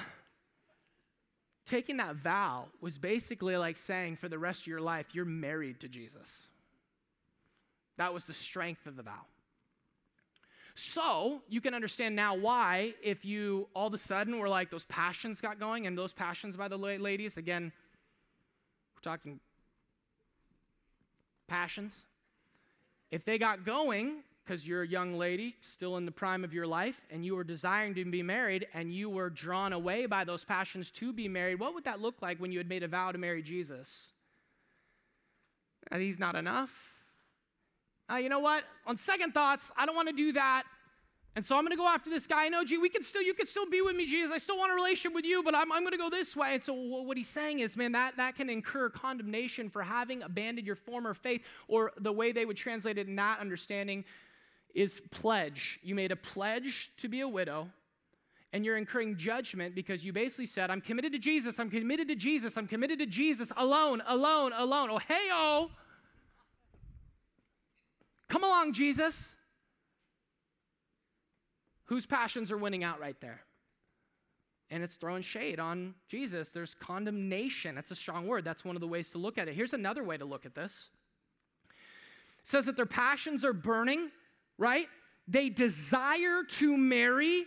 taking 1.67 1.97
that 1.97 2.17
vow 2.17 2.67
was 2.81 2.97
basically 2.97 3.57
like 3.57 3.77
saying 3.77 4.17
for 4.17 4.29
the 4.29 4.39
rest 4.39 4.63
of 4.63 4.67
your 4.69 4.81
life, 4.81 5.07
you're 5.13 5.25
married 5.25 5.81
to 5.81 5.89
Jesus. 5.89 6.47
That 7.99 8.15
was 8.15 8.25
the 8.25 8.35
strength 8.35 8.87
of 8.87 8.97
the 8.97 9.03
vow. 9.03 9.25
So 10.75 11.41
you 11.49 11.63
can 11.63 11.75
understand 11.75 12.15
now 12.15 12.35
why, 12.35 12.93
if 13.03 13.25
you 13.25 13.67
all 13.75 13.87
of 13.87 13.95
a 13.95 13.99
sudden 13.99 14.39
were 14.39 14.49
like 14.49 14.71
those 14.71 14.85
passions 14.85 15.41
got 15.41 15.59
going, 15.59 15.87
and 15.87 15.97
those 15.97 16.13
passions 16.13 16.55
by 16.55 16.69
the 16.69 16.77
ladies, 16.77 17.39
again, 17.39 17.73
we're 18.95 19.01
talking 19.01 19.41
passions. 21.47 21.95
If 23.11 23.25
they 23.25 23.39
got 23.39 23.65
going, 23.65 24.23
because 24.45 24.67
you're 24.67 24.83
a 24.83 24.89
young 24.89 25.15
lady 25.15 25.57
still 25.73 25.97
in 25.97 26.05
the 26.05 26.13
prime 26.13 26.45
of 26.45 26.53
your 26.53 26.67
life 26.67 27.01
and 27.11 27.25
you 27.25 27.35
were 27.35 27.45
desiring 27.45 27.95
to 27.95 28.05
be 28.05 28.23
married 28.23 28.67
and 28.75 28.93
you 28.93 29.11
were 29.11 29.31
drawn 29.31 29.73
away 29.73 30.07
by 30.07 30.25
those 30.25 30.45
passions 30.45 30.91
to 30.93 31.13
be 31.13 31.29
married, 31.29 31.59
what 31.59 31.75
would 31.75 31.85
that 31.85 32.01
look 32.01 32.23
like 32.23 32.39
when 32.39 32.53
you 32.53 32.59
had 32.59 32.69
made 32.69 32.83
a 32.83 32.89
vow 32.89 33.11
to 33.13 33.19
marry 33.19 33.43
Jesus? 33.43 34.09
And 35.91 36.03
he's 36.03 36.19
not 36.19 36.35
enough 36.35 36.71
uh, 38.11 38.17
you 38.17 38.29
know 38.29 38.39
what? 38.39 38.63
On 38.87 38.97
second 38.97 39.33
thoughts, 39.33 39.71
I 39.77 39.85
don't 39.85 39.97
want 39.97 40.09
to 40.09 40.15
do 40.15 40.33
that. 40.33 40.63
And 41.37 41.45
so 41.45 41.55
I'm 41.55 41.65
going 41.65 41.73
to 41.73 41.77
go 41.77 41.87
after 41.87 42.09
this 42.09 42.27
guy. 42.27 42.47
I 42.47 42.49
know, 42.49 42.65
G, 42.65 42.79
we 42.79 42.89
can 42.89 43.03
still, 43.03 43.21
you 43.21 43.35
can 43.35 43.47
still 43.47 43.69
be 43.69 43.83
with 43.83 43.95
me, 43.95 44.07
Jesus. 44.07 44.33
I 44.35 44.39
still 44.39 44.57
want 44.57 44.73
a 44.73 44.75
relationship 44.75 45.15
with 45.15 45.27
you, 45.27 45.43
but 45.43 45.55
I'm, 45.55 45.71
I'm 45.71 45.83
going 45.83 45.93
to 45.93 45.99
go 45.99 46.09
this 46.09 46.35
way. 46.35 46.55
And 46.55 46.65
so 46.65 46.73
what 46.73 47.19
he's 47.19 47.29
saying 47.29 47.59
is, 47.59 47.77
man, 47.77 47.93
that, 47.93 48.17
that 48.17 48.37
can 48.37 48.49
incur 48.49 48.89
condemnation 48.89 49.69
for 49.69 49.83
having 49.83 50.23
abandoned 50.23 50.67
your 50.67 50.77
former 50.77 51.13
faith, 51.13 51.43
or 51.69 51.93
the 52.01 52.11
way 52.11 52.33
they 52.33 52.47
would 52.47 52.57
translate 52.57 52.97
it 52.97 53.07
in 53.07 53.17
that 53.17 53.39
understanding 53.39 54.03
is 54.75 55.03
pledge. 55.11 55.79
You 55.83 55.95
made 55.95 56.11
a 56.11 56.17
pledge 56.17 56.91
to 56.99 57.09
be 57.09 57.21
a 57.21 57.29
widow, 57.29 57.69
and 58.55 58.65
you're 58.65 58.79
incurring 58.79 59.19
judgment 59.19 59.75
because 59.75 60.03
you 60.03 60.15
basically 60.15 60.47
said, 60.47 60.71
I'm 60.71 60.81
committed 60.81 61.13
to 61.13 61.19
Jesus, 61.19 61.57
I'm 61.59 61.69
committed 61.69 62.09
to 62.09 62.17
Jesus, 62.17 62.57
I'm 62.57 62.67
committed 62.67 62.99
to 63.01 63.07
Jesus 63.07 63.51
alone, 63.59 64.03
alone, 64.07 64.53
alone. 64.57 64.89
Oh, 64.91 64.99
hey, 65.07 65.29
oh. 65.31 65.71
Come 68.31 68.43
along, 68.43 68.73
Jesus. 68.73 69.15
Whose 71.87 72.07
passions 72.07 72.53
are 72.53 72.59
winning 72.59 72.85
out 72.85 73.01
right 73.01 73.21
there? 73.21 73.41
And 74.71 74.83
it's 74.83 74.97
throwing 74.97 75.23
shade 75.23 75.61
on 75.61 75.95
Jesus. 76.09 76.51
There's 76.51 76.75
condemnation. 76.75 77.77
That's 77.77 77.93
a 77.93 77.97
strong 77.97 78.27
word. 78.27 78.45
That's 78.45 78.65
one 78.65 78.77
of 78.77 78.81
the 78.81 78.89
ways 78.89 79.11
to 79.11 79.19
look 79.19 79.39
at 79.39 79.49
it. 79.49 79.55
Here's 79.55 79.73
another 79.73 80.03
way 80.03 80.17
to 80.17 80.25
look 80.25 80.45
at 80.45 80.55
this. 80.55 80.89
It 82.41 82.49
says 82.49 82.67
that 82.67 82.77
their 82.77 82.87
passions 82.87 83.45
are 83.45 83.53
burning, 83.53 84.11
right? 84.59 84.89
They 85.29 85.49
desire 85.49 86.43
to 86.59 86.77
marry 86.77 87.45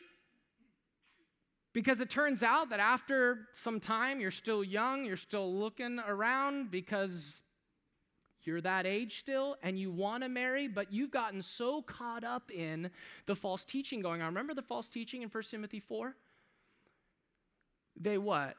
because 1.74 2.00
it 2.00 2.10
turns 2.10 2.42
out 2.42 2.70
that 2.70 2.80
after 2.80 3.48
some 3.64 3.80
time, 3.80 4.20
you're 4.20 4.32
still 4.32 4.64
young, 4.64 5.06
you're 5.06 5.18
still 5.18 5.54
looking 5.54 6.00
around 6.00 6.72
because 6.72 7.44
you're 8.44 8.62
that 8.62 8.86
age 8.86 9.20
still 9.20 9.58
and 9.64 9.78
you 9.78 9.92
want 9.92 10.24
to 10.24 10.30
marry, 10.30 10.68
but 10.68 10.92
you've 10.92 11.12
gotten 11.12 11.42
so 11.42 11.82
caught 11.82 12.24
up 12.24 12.52
in 12.52 12.90
the 13.26 13.36
false 13.36 13.66
teaching 13.66 14.02
going 14.02 14.22
on. 14.22 14.28
Remember 14.28 14.54
the 14.54 14.62
false 14.62 14.90
teaching 14.90 15.22
in 15.22 15.30
1 15.30 15.44
Timothy 15.52 15.80
4? 15.80 16.16
They 18.00 18.18
what? 18.18 18.56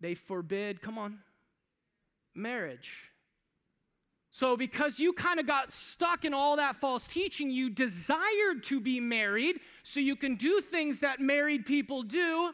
They 0.00 0.14
forbid, 0.14 0.80
come 0.80 0.98
on, 0.98 1.18
marriage. 2.34 2.90
So, 4.30 4.56
because 4.56 5.00
you 5.00 5.12
kind 5.14 5.40
of 5.40 5.46
got 5.46 5.72
stuck 5.72 6.24
in 6.24 6.32
all 6.34 6.56
that 6.56 6.76
false 6.76 7.06
teaching, 7.06 7.50
you 7.50 7.70
desired 7.70 8.62
to 8.64 8.78
be 8.78 9.00
married 9.00 9.56
so 9.82 10.00
you 10.00 10.14
can 10.14 10.36
do 10.36 10.60
things 10.60 11.00
that 11.00 11.18
married 11.18 11.66
people 11.66 12.02
do. 12.02 12.52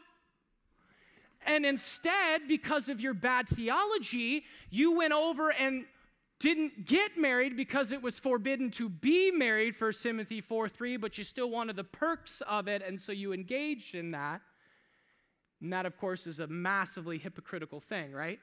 And 1.45 1.65
instead, 1.65 2.47
because 2.47 2.89
of 2.89 2.99
your 2.99 3.13
bad 3.13 3.47
theology, 3.49 4.45
you 4.71 4.93
went 4.93 5.13
over 5.13 5.51
and 5.51 5.85
didn't 6.39 6.85
get 6.85 7.17
married 7.17 7.55
because 7.55 7.91
it 7.91 8.01
was 8.01 8.19
forbidden 8.19 8.69
to 8.71 8.89
be 8.89 9.31
married, 9.31 9.75
1 9.79 9.93
Timothy 10.01 10.41
4 10.41 10.67
3, 10.67 10.97
but 10.97 11.17
you 11.17 11.23
still 11.23 11.49
wanted 11.49 11.75
the 11.75 11.83
perks 11.83 12.41
of 12.47 12.67
it, 12.67 12.81
and 12.85 12.99
so 12.99 13.11
you 13.11 13.33
engaged 13.33 13.95
in 13.95 14.11
that. 14.11 14.41
And 15.61 15.71
that, 15.71 15.85
of 15.85 15.97
course, 15.97 16.27
is 16.27 16.39
a 16.39 16.47
massively 16.47 17.17
hypocritical 17.17 17.79
thing, 17.79 18.11
right? 18.11 18.39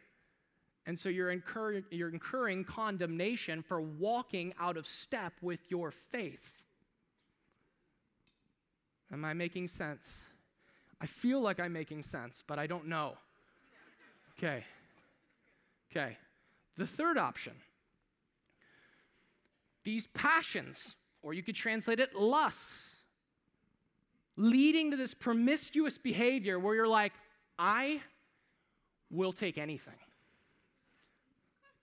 And 0.86 0.98
so 0.98 1.08
you're, 1.08 1.30
incur- 1.30 1.84
you're 1.90 2.08
incurring 2.08 2.64
condemnation 2.64 3.62
for 3.62 3.80
walking 3.80 4.54
out 4.58 4.76
of 4.76 4.86
step 4.86 5.34
with 5.42 5.60
your 5.68 5.90
faith. 5.90 6.62
Am 9.12 9.24
I 9.24 9.34
making 9.34 9.68
sense? 9.68 10.04
I 11.00 11.06
feel 11.06 11.40
like 11.40 11.60
I'm 11.60 11.72
making 11.72 12.02
sense, 12.02 12.42
but 12.46 12.58
I 12.58 12.66
don't 12.66 12.88
know. 12.88 13.14
Okay. 14.38 14.64
Okay. 15.90 16.16
The 16.78 16.86
third 16.86 17.18
option 17.18 17.52
these 19.84 20.06
passions, 20.14 20.96
or 21.22 21.34
you 21.34 21.42
could 21.42 21.54
translate 21.54 22.00
it 22.00 22.14
lusts, 22.14 22.60
leading 24.36 24.90
to 24.90 24.96
this 24.96 25.14
promiscuous 25.14 25.98
behavior 25.98 26.58
where 26.58 26.74
you're 26.74 26.88
like, 26.88 27.12
I 27.58 28.00
will 29.10 29.32
take 29.32 29.58
anything. 29.58 29.94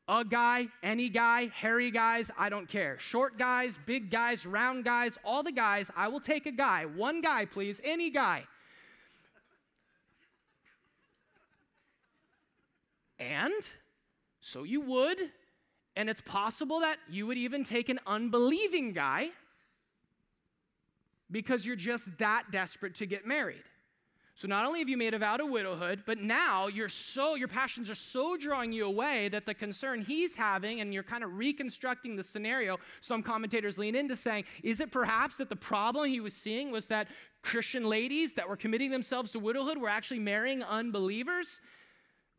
A 0.08 0.26
guy, 0.26 0.70
any 0.82 1.08
guy, 1.10 1.52
hairy 1.54 1.91
guys, 1.91 2.32
I 2.36 2.50
don't 2.50 2.68
care. 2.68 2.97
Short 2.97 3.38
guys, 3.38 3.78
big 3.86 4.10
guys, 4.10 4.43
round 4.43 4.84
guys, 4.84 5.14
all 5.24 5.43
the 5.43 5.52
guys, 5.52 5.86
I 5.95 6.08
will 6.08 6.20
take 6.20 6.47
a 6.47 6.52
guy. 6.52 6.86
One 6.86 7.22
guy, 7.22 7.45
please, 7.45 7.80
any 7.84 8.10
guy. 8.10 8.45
And 13.20 13.54
so 14.39 14.64
you 14.64 14.82
would 14.82 15.18
and 15.95 16.09
it's 16.09 16.21
possible 16.21 16.79
that 16.81 16.97
you 17.09 17.27
would 17.27 17.37
even 17.37 17.63
take 17.63 17.89
an 17.89 17.99
unbelieving 18.07 18.93
guy 18.93 19.29
because 21.31 21.65
you're 21.65 21.75
just 21.75 22.05
that 22.17 22.43
desperate 22.51 22.95
to 22.95 23.05
get 23.05 23.25
married. 23.25 23.63
So 24.35 24.47
not 24.47 24.65
only 24.65 24.79
have 24.79 24.87
you 24.87 24.95
made 24.95 25.13
a 25.13 25.19
vow 25.19 25.35
to 25.35 25.45
widowhood, 25.45 26.03
but 26.05 26.19
now 26.19 26.67
you're 26.67 26.87
so 26.87 27.35
your 27.35 27.49
passions 27.49 27.89
are 27.89 27.95
so 27.95 28.37
drawing 28.37 28.71
you 28.71 28.85
away 28.85 29.27
that 29.29 29.45
the 29.45 29.53
concern 29.53 30.01
he's 30.01 30.33
having, 30.33 30.79
and 30.79 30.93
you're 30.93 31.03
kind 31.03 31.25
of 31.25 31.33
reconstructing 31.37 32.15
the 32.15 32.23
scenario. 32.23 32.77
Some 33.01 33.21
commentators 33.21 33.77
lean 33.77 33.95
into 33.95 34.15
saying, 34.15 34.45
is 34.63 34.79
it 34.79 34.93
perhaps 34.93 35.35
that 35.37 35.49
the 35.49 35.57
problem 35.57 36.09
he 36.09 36.21
was 36.21 36.33
seeing 36.33 36.71
was 36.71 36.85
that 36.87 37.09
Christian 37.41 37.83
ladies 37.83 38.33
that 38.35 38.47
were 38.47 38.55
committing 38.55 38.91
themselves 38.91 39.33
to 39.33 39.39
widowhood 39.39 39.77
were 39.77 39.89
actually 39.89 40.19
marrying 40.19 40.63
unbelievers? 40.63 41.59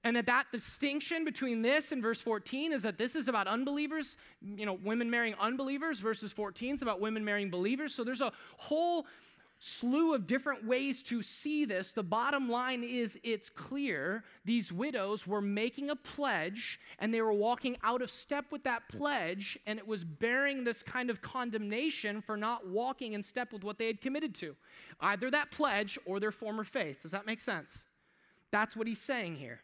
And 0.03 0.17
that 0.17 0.27
that 0.27 0.47
distinction 0.51 1.25
between 1.25 1.61
this 1.61 1.93
and 1.93 2.01
verse 2.01 2.23
14 2.23 2.73
is 2.73 2.83
that 2.83 2.97
this 2.97 3.15
is 3.15 3.29
about 3.29 3.47
unbelievers, 3.47 4.17
you 4.41 4.65
know, 4.65 4.79
women 4.83 5.11
marrying 5.11 5.35
unbelievers, 5.39 5.99
verses 5.99 6.33
14 6.33 6.77
is 6.77 6.83
about 6.83 7.01
women 7.01 7.23
marrying 7.25 7.51
believers. 7.51 7.95
So 7.95 8.03
there's 8.03 8.23
a 8.23 8.33
whole 8.57 9.07
slew 9.59 10.15
of 10.15 10.27
different 10.27 10.65
ways 10.67 11.03
to 11.03 11.23
see 11.23 11.67
this. 11.67 11.93
The 11.93 12.03
bottom 12.03 12.49
line 12.49 12.83
is 12.83 13.19
it's 13.23 13.51
clear 13.51 14.25
these 14.47 14.73
widows 14.73 15.27
were 15.27 15.43
making 15.43 15.91
a 15.91 15.97
pledge 15.97 16.81
and 16.99 17.13
they 17.13 17.21
were 17.21 17.35
walking 17.35 17.77
out 17.85 18.01
of 18.01 18.11
step 18.11 18.47
with 18.51 18.65
that 18.65 18.89
pledge, 18.89 19.59
and 19.67 19.79
it 19.79 19.87
was 19.87 20.03
bearing 20.03 20.65
this 20.65 20.83
kind 20.83 21.11
of 21.11 21.21
condemnation 21.21 22.23
for 22.23 22.39
not 22.39 22.67
walking 22.67 23.13
in 23.13 23.23
step 23.23 23.53
with 23.53 23.63
what 23.63 23.77
they 23.77 23.87
had 23.87 24.01
committed 24.01 24.35
to 24.37 24.57
either 25.03 25.31
that 25.31 25.51
pledge 25.51 25.99
or 26.07 26.19
their 26.21 26.33
former 26.33 26.65
faith. 26.65 27.03
Does 27.03 27.13
that 27.13 27.27
make 27.27 27.41
sense? 27.41 27.71
That's 28.51 28.75
what 28.75 28.87
he's 28.87 29.01
saying 29.01 29.37
here. 29.37 29.61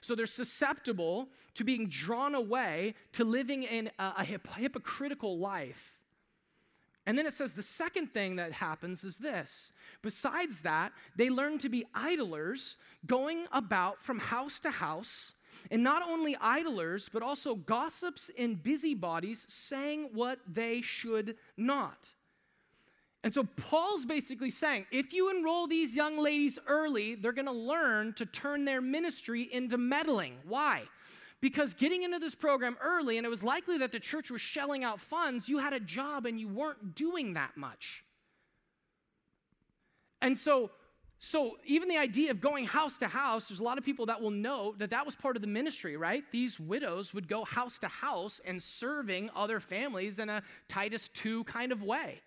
So 0.00 0.14
they're 0.14 0.26
susceptible 0.26 1.28
to 1.54 1.64
being 1.64 1.88
drawn 1.88 2.34
away 2.34 2.94
to 3.12 3.24
living 3.24 3.62
in 3.62 3.90
a, 3.98 4.12
a 4.18 4.24
hip- 4.24 4.48
hypocritical 4.56 5.38
life. 5.38 5.92
And 7.06 7.16
then 7.16 7.26
it 7.26 7.34
says 7.34 7.52
the 7.52 7.62
second 7.62 8.12
thing 8.12 8.36
that 8.36 8.52
happens 8.52 9.04
is 9.04 9.16
this. 9.16 9.70
Besides 10.02 10.60
that, 10.62 10.92
they 11.16 11.30
learn 11.30 11.58
to 11.60 11.68
be 11.68 11.86
idlers, 11.94 12.76
going 13.06 13.46
about 13.52 14.02
from 14.02 14.18
house 14.18 14.58
to 14.60 14.70
house, 14.70 15.32
and 15.70 15.82
not 15.82 16.02
only 16.06 16.36
idlers, 16.40 17.08
but 17.12 17.22
also 17.22 17.54
gossips 17.54 18.30
and 18.36 18.60
busybodies, 18.60 19.46
saying 19.48 20.10
what 20.12 20.40
they 20.52 20.80
should 20.80 21.36
not. 21.56 22.10
And 23.26 23.34
so 23.34 23.42
Paul's 23.42 24.06
basically 24.06 24.52
saying 24.52 24.86
if 24.92 25.12
you 25.12 25.30
enroll 25.36 25.66
these 25.66 25.96
young 25.96 26.16
ladies 26.16 26.60
early, 26.68 27.16
they're 27.16 27.32
going 27.32 27.46
to 27.46 27.50
learn 27.50 28.12
to 28.18 28.24
turn 28.24 28.64
their 28.64 28.80
ministry 28.80 29.48
into 29.50 29.76
meddling. 29.76 30.34
Why? 30.46 30.84
Because 31.40 31.74
getting 31.74 32.04
into 32.04 32.20
this 32.20 32.36
program 32.36 32.76
early, 32.80 33.16
and 33.16 33.26
it 33.26 33.28
was 33.28 33.42
likely 33.42 33.78
that 33.78 33.90
the 33.90 33.98
church 33.98 34.30
was 34.30 34.40
shelling 34.40 34.84
out 34.84 35.00
funds, 35.00 35.48
you 35.48 35.58
had 35.58 35.72
a 35.72 35.80
job 35.80 36.24
and 36.24 36.38
you 36.38 36.46
weren't 36.46 36.94
doing 36.94 37.34
that 37.34 37.56
much. 37.56 38.04
And 40.22 40.38
so 40.38 40.70
So, 41.18 41.56
even 41.66 41.88
the 41.88 41.98
idea 41.98 42.30
of 42.30 42.40
going 42.40 42.64
house 42.64 42.96
to 42.98 43.08
house, 43.08 43.48
there's 43.48 43.58
a 43.58 43.64
lot 43.64 43.76
of 43.76 43.84
people 43.84 44.06
that 44.06 44.20
will 44.20 44.30
know 44.30 44.76
that 44.78 44.90
that 44.90 45.04
was 45.04 45.16
part 45.16 45.34
of 45.34 45.42
the 45.42 45.48
ministry, 45.48 45.96
right? 45.96 46.22
These 46.30 46.60
widows 46.60 47.12
would 47.12 47.26
go 47.26 47.44
house 47.44 47.76
to 47.80 47.88
house 47.88 48.40
and 48.44 48.62
serving 48.62 49.30
other 49.34 49.58
families 49.58 50.20
in 50.20 50.28
a 50.28 50.44
Titus 50.68 51.10
2 51.14 51.42
kind 51.44 51.72
of 51.72 51.82
way. 51.82 52.20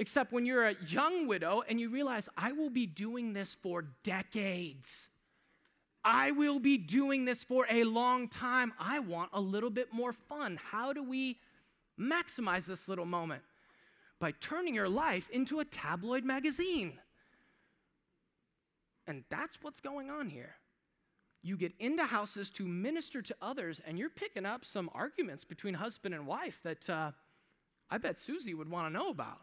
Except 0.00 0.32
when 0.32 0.46
you're 0.46 0.66
a 0.66 0.76
young 0.88 1.26
widow 1.26 1.62
and 1.68 1.78
you 1.78 1.90
realize, 1.90 2.26
I 2.34 2.52
will 2.52 2.70
be 2.70 2.86
doing 2.86 3.34
this 3.34 3.54
for 3.62 3.84
decades. 4.02 4.88
I 6.02 6.30
will 6.30 6.58
be 6.58 6.78
doing 6.78 7.26
this 7.26 7.44
for 7.44 7.66
a 7.70 7.84
long 7.84 8.26
time. 8.28 8.72
I 8.80 9.00
want 9.00 9.28
a 9.34 9.40
little 9.42 9.68
bit 9.68 9.92
more 9.92 10.14
fun. 10.14 10.58
How 10.70 10.94
do 10.94 11.02
we 11.02 11.36
maximize 12.00 12.64
this 12.64 12.88
little 12.88 13.04
moment? 13.04 13.42
By 14.18 14.32
turning 14.40 14.74
your 14.74 14.88
life 14.88 15.28
into 15.28 15.60
a 15.60 15.66
tabloid 15.66 16.24
magazine. 16.24 16.94
And 19.06 19.22
that's 19.28 19.58
what's 19.60 19.82
going 19.82 20.08
on 20.08 20.30
here. 20.30 20.54
You 21.42 21.58
get 21.58 21.74
into 21.78 22.06
houses 22.06 22.50
to 22.52 22.66
minister 22.66 23.20
to 23.20 23.36
others, 23.42 23.82
and 23.86 23.98
you're 23.98 24.08
picking 24.08 24.46
up 24.46 24.64
some 24.64 24.88
arguments 24.94 25.44
between 25.44 25.74
husband 25.74 26.14
and 26.14 26.26
wife 26.26 26.58
that 26.64 26.88
uh, 26.88 27.10
I 27.90 27.98
bet 27.98 28.18
Susie 28.18 28.54
would 28.54 28.70
want 28.70 28.86
to 28.86 28.98
know 28.98 29.10
about. 29.10 29.40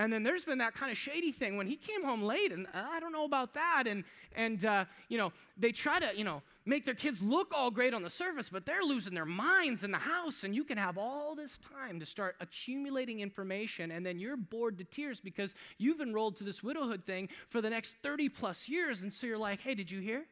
And 0.00 0.10
then 0.10 0.22
there's 0.22 0.44
been 0.44 0.56
that 0.58 0.72
kind 0.72 0.90
of 0.90 0.96
shady 0.96 1.30
thing 1.30 1.58
when 1.58 1.66
he 1.66 1.76
came 1.76 2.02
home 2.02 2.22
late, 2.22 2.52
and 2.52 2.66
I 2.72 3.00
don't 3.00 3.12
know 3.12 3.26
about 3.26 3.52
that. 3.52 3.84
And 3.86 4.02
and 4.34 4.64
uh, 4.64 4.86
you 5.10 5.18
know 5.18 5.30
they 5.58 5.72
try 5.72 5.98
to 5.98 6.16
you 6.16 6.24
know 6.24 6.40
make 6.64 6.86
their 6.86 6.94
kids 6.94 7.20
look 7.20 7.48
all 7.54 7.70
great 7.70 7.92
on 7.92 8.02
the 8.02 8.08
surface, 8.08 8.48
but 8.48 8.64
they're 8.64 8.82
losing 8.82 9.12
their 9.12 9.26
minds 9.26 9.84
in 9.84 9.90
the 9.90 9.98
house. 9.98 10.42
And 10.42 10.54
you 10.54 10.64
can 10.64 10.78
have 10.78 10.96
all 10.96 11.34
this 11.34 11.58
time 11.78 12.00
to 12.00 12.06
start 12.06 12.36
accumulating 12.40 13.20
information, 13.20 13.90
and 13.90 14.04
then 14.06 14.18
you're 14.18 14.38
bored 14.38 14.78
to 14.78 14.84
tears 14.84 15.20
because 15.20 15.54
you've 15.76 16.00
enrolled 16.00 16.38
to 16.38 16.44
this 16.44 16.62
widowhood 16.62 17.04
thing 17.04 17.28
for 17.50 17.60
the 17.60 17.68
next 17.68 17.94
30 18.02 18.30
plus 18.30 18.70
years, 18.70 19.02
and 19.02 19.12
so 19.12 19.26
you're 19.26 19.36
like, 19.36 19.60
hey, 19.60 19.74
did 19.74 19.90
you 19.90 20.00
hear? 20.00 20.24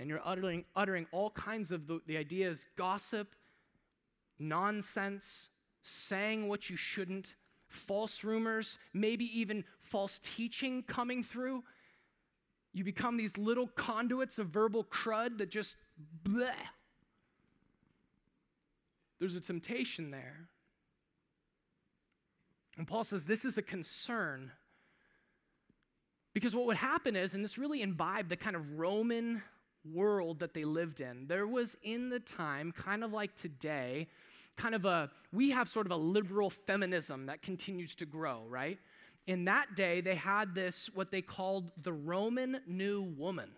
And 0.00 0.08
you're 0.08 0.22
uttering 0.24 0.64
uttering 0.74 1.06
all 1.12 1.30
kinds 1.30 1.70
of 1.70 1.86
the, 1.86 2.00
the 2.08 2.16
ideas, 2.16 2.66
gossip, 2.76 3.36
nonsense 4.40 5.50
saying 5.82 6.48
what 6.48 6.70
you 6.70 6.76
shouldn't, 6.76 7.34
false 7.68 8.24
rumors, 8.24 8.78
maybe 8.92 9.24
even 9.38 9.64
false 9.80 10.20
teaching 10.36 10.82
coming 10.82 11.22
through. 11.22 11.62
You 12.72 12.84
become 12.84 13.16
these 13.16 13.36
little 13.36 13.66
conduits 13.68 14.38
of 14.38 14.48
verbal 14.48 14.84
crud 14.84 15.38
that 15.38 15.50
just 15.50 15.76
bleh. 16.24 16.52
There's 19.18 19.34
a 19.34 19.40
temptation 19.40 20.10
there. 20.10 20.48
And 22.78 22.86
Paul 22.86 23.04
says 23.04 23.24
this 23.24 23.44
is 23.44 23.58
a 23.58 23.62
concern. 23.62 24.52
Because 26.32 26.54
what 26.54 26.66
would 26.66 26.76
happen 26.76 27.16
is, 27.16 27.34
and 27.34 27.44
this 27.44 27.58
really 27.58 27.82
imbibed 27.82 28.30
the 28.30 28.36
kind 28.36 28.54
of 28.54 28.78
Roman 28.78 29.42
world 29.84 30.38
that 30.40 30.54
they 30.54 30.64
lived 30.64 31.00
in, 31.00 31.26
there 31.26 31.46
was 31.46 31.76
in 31.82 32.08
the 32.08 32.20
time, 32.20 32.72
kind 32.72 33.02
of 33.02 33.12
like 33.12 33.34
today, 33.34 34.08
kind 34.60 34.74
of 34.74 34.84
a, 34.84 35.10
we 35.32 35.50
have 35.50 35.68
sort 35.68 35.86
of 35.86 35.92
a 35.92 35.96
liberal 35.96 36.50
feminism 36.50 37.26
that 37.26 37.42
continues 37.42 37.94
to 37.96 38.06
grow, 38.06 38.42
right? 38.48 38.78
In 39.26 39.44
that 39.46 39.74
day, 39.76 40.00
they 40.00 40.14
had 40.14 40.54
this, 40.54 40.90
what 40.92 41.10
they 41.10 41.22
called 41.22 41.70
the 41.82 41.92
Roman 41.92 42.60
New 42.66 43.02
Woman, 43.16 43.50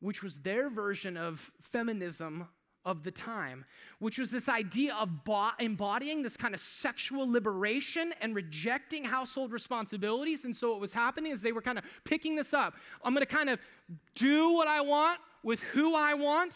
which 0.00 0.22
was 0.22 0.36
their 0.38 0.70
version 0.70 1.16
of 1.16 1.50
feminism 1.60 2.46
of 2.84 3.02
the 3.02 3.10
time, 3.10 3.64
which 3.98 4.18
was 4.18 4.30
this 4.30 4.48
idea 4.48 4.94
of 4.94 5.24
bo- 5.24 5.50
embodying 5.58 6.22
this 6.22 6.36
kind 6.36 6.54
of 6.54 6.60
sexual 6.60 7.30
liberation 7.30 8.12
and 8.20 8.34
rejecting 8.34 9.04
household 9.04 9.52
responsibilities. 9.52 10.44
And 10.44 10.54
so, 10.54 10.72
what 10.72 10.80
was 10.80 10.92
happening 10.92 11.32
is 11.32 11.40
they 11.40 11.52
were 11.52 11.62
kind 11.62 11.78
of 11.78 11.84
picking 12.04 12.36
this 12.36 12.52
up. 12.52 12.74
I'm 13.02 13.14
going 13.14 13.26
to 13.26 13.32
kind 13.32 13.48
of 13.48 13.58
do 14.14 14.50
what 14.50 14.68
I 14.68 14.82
want 14.82 15.18
with 15.42 15.60
who 15.72 15.94
I 15.94 16.12
want 16.12 16.52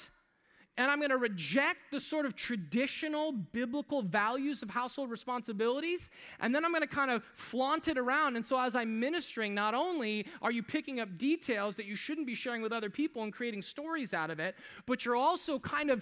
and 0.79 0.89
I'm 0.93 0.99
going 0.99 1.11
to 1.11 1.19
reject 1.19 1.81
the 1.91 2.01
sort 2.01 2.25
of 2.25 2.37
traditional 2.37 3.33
biblical 3.33 4.01
values 4.01 4.63
of 4.63 4.71
household 4.71 5.11
responsibilities, 5.11 6.09
and 6.39 6.55
then 6.55 6.65
I'm 6.65 6.71
going 6.71 6.83
to 6.83 6.87
kind 6.87 7.11
of 7.11 7.25
flaunt 7.35 7.89
it 7.89 7.99
around. 7.99 8.37
And 8.37 8.47
so, 8.47 8.59
as 8.59 8.77
I'm 8.77 9.01
ministering, 9.01 9.55
not 9.55 9.75
only 9.75 10.25
are 10.41 10.53
you 10.53 10.63
picking 10.63 11.01
up 11.01 11.19
details 11.19 11.75
that 11.77 11.87
you 11.87 11.97
shouldn't 11.97 12.29
be 12.29 12.37
sharing 12.37 12.63
with 12.63 12.73
other 12.73 12.91
people 12.91 13.25
and 13.25 13.33
creating 13.33 13.61
stories 13.61 14.15
out 14.15 14.31
of 14.31 14.39
it, 14.39 14.55
but 14.87 15.05
you're 15.05 15.17
also 15.17 15.59
kind 15.59 15.91
of 15.91 16.01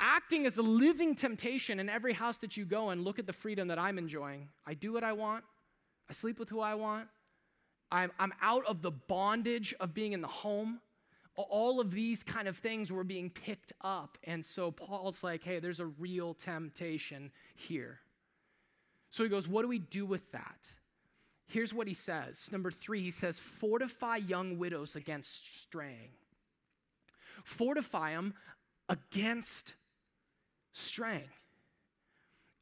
acting 0.00 0.44
as 0.44 0.56
a 0.56 0.62
living 0.62 1.14
temptation 1.14 1.78
in 1.78 1.88
every 1.88 2.12
house 2.12 2.38
that 2.38 2.56
you 2.56 2.64
go 2.64 2.90
and 2.90 3.04
look 3.04 3.20
at 3.20 3.26
the 3.28 3.32
freedom 3.32 3.68
that 3.68 3.78
I'm 3.78 3.96
enjoying. 3.96 4.48
I 4.66 4.74
do 4.74 4.92
what 4.92 5.04
I 5.04 5.12
want, 5.12 5.44
I 6.10 6.14
sleep 6.14 6.40
with 6.40 6.48
who 6.48 6.58
I 6.58 6.74
want, 6.74 7.06
I'm, 7.92 8.10
I'm 8.18 8.32
out 8.42 8.66
of 8.66 8.82
the 8.82 8.90
bondage 8.90 9.72
of 9.78 9.94
being 9.94 10.14
in 10.14 10.20
the 10.20 10.26
home 10.26 10.80
all 11.36 11.80
of 11.80 11.92
these 11.92 12.22
kind 12.22 12.46
of 12.46 12.58
things 12.58 12.92
were 12.92 13.04
being 13.04 13.30
picked 13.30 13.72
up. 13.80 14.18
And 14.24 14.44
so 14.44 14.70
Paul's 14.70 15.22
like, 15.22 15.42
hey, 15.42 15.60
there's 15.60 15.80
a 15.80 15.86
real 15.86 16.34
temptation 16.34 17.30
here. 17.54 18.00
So 19.10 19.22
he 19.22 19.28
goes, 19.28 19.48
what 19.48 19.62
do 19.62 19.68
we 19.68 19.78
do 19.78 20.04
with 20.04 20.30
that? 20.32 20.58
Here's 21.46 21.74
what 21.74 21.86
he 21.86 21.94
says. 21.94 22.48
Number 22.50 22.70
three, 22.70 23.02
he 23.02 23.10
says, 23.10 23.38
fortify 23.38 24.16
young 24.16 24.58
widows 24.58 24.96
against 24.96 25.62
straying. 25.62 26.10
Fortify 27.44 28.12
them 28.12 28.34
against 28.88 29.74
straying. 30.72 31.28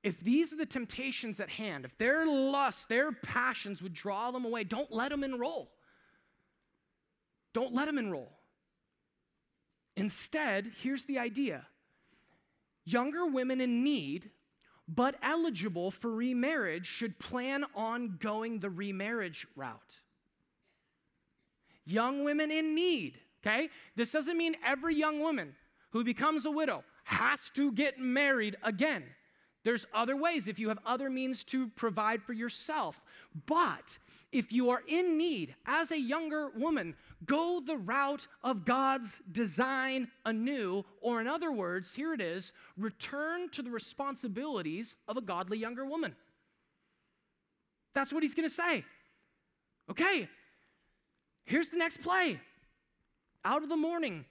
If 0.03 0.19
these 0.21 0.53
are 0.53 0.57
the 0.57 0.67
temptations 0.67 1.41
at 1.41 1.51
hand, 1.51 1.85
if 1.85 1.97
their 1.99 2.27
lust, 2.27 2.89
their 2.89 3.13
passions 3.13 3.83
would 3.83 3.93
draw 3.93 4.31
them 4.31 4.45
away, 4.45 4.65
don't 4.65 4.91
let 4.91 5.11
them 5.11 5.23
enroll. 5.23 5.71
Don't 7.53 7.75
let 7.75 7.87
them 7.87 7.99
enroll. 7.99 8.33
Instead, 9.97 10.73
here's 10.83 11.05
the 11.05 11.19
idea 11.19 11.67
younger 12.85 13.27
women 13.27 13.61
in 13.61 13.85
need, 13.85 14.31
but 14.89 15.15
eligible 15.23 15.91
for 15.91 16.11
remarriage, 16.11 16.87
should 16.87 17.19
plan 17.19 17.65
on 17.75 18.19
going 18.21 18.59
the 18.59 18.71
remarriage 18.71 19.47
route. 19.55 20.01
Young 21.85 22.25
women 22.25 22.51
in 22.51 22.75
need, 22.75 23.19
okay? 23.45 23.69
This 23.97 24.11
doesn't 24.11 24.37
mean 24.37 24.57
every 24.65 24.97
young 24.97 25.21
woman 25.21 25.55
who 25.91 26.03
becomes 26.03 26.45
a 26.45 26.51
widow 26.51 26.83
has 27.05 27.39
to 27.55 27.73
get 27.73 27.99
married 27.99 28.57
again. 28.63 29.05
There's 29.63 29.87
other 29.93 30.17
ways 30.17 30.49
if 30.49 30.59
you 30.59 30.69
have 30.69 30.79
other 30.87 31.11
means 31.11 31.45
to 31.45 31.69
provide 31.69 32.23
for 32.23 32.33
yourself. 32.33 33.03
But 33.47 33.99
if 34.33 34.53
you 34.53 34.71
are 34.71 34.83
in 34.89 35.19
need 35.19 35.55
as 35.67 35.91
a 35.91 35.99
younger 35.99 36.51
woman, 36.57 36.95
go 37.27 37.61
the 37.65 37.77
route 37.77 38.27
of 38.43 38.65
God's 38.65 39.21
design 39.33 40.09
anew, 40.25 40.85
or 41.01 41.21
in 41.21 41.27
other 41.27 41.53
words, 41.53 41.93
here 41.93 42.15
it 42.15 42.21
is 42.21 42.53
return 42.77 43.49
to 43.51 43.63
the 43.63 43.71
responsibilities 43.71 44.97
of 45.09 45.17
a 45.17 45.21
godly 45.21 45.59
younger 45.59 45.85
woman. 45.85 46.15
That's 47.95 48.13
what 48.13 48.23
he's 48.23 48.35
going 48.35 48.49
to 48.49 48.55
say. 48.55 48.85
Okay, 49.91 50.29
here's 51.45 51.69
the 51.69 51.77
next 51.77 52.01
play 52.01 52.41
out 53.45 53.63
of 53.63 53.69
the 53.69 53.77
morning 53.77 54.25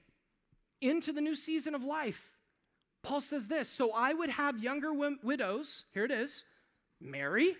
into 0.81 1.11
the 1.11 1.21
new 1.21 1.35
season 1.35 1.75
of 1.75 1.83
life. 1.83 2.21
Paul 3.03 3.21
says 3.21 3.47
this 3.47 3.69
So 3.69 3.91
I 3.91 4.13
would 4.13 4.29
have 4.29 4.59
younger 4.59 4.91
widows, 4.93 5.83
here 5.93 6.05
it 6.05 6.11
is, 6.11 6.45
marry, 7.01 7.55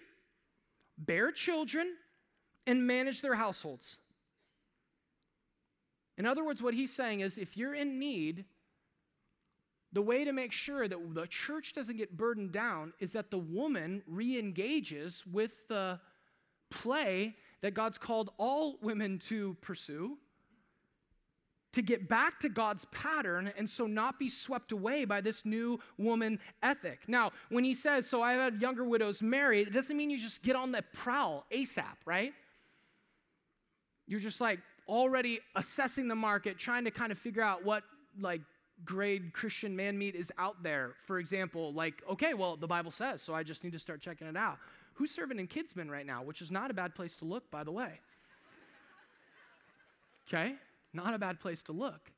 bear 0.97 1.31
children, 1.31 1.95
and 2.67 2.85
manage 2.85 3.21
their 3.21 3.35
households. 3.35 3.97
In 6.19 6.25
other 6.25 6.43
words, 6.43 6.61
what 6.61 6.73
he's 6.73 6.93
saying 6.93 7.21
is 7.21 7.37
if 7.37 7.57
you're 7.57 7.73
in 7.73 7.97
need, 7.97 8.45
the 9.93 10.01
way 10.01 10.23
to 10.25 10.33
make 10.33 10.51
sure 10.51 10.87
that 10.87 11.15
the 11.15 11.25
church 11.25 11.73
doesn't 11.73 11.97
get 11.97 12.15
burdened 12.15 12.51
down 12.51 12.93
is 12.99 13.11
that 13.13 13.31
the 13.31 13.39
woman 13.39 14.03
re 14.05 14.37
engages 14.37 15.23
with 15.31 15.53
the 15.69 15.99
play 16.69 17.35
that 17.61 17.73
God's 17.73 17.97
called 17.97 18.31
all 18.37 18.77
women 18.81 19.17
to 19.29 19.55
pursue 19.61 20.17
to 21.71 21.81
get 21.81 22.09
back 22.09 22.39
to 22.39 22.49
God's 22.49 22.85
pattern 22.91 23.51
and 23.57 23.69
so 23.69 23.85
not 23.85 24.17
be 24.17 24.29
swept 24.29 24.71
away 24.71 25.05
by 25.05 25.21
this 25.21 25.45
new 25.45 25.79
woman 25.97 26.39
ethic. 26.63 26.99
Now, 27.07 27.31
when 27.49 27.63
he 27.63 27.73
says, 27.73 28.07
So 28.07 28.21
I've 28.21 28.39
had 28.39 28.61
younger 28.61 28.83
widows 28.83 29.21
marry, 29.21 29.61
it 29.61 29.71
doesn't 29.71 29.95
mean 29.95 30.09
you 30.09 30.19
just 30.19 30.41
get 30.41 30.55
on 30.55 30.71
the 30.71 30.83
prowl 30.93 31.45
ASAP, 31.51 31.95
right? 32.05 32.33
You're 34.07 34.19
just 34.19 34.41
like, 34.41 34.59
already 34.89 35.39
assessing 35.55 36.07
the 36.07 36.15
market, 36.15 36.57
trying 36.57 36.83
to 36.83 36.91
kind 36.91 37.11
of 37.11 37.17
figure 37.17 37.43
out 37.43 37.63
what 37.63 37.83
like 38.19 38.41
grade 38.83 39.31
Christian 39.33 39.75
man 39.75 39.97
meat 39.97 40.15
is 40.15 40.31
out 40.37 40.61
there. 40.63 40.95
For 41.05 41.19
example, 41.19 41.73
like, 41.73 42.01
okay, 42.09 42.33
well, 42.33 42.57
the 42.57 42.67
Bible 42.67 42.91
says, 42.91 43.21
so 43.21 43.33
I 43.33 43.43
just 43.43 43.63
need 43.63 43.73
to 43.73 43.79
start 43.79 44.01
checking 44.01 44.27
it 44.27 44.35
out. 44.35 44.57
Who's 44.95 45.11
serving 45.11 45.39
in 45.39 45.47
Kidsman 45.47 45.89
right 45.89 46.05
now? 46.05 46.23
Which 46.23 46.41
is 46.41 46.51
not 46.51 46.71
a 46.71 46.73
bad 46.73 46.95
place 46.95 47.15
to 47.17 47.25
look, 47.25 47.49
by 47.51 47.63
the 47.63 47.71
way. 47.71 47.99
Okay? 50.27 50.55
Not 50.93 51.13
a 51.13 51.19
bad 51.19 51.39
place 51.39 51.61
to 51.63 51.71
look. 51.71 52.11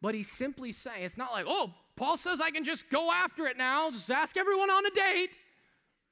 But 0.00 0.14
he's 0.14 0.30
simply 0.30 0.72
saying, 0.72 1.02
it's 1.04 1.16
not 1.16 1.32
like, 1.32 1.46
oh, 1.48 1.72
Paul 1.96 2.16
says 2.16 2.40
I 2.40 2.50
can 2.50 2.64
just 2.64 2.88
go 2.90 3.10
after 3.10 3.46
it 3.46 3.56
now, 3.56 3.90
just 3.90 4.10
ask 4.10 4.36
everyone 4.36 4.70
on 4.70 4.86
a 4.86 4.90
date. 4.90 5.30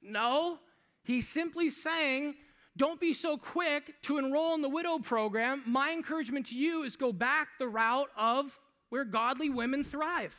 No, 0.01 0.59
he's 1.03 1.27
simply 1.27 1.69
saying, 1.69 2.35
don't 2.77 2.99
be 2.99 3.13
so 3.13 3.37
quick 3.37 4.01
to 4.03 4.17
enroll 4.17 4.53
in 4.53 4.61
the 4.61 4.69
widow 4.69 4.99
program. 4.99 5.63
My 5.65 5.91
encouragement 5.91 6.47
to 6.47 6.55
you 6.55 6.83
is 6.83 6.95
go 6.95 7.11
back 7.11 7.49
the 7.59 7.67
route 7.67 8.09
of 8.15 8.57
where 8.89 9.03
godly 9.03 9.49
women 9.49 9.83
thrive. 9.83 10.33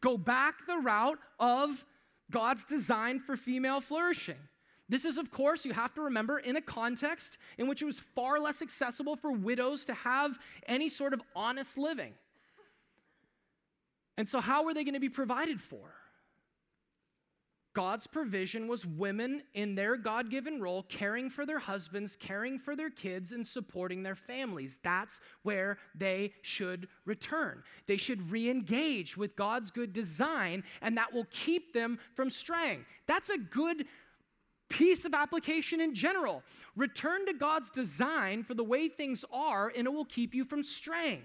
Go 0.00 0.16
back 0.16 0.66
the 0.66 0.78
route 0.78 1.18
of 1.38 1.84
God's 2.30 2.64
design 2.64 3.20
for 3.20 3.36
female 3.36 3.80
flourishing. 3.80 4.36
This 4.88 5.04
is, 5.04 5.16
of 5.16 5.30
course, 5.30 5.64
you 5.64 5.72
have 5.72 5.94
to 5.94 6.02
remember, 6.02 6.38
in 6.38 6.56
a 6.56 6.60
context 6.60 7.38
in 7.58 7.68
which 7.68 7.80
it 7.80 7.86
was 7.86 8.00
far 8.14 8.38
less 8.38 8.60
accessible 8.60 9.16
for 9.16 9.32
widows 9.32 9.84
to 9.86 9.94
have 9.94 10.38
any 10.66 10.88
sort 10.88 11.14
of 11.14 11.22
honest 11.34 11.78
living. 11.78 12.12
And 14.16 14.28
so, 14.28 14.40
how 14.40 14.64
were 14.64 14.74
they 14.74 14.84
going 14.84 14.94
to 14.94 15.00
be 15.00 15.08
provided 15.08 15.60
for? 15.60 15.94
God's 17.74 18.06
provision 18.06 18.68
was 18.68 18.86
women 18.86 19.42
in 19.54 19.74
their 19.74 19.96
God 19.96 20.30
given 20.30 20.60
role, 20.60 20.84
caring 20.84 21.28
for 21.28 21.44
their 21.44 21.58
husbands, 21.58 22.16
caring 22.16 22.58
for 22.58 22.76
their 22.76 22.90
kids, 22.90 23.32
and 23.32 23.46
supporting 23.46 24.02
their 24.02 24.14
families. 24.14 24.78
That's 24.84 25.20
where 25.42 25.78
they 25.94 26.32
should 26.42 26.86
return. 27.04 27.64
They 27.86 27.96
should 27.96 28.30
re 28.30 28.48
engage 28.48 29.16
with 29.16 29.34
God's 29.34 29.72
good 29.72 29.92
design, 29.92 30.62
and 30.82 30.96
that 30.96 31.12
will 31.12 31.26
keep 31.30 31.74
them 31.74 31.98
from 32.14 32.30
straying. 32.30 32.86
That's 33.08 33.30
a 33.30 33.38
good 33.38 33.86
piece 34.68 35.04
of 35.04 35.12
application 35.12 35.80
in 35.80 35.94
general. 35.94 36.42
Return 36.76 37.26
to 37.26 37.32
God's 37.32 37.70
design 37.70 38.44
for 38.44 38.54
the 38.54 38.64
way 38.64 38.88
things 38.88 39.24
are, 39.32 39.72
and 39.76 39.86
it 39.86 39.92
will 39.92 40.04
keep 40.04 40.32
you 40.32 40.44
from 40.44 40.62
straying. 40.62 41.22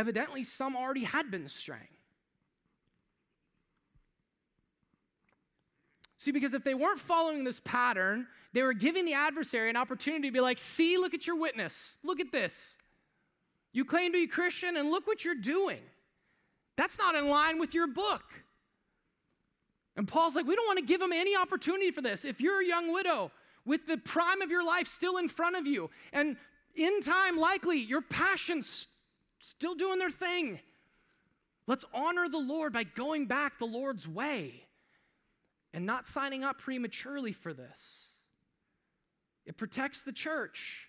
Evidently, 0.00 0.44
some 0.44 0.76
already 0.76 1.04
had 1.04 1.30
been 1.30 1.46
straying. 1.46 1.82
See, 6.16 6.30
because 6.30 6.54
if 6.54 6.64
they 6.64 6.72
weren't 6.72 7.00
following 7.00 7.44
this 7.44 7.60
pattern, 7.66 8.26
they 8.54 8.62
were 8.62 8.72
giving 8.72 9.04
the 9.04 9.12
adversary 9.12 9.68
an 9.68 9.76
opportunity 9.76 10.28
to 10.28 10.32
be 10.32 10.40
like, 10.40 10.56
see, 10.56 10.96
look 10.96 11.12
at 11.12 11.26
your 11.26 11.36
witness. 11.36 11.96
Look 12.02 12.18
at 12.18 12.32
this. 12.32 12.78
You 13.74 13.84
claim 13.84 14.12
to 14.12 14.18
be 14.18 14.26
Christian, 14.26 14.78
and 14.78 14.90
look 14.90 15.06
what 15.06 15.22
you're 15.22 15.34
doing. 15.34 15.80
That's 16.78 16.96
not 16.96 17.14
in 17.14 17.28
line 17.28 17.58
with 17.58 17.74
your 17.74 17.86
book. 17.86 18.24
And 19.98 20.08
Paul's 20.08 20.34
like, 20.34 20.46
we 20.46 20.56
don't 20.56 20.66
want 20.66 20.78
to 20.78 20.86
give 20.86 21.00
them 21.00 21.12
any 21.12 21.36
opportunity 21.36 21.90
for 21.90 22.00
this. 22.00 22.24
If 22.24 22.40
you're 22.40 22.62
a 22.62 22.66
young 22.66 22.90
widow 22.90 23.32
with 23.66 23.86
the 23.86 23.98
prime 23.98 24.40
of 24.40 24.48
your 24.48 24.64
life 24.64 24.88
still 24.88 25.18
in 25.18 25.28
front 25.28 25.56
of 25.56 25.66
you, 25.66 25.90
and 26.14 26.38
in 26.74 27.02
time, 27.02 27.36
likely, 27.36 27.76
your 27.80 28.00
passions 28.00 28.88
still 29.40 29.74
doing 29.74 29.98
their 29.98 30.10
thing. 30.10 30.60
Let's 31.66 31.84
honor 31.94 32.28
the 32.28 32.38
Lord 32.38 32.72
by 32.72 32.84
going 32.84 33.26
back 33.26 33.58
the 33.58 33.64
Lord's 33.64 34.06
way 34.06 34.64
and 35.72 35.86
not 35.86 36.06
signing 36.06 36.44
up 36.44 36.58
prematurely 36.58 37.32
for 37.32 37.52
this. 37.52 38.04
It 39.46 39.56
protects 39.56 40.02
the 40.02 40.12
church. 40.12 40.86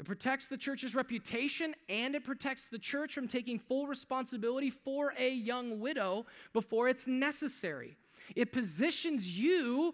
It 0.00 0.06
protects 0.06 0.48
the 0.48 0.56
church's 0.56 0.94
reputation 0.94 1.74
and 1.88 2.14
it 2.14 2.24
protects 2.24 2.66
the 2.70 2.78
church 2.78 3.14
from 3.14 3.28
taking 3.28 3.58
full 3.58 3.86
responsibility 3.86 4.70
for 4.70 5.14
a 5.16 5.30
young 5.30 5.78
widow 5.78 6.26
before 6.52 6.88
it's 6.88 7.06
necessary. 7.06 7.96
It 8.34 8.52
positions 8.52 9.26
you 9.26 9.92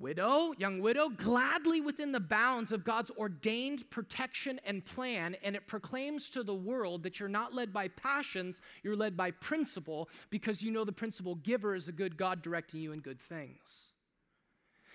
widow, 0.00 0.52
young 0.58 0.80
widow, 0.80 1.08
gladly 1.08 1.80
within 1.80 2.12
the 2.12 2.20
bounds 2.20 2.72
of 2.72 2.84
God's 2.84 3.10
ordained 3.18 3.88
protection 3.90 4.60
and 4.64 4.84
plan, 4.84 5.36
and 5.42 5.56
it 5.56 5.66
proclaims 5.66 6.30
to 6.30 6.42
the 6.42 6.54
world 6.54 7.02
that 7.02 7.20
you're 7.20 7.28
not 7.28 7.54
led 7.54 7.72
by 7.72 7.88
passions, 7.88 8.60
you're 8.82 8.96
led 8.96 9.16
by 9.16 9.30
principle, 9.30 10.08
because 10.30 10.62
you 10.62 10.70
know 10.70 10.84
the 10.84 10.92
principle 10.92 11.36
giver 11.36 11.74
is 11.74 11.88
a 11.88 11.92
good 11.92 12.16
God 12.16 12.42
directing 12.42 12.80
you 12.80 12.92
in 12.92 13.00
good 13.00 13.20
things. 13.20 13.90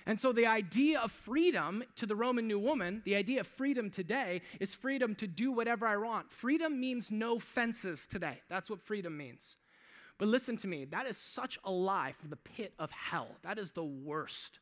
And 0.06 0.20
so, 0.20 0.34
the 0.34 0.48
idea 0.48 1.00
of 1.00 1.12
freedom 1.12 1.84
to 1.96 2.06
the 2.06 2.16
Roman 2.16 2.46
new 2.46 2.60
woman, 2.60 3.02
the 3.06 3.16
idea 3.16 3.40
of 3.40 3.48
freedom 3.48 3.90
today 3.90 4.42
is 4.60 4.74
freedom 4.74 5.16
to 5.16 5.28
do 5.28 5.52
whatever 5.52 5.88
I 5.88 5.96
want. 5.96 6.30
Freedom 6.30 6.78
means 6.80 7.10
no 7.10 7.40
fences 7.40 8.06
today. 8.06 8.42
That's 8.50 8.70
what 8.70 8.82
freedom 8.82 9.16
means. 9.16 9.56
But 10.18 10.28
listen 10.28 10.58
to 10.58 10.68
me, 10.68 10.86
that 10.86 11.08
is 11.08 11.18
such 11.18 11.58
a 11.64 11.72
lie 11.72 12.14
from 12.20 12.30
the 12.30 12.36
pit 12.36 12.74
of 12.80 12.92
hell. 12.92 13.30
That 13.44 13.58
is 13.58 13.72
the 13.72 13.84
worst. 13.84 14.60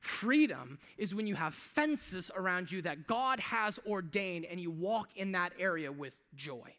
Freedom 0.00 0.78
is 0.96 1.14
when 1.14 1.26
you 1.26 1.34
have 1.34 1.54
fences 1.54 2.30
around 2.34 2.72
you 2.72 2.82
that 2.82 3.06
God 3.06 3.38
has 3.40 3.78
ordained 3.86 4.46
and 4.46 4.58
you 4.58 4.70
walk 4.70 5.08
in 5.14 5.32
that 5.32 5.52
area 5.58 5.92
with 5.92 6.14
joy. 6.34 6.74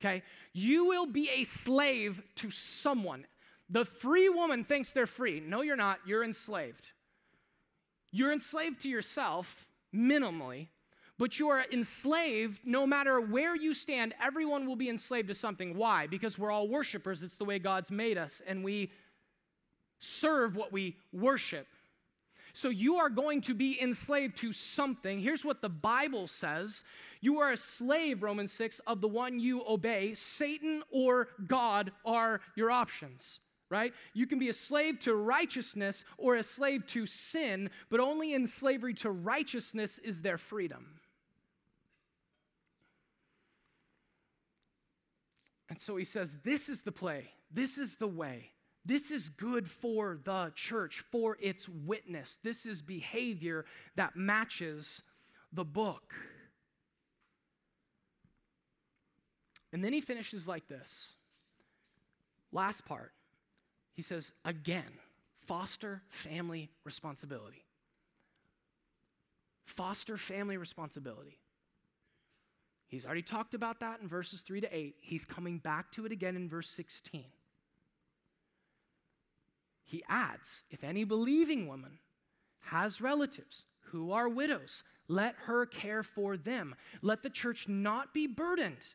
Okay? 0.00 0.22
You 0.52 0.86
will 0.86 1.06
be 1.06 1.30
a 1.30 1.44
slave 1.44 2.20
to 2.36 2.50
someone. 2.50 3.24
The 3.70 3.84
free 3.84 4.28
woman 4.28 4.64
thinks 4.64 4.90
they're 4.90 5.06
free. 5.06 5.40
No, 5.40 5.62
you're 5.62 5.76
not. 5.76 5.98
You're 6.06 6.24
enslaved. 6.24 6.92
You're 8.10 8.32
enslaved 8.32 8.82
to 8.82 8.88
yourself, 8.88 9.66
minimally, 9.94 10.68
but 11.18 11.38
you 11.38 11.50
are 11.50 11.64
enslaved 11.72 12.60
no 12.64 12.86
matter 12.86 13.20
where 13.20 13.54
you 13.54 13.74
stand. 13.74 14.14
Everyone 14.22 14.66
will 14.66 14.76
be 14.76 14.88
enslaved 14.88 15.28
to 15.28 15.34
something. 15.34 15.76
Why? 15.76 16.06
Because 16.06 16.38
we're 16.38 16.50
all 16.50 16.68
worshipers. 16.68 17.22
It's 17.22 17.36
the 17.36 17.44
way 17.44 17.58
God's 17.58 17.90
made 17.90 18.16
us, 18.16 18.40
and 18.46 18.64
we 18.64 18.90
serve 20.00 20.56
what 20.56 20.72
we 20.72 20.96
worship. 21.12 21.66
So 22.58 22.70
you 22.70 22.96
are 22.96 23.08
going 23.08 23.40
to 23.42 23.54
be 23.54 23.80
enslaved 23.80 24.36
to 24.38 24.52
something. 24.52 25.20
Here's 25.20 25.44
what 25.44 25.62
the 25.62 25.68
Bible 25.68 26.26
says 26.26 26.82
You 27.20 27.38
are 27.38 27.52
a 27.52 27.56
slave, 27.56 28.24
Romans 28.24 28.52
6, 28.52 28.80
of 28.84 29.00
the 29.00 29.06
one 29.06 29.38
you 29.38 29.62
obey. 29.64 30.14
Satan 30.14 30.82
or 30.90 31.28
God 31.46 31.92
are 32.04 32.40
your 32.56 32.72
options 32.72 33.40
right? 33.70 33.92
You 34.14 34.26
can 34.26 34.38
be 34.38 34.48
a 34.48 34.54
slave 34.54 34.98
to 35.00 35.14
righteousness 35.14 36.02
or 36.16 36.36
a 36.36 36.42
slave 36.42 36.86
to 36.86 37.04
sin, 37.04 37.68
but 37.90 38.00
only 38.00 38.32
in 38.32 38.46
slavery 38.46 38.94
to 38.94 39.10
righteousness 39.10 40.00
is 40.02 40.22
there 40.22 40.38
freedom. 40.38 40.86
And 45.68 45.78
so 45.78 45.96
he 45.96 46.06
says, 46.06 46.30
This 46.42 46.70
is 46.70 46.80
the 46.80 46.92
play, 46.92 47.28
this 47.52 47.76
is 47.76 47.96
the 47.96 48.08
way. 48.08 48.52
This 48.88 49.10
is 49.10 49.28
good 49.28 49.70
for 49.70 50.18
the 50.24 50.50
church, 50.54 51.04
for 51.12 51.36
its 51.42 51.68
witness. 51.68 52.38
This 52.42 52.64
is 52.64 52.80
behavior 52.80 53.66
that 53.96 54.16
matches 54.16 55.02
the 55.52 55.64
book. 55.64 56.14
And 59.74 59.84
then 59.84 59.92
he 59.92 60.00
finishes 60.00 60.48
like 60.48 60.68
this. 60.68 61.08
Last 62.50 62.86
part. 62.86 63.12
He 63.92 64.00
says, 64.00 64.32
again, 64.46 64.90
foster 65.46 66.00
family 66.08 66.70
responsibility. 66.82 67.66
Foster 69.66 70.16
family 70.16 70.56
responsibility. 70.56 71.36
He's 72.86 73.04
already 73.04 73.20
talked 73.20 73.52
about 73.52 73.80
that 73.80 74.00
in 74.00 74.08
verses 74.08 74.40
3 74.40 74.62
to 74.62 74.74
8. 74.74 74.96
He's 75.02 75.26
coming 75.26 75.58
back 75.58 75.92
to 75.92 76.06
it 76.06 76.12
again 76.12 76.36
in 76.36 76.48
verse 76.48 76.70
16 76.70 77.26
he 79.88 80.04
adds, 80.06 80.62
if 80.70 80.84
any 80.84 81.04
believing 81.04 81.66
woman 81.66 81.98
has 82.60 83.00
relatives 83.00 83.64
who 83.80 84.12
are 84.12 84.28
widows, 84.28 84.84
let 85.08 85.34
her 85.46 85.64
care 85.64 86.02
for 86.02 86.36
them. 86.36 86.74
Let 87.00 87.22
the 87.22 87.30
church 87.30 87.66
not 87.68 88.12
be 88.12 88.26
burdened 88.26 88.86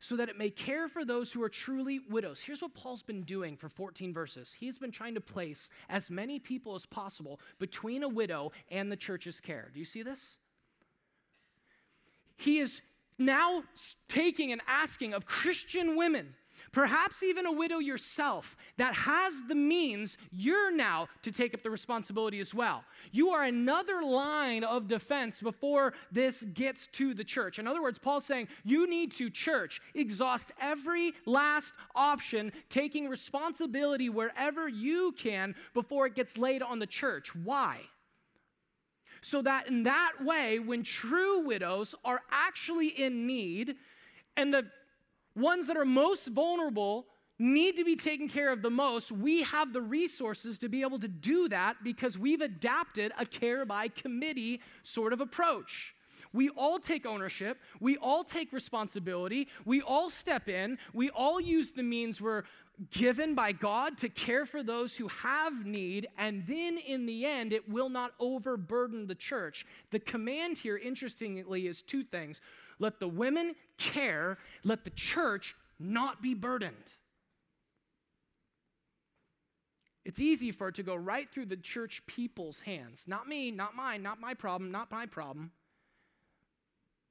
so 0.00 0.16
that 0.16 0.28
it 0.28 0.36
may 0.36 0.50
care 0.50 0.88
for 0.88 1.04
those 1.04 1.30
who 1.30 1.40
are 1.44 1.48
truly 1.48 2.00
widows. 2.10 2.40
Here's 2.40 2.60
what 2.60 2.74
Paul's 2.74 3.04
been 3.04 3.22
doing 3.22 3.56
for 3.56 3.68
14 3.68 4.12
verses. 4.12 4.52
He's 4.58 4.78
been 4.78 4.90
trying 4.90 5.14
to 5.14 5.20
place 5.20 5.70
as 5.88 6.10
many 6.10 6.40
people 6.40 6.74
as 6.74 6.86
possible 6.86 7.38
between 7.60 8.02
a 8.02 8.08
widow 8.08 8.50
and 8.68 8.90
the 8.90 8.96
church's 8.96 9.38
care. 9.40 9.70
Do 9.72 9.78
you 9.78 9.84
see 9.84 10.02
this? 10.02 10.38
He 12.34 12.58
is 12.58 12.80
now 13.16 13.62
taking 14.08 14.50
and 14.50 14.60
asking 14.66 15.14
of 15.14 15.24
Christian 15.24 15.94
women 15.94 16.34
Perhaps 16.72 17.22
even 17.22 17.44
a 17.44 17.52
widow 17.52 17.78
yourself 17.78 18.56
that 18.78 18.94
has 18.94 19.34
the 19.46 19.54
means, 19.54 20.16
you're 20.30 20.74
now 20.74 21.06
to 21.22 21.30
take 21.30 21.52
up 21.52 21.62
the 21.62 21.70
responsibility 21.70 22.40
as 22.40 22.54
well. 22.54 22.82
You 23.10 23.28
are 23.28 23.44
another 23.44 24.02
line 24.02 24.64
of 24.64 24.88
defense 24.88 25.36
before 25.42 25.92
this 26.10 26.42
gets 26.54 26.86
to 26.92 27.12
the 27.12 27.24
church. 27.24 27.58
In 27.58 27.66
other 27.66 27.82
words, 27.82 27.98
Paul's 27.98 28.24
saying 28.24 28.48
you 28.64 28.88
need 28.88 29.12
to, 29.12 29.28
church, 29.28 29.82
exhaust 29.94 30.52
every 30.58 31.12
last 31.26 31.74
option, 31.94 32.50
taking 32.70 33.06
responsibility 33.06 34.08
wherever 34.08 34.66
you 34.66 35.14
can 35.18 35.54
before 35.74 36.06
it 36.06 36.14
gets 36.14 36.38
laid 36.38 36.62
on 36.62 36.78
the 36.78 36.86
church. 36.86 37.34
Why? 37.34 37.80
So 39.20 39.42
that 39.42 39.68
in 39.68 39.82
that 39.82 40.12
way, 40.22 40.58
when 40.58 40.82
true 40.82 41.40
widows 41.40 41.94
are 42.02 42.22
actually 42.30 42.88
in 42.88 43.26
need, 43.26 43.76
and 44.38 44.52
the 44.52 44.64
ones 45.34 45.66
that 45.66 45.76
are 45.76 45.84
most 45.84 46.26
vulnerable 46.26 47.06
need 47.38 47.76
to 47.76 47.84
be 47.84 47.96
taken 47.96 48.28
care 48.28 48.52
of 48.52 48.62
the 48.62 48.70
most, 48.70 49.10
we 49.10 49.42
have 49.42 49.72
the 49.72 49.80
resources 49.80 50.58
to 50.58 50.68
be 50.68 50.82
able 50.82 51.00
to 51.00 51.08
do 51.08 51.48
that 51.48 51.76
because 51.82 52.16
we've 52.16 52.40
adapted 52.40 53.12
a 53.18 53.26
care 53.26 53.64
by 53.64 53.88
committee 53.88 54.60
sort 54.82 55.12
of 55.12 55.20
approach. 55.20 55.94
We 56.32 56.48
all 56.50 56.78
take 56.78 57.04
ownership. 57.04 57.58
We 57.80 57.96
all 57.98 58.24
take 58.24 58.52
responsibility. 58.52 59.48
We 59.64 59.82
all 59.82 60.08
step 60.08 60.48
in. 60.48 60.78
We 60.94 61.10
all 61.10 61.40
use 61.40 61.72
the 61.72 61.82
means 61.82 62.20
we're 62.20 62.44
given 62.90 63.34
by 63.34 63.52
God 63.52 63.98
to 63.98 64.08
care 64.08 64.46
for 64.46 64.62
those 64.62 64.94
who 64.94 65.06
have 65.08 65.66
need, 65.66 66.08
and 66.18 66.42
then 66.46 66.78
in 66.78 67.06
the 67.06 67.26
end, 67.26 67.52
it 67.52 67.68
will 67.68 67.90
not 67.90 68.12
overburden 68.18 69.06
the 69.06 69.14
church. 69.14 69.66
The 69.90 70.00
command 70.00 70.58
here, 70.58 70.78
interestingly, 70.78 71.66
is 71.66 71.82
two 71.82 72.02
things 72.02 72.40
let 72.78 73.00
the 73.00 73.08
women 73.08 73.54
care, 73.78 74.38
let 74.64 74.84
the 74.84 74.90
church 74.90 75.54
not 75.78 76.22
be 76.22 76.34
burdened. 76.34 76.92
It's 80.04 80.18
easy 80.18 80.50
for 80.50 80.68
it 80.68 80.74
to 80.76 80.82
go 80.82 80.96
right 80.96 81.28
through 81.32 81.46
the 81.46 81.56
church 81.56 82.02
people's 82.06 82.58
hands. 82.60 83.02
Not 83.06 83.28
me, 83.28 83.50
not 83.50 83.76
mine, 83.76 84.02
not 84.02 84.20
my 84.20 84.34
problem, 84.34 84.72
not 84.72 84.90
my 84.90 85.06
problem. 85.06 85.52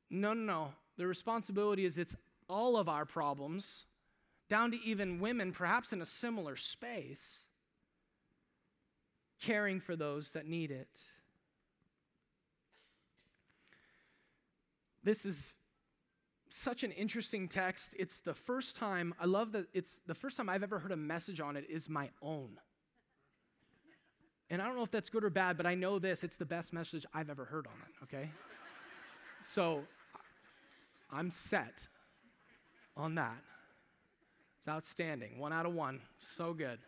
No, 0.10 0.34
no, 0.34 0.44
no. 0.44 0.74
The 0.98 1.08
responsibility 1.08 1.86
is 1.86 1.98
it's 1.98 2.16
all 2.50 2.76
of 2.76 2.90
our 2.90 3.06
problems 3.06 3.86
down 4.50 4.72
to 4.72 4.78
even 4.84 5.22
women, 5.22 5.54
perhaps 5.54 5.94
in 5.94 6.02
a 6.02 6.06
similar 6.06 6.58
space, 6.58 7.46
caring 9.42 9.80
for 9.80 9.96
those 9.96 10.32
that 10.32 10.46
need 10.46 10.70
it. 10.70 10.90
This 15.04 15.26
is 15.26 15.56
such 16.50 16.84
an 16.84 16.92
interesting 16.92 17.48
text. 17.48 17.96
It's 17.98 18.20
the 18.20 18.34
first 18.34 18.76
time, 18.76 19.14
I 19.20 19.26
love 19.26 19.54
that 19.54 19.68
it's 19.74 20.00
the 20.06 20.16
first 20.16 20.38
time 20.38 20.50
I've 20.50 20.64
ever 20.64 20.80
heard 20.80 20.92
a 20.92 20.98
message 20.98 21.40
on 21.40 21.56
it 21.56 21.66
is 21.70 21.90
my 21.90 22.10
own. 22.22 22.60
And 24.50 24.62
I 24.62 24.66
don't 24.66 24.76
know 24.76 24.84
if 24.84 24.92
that's 24.92 25.10
good 25.10 25.24
or 25.24 25.30
bad, 25.30 25.56
but 25.56 25.66
I 25.66 25.76
know 25.76 25.98
this 25.98 26.24
it's 26.24 26.36
the 26.36 26.46
best 26.46 26.74
message 26.74 27.06
I've 27.14 27.30
ever 27.30 27.46
heard 27.46 27.68
on 27.68 27.74
it, 27.88 28.04
okay? 28.04 28.30
so 29.56 29.84
I'm 31.10 31.32
set 31.50 31.88
on 32.98 33.16
that. 33.16 33.38
It's 34.60 34.68
outstanding. 34.68 35.40
One 35.40 35.54
out 35.54 35.66
of 35.66 35.74
one. 35.74 36.02
So 36.38 36.54
good. 36.54 36.80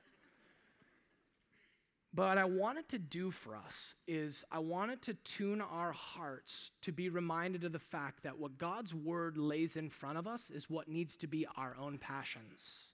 But 2.15 2.27
what 2.27 2.37
I 2.37 2.45
wanted 2.45 2.87
to 2.89 2.99
do 2.99 3.31
for 3.31 3.55
us 3.55 3.95
is 4.07 4.43
I 4.51 4.59
wanted 4.59 5.01
to 5.03 5.15
tune 5.15 5.61
our 5.61 5.91
hearts 5.91 6.71
to 6.83 6.91
be 6.91 7.09
reminded 7.09 7.63
of 7.63 7.71
the 7.71 7.79
fact 7.79 8.21
that 8.23 8.37
what 8.37 8.59
God's 8.59 8.93
word 8.93 9.35
lays 9.35 9.75
in 9.75 9.89
front 9.89 10.19
of 10.19 10.27
us 10.27 10.51
is 10.51 10.69
what 10.69 10.87
needs 10.87 11.15
to 11.17 11.27
be 11.27 11.47
our 11.57 11.75
own 11.81 11.97
passions. 11.97 12.91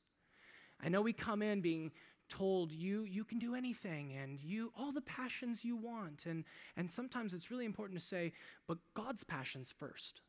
I 0.82 0.88
know 0.88 1.01
we 1.01 1.11
come 1.11 1.41
in 1.41 1.59
being 1.59 1.91
told 2.30 2.72
you 2.72 3.03
you 3.03 3.26
can 3.26 3.39
do 3.39 3.55
anything 3.55 4.13
and 4.13 4.39
you 4.39 4.72
all 4.78 4.91
the 4.91 5.01
passions 5.01 5.65
you 5.65 5.76
want 5.76 6.28
and 6.28 6.45
and 6.78 6.89
sometimes 6.91 7.34
it's 7.34 7.49
really 7.49 7.65
important 7.65 7.99
to 7.99 8.05
say 8.05 8.32
but 8.67 8.78
God's 8.93 9.24
passions 9.24 9.74
first. 9.80 10.22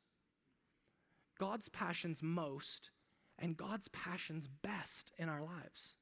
God's 1.38 1.68
passions 1.68 2.18
most 2.22 2.90
and 3.38 3.56
God's 3.56 3.88
passions 3.88 4.48
best 4.62 5.12
in 5.18 5.28
our 5.28 5.42
lives. 5.42 5.94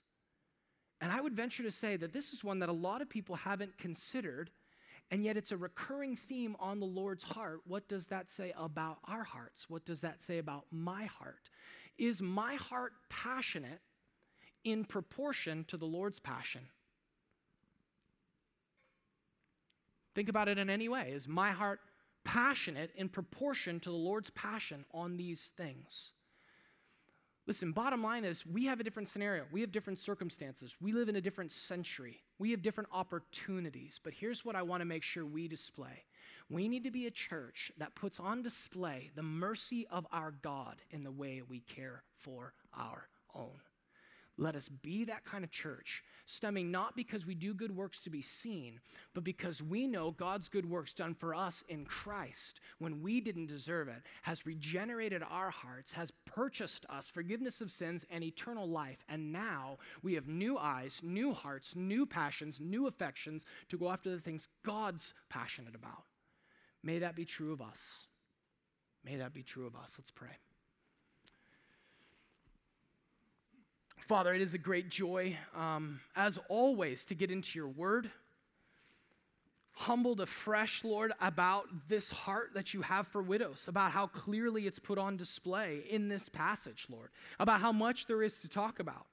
And 1.01 1.13
I 1.13 1.21
would 1.21 1.35
venture 1.35 1.63
to 1.63 1.71
say 1.71 1.97
that 1.97 2.13
this 2.13 2.33
is 2.33 2.43
one 2.43 2.59
that 2.59 2.69
a 2.69 2.73
lot 2.73 3.03
of 3.03 3.09
people 3.09 3.37
haven't 3.37 3.79
considered, 3.79 4.51
and 5.11 5.25
yet 5.25 5.37
it's 5.37 5.53
a 5.53 5.57
recurring 5.57 6.17
theme 6.17 6.57
on 6.59 6.81
the 6.81 6.87
Lord's 6.87 7.23
heart. 7.23 7.61
What 7.67 7.89
does 7.89 8.07
that 8.09 8.31
say 8.31 8.53
about 8.59 8.99
our 9.07 9.23
hearts? 9.23 9.71
What 9.71 9.85
does 9.85 10.01
that 10.01 10.21
say 10.21 10.39
about 10.39 10.65
my 10.73 11.05
heart? 11.05 11.49
Is 11.99 12.21
my 12.21 12.57
heart 12.57 12.93
passionate 13.09 13.81
in 14.65 14.85
proportion 14.85 15.65
to 15.69 15.77
the 15.77 15.87
Lord's 15.87 16.19
passion? 16.19 16.63
Think 20.15 20.29
about 20.29 20.49
it 20.49 20.59
in 20.59 20.69
any 20.69 20.89
way. 20.89 21.13
Is 21.15 21.29
my 21.29 21.53
heart 21.53 21.81
passionate 22.25 22.91
in 22.97 23.09
proportion 23.09 23.79
to 23.81 23.91
the 23.91 23.97
Lord's 23.97 24.31
passion 24.31 24.85
on 24.93 25.17
these 25.17 25.51
things? 25.57 26.11
Listen, 27.49 27.73
bottom 27.73 28.03
line 28.03 28.27
is 28.27 28.45
we 28.45 28.67
have 28.67 28.79
a 28.79 28.85
different 28.85 29.09
scenario. 29.09 29.45
We 29.51 29.63
have 29.63 29.73
different 29.73 29.99
circumstances. 29.99 30.77
We 30.83 30.93
live 30.93 31.09
in 31.09 31.17
a 31.17 31.21
different 31.23 31.51
century. 31.51 32.21
We 32.39 32.51
have 32.51 32.61
different 32.61 32.91
opportunities. 32.93 33.99
But 34.05 34.13
here's 34.13 34.45
what 34.45 34.55
I 34.55 34.61
want 34.61 34.83
to 34.83 34.85
make 34.85 35.03
sure 35.03 35.25
we 35.25 35.49
display 35.49 36.05
we 36.51 36.69
need 36.69 36.85
to 36.85 36.91
be 36.91 37.07
a 37.07 37.11
church 37.11 37.73
that 37.79 37.95
puts 37.95 38.21
on 38.21 38.43
display 38.43 39.11
the 39.17 39.23
mercy 39.23 39.87
of 39.91 40.07
our 40.13 40.33
God 40.43 40.77
in 40.91 41.05
the 41.05 41.11
way 41.11 41.41
we 41.47 41.61
care 41.61 42.03
for 42.19 42.53
our 42.77 43.09
own. 43.35 43.61
Let 44.41 44.55
us 44.55 44.69
be 44.69 45.05
that 45.05 45.25
kind 45.25 45.43
of 45.43 45.51
church, 45.51 46.05
stemming 46.25 46.71
not 46.71 46.95
because 46.95 47.27
we 47.27 47.35
do 47.35 47.53
good 47.53 47.75
works 47.75 47.99
to 48.01 48.11
be 48.11 48.23
seen, 48.23 48.79
but 49.13 49.25
because 49.25 49.61
we 49.61 49.89
know 49.89 50.13
God's 50.13 50.49
good 50.49 50.65
works 50.65 50.95
done 50.95 51.17
for 51.17 51.35
us 51.35 51.65
in 51.69 51.85
Christ 51.85 52.61
when 52.79 53.03
we 53.03 53.21
didn't 53.21 53.49
deserve 53.49 53.89
it, 53.89 54.01
has 54.23 54.47
regenerated 54.47 55.25
our 55.29 55.51
hearts, 55.51 55.91
has 55.91 56.13
purchased 56.25 56.87
us 56.89 57.11
forgiveness 57.11 57.61
of 57.61 57.73
sins 57.73 58.05
and 58.11 58.23
eternal 58.23 58.69
life. 58.69 58.99
And 59.09 59.33
now 59.33 59.79
we 60.05 60.15
have 60.15 60.29
new 60.29 60.57
eyes, 60.57 61.01
new 61.03 61.33
hearts, 61.33 61.73
new 61.75 62.07
passions, 62.07 62.61
new 62.61 62.87
affections 62.87 63.45
to 63.71 63.77
go 63.77 63.91
after 63.91 64.11
the 64.11 64.21
things 64.21 64.47
God's 64.65 65.15
passionate 65.31 65.75
about. 65.75 66.05
May 66.85 67.01
that 67.01 67.17
be 67.17 67.25
true 67.25 67.53
of 67.53 67.61
us. 67.61 68.07
May 69.05 69.17
that 69.17 69.35
be 69.35 69.43
true 69.43 69.67
of 69.67 69.75
us. 69.75 69.91
Let's 69.99 70.13
pray. 70.13 70.39
Father, 74.09 74.33
it 74.33 74.41
is 74.41 74.55
a 74.55 74.59
great 74.59 74.89
joy, 74.89 75.37
um, 75.55 76.01
as 76.17 76.39
always, 76.49 77.05
to 77.05 77.15
get 77.15 77.31
into 77.31 77.51
your 77.59 77.69
word. 77.69 78.11
Humbled 79.73 80.23
afresh, 80.23 80.83
Lord, 80.83 81.13
about 81.21 81.67
this 81.91 82.09
heart 82.09 82.53
that 82.55 82.73
you 82.73 82.81
have 82.81 83.07
for 83.09 83.23
widows, 83.23 83.67
about 83.69 83.93
how 83.93 84.07
clearly 84.07 84.67
it's 84.67 84.79
put 84.79 84.97
on 84.97 85.19
display 85.19 85.85
in 85.91 86.09
this 86.09 86.27
passage, 86.31 86.87
Lord, 86.89 87.11
about 87.39 87.61
how 87.61 87.71
much 87.71 88.07
there 88.07 88.23
is 88.23 88.39
to 88.39 88.49
talk 88.49 88.81
about. 88.81 89.05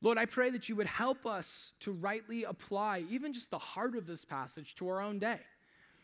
Lord, 0.00 0.16
I 0.16 0.24
pray 0.24 0.48
that 0.48 0.66
you 0.66 0.76
would 0.76 0.86
help 0.86 1.26
us 1.26 1.72
to 1.80 1.92
rightly 1.92 2.44
apply 2.44 3.04
even 3.10 3.34
just 3.34 3.50
the 3.50 3.58
heart 3.58 3.98
of 3.98 4.06
this 4.06 4.24
passage 4.24 4.74
to 4.76 4.88
our 4.88 5.02
own 5.02 5.18
day. 5.18 5.40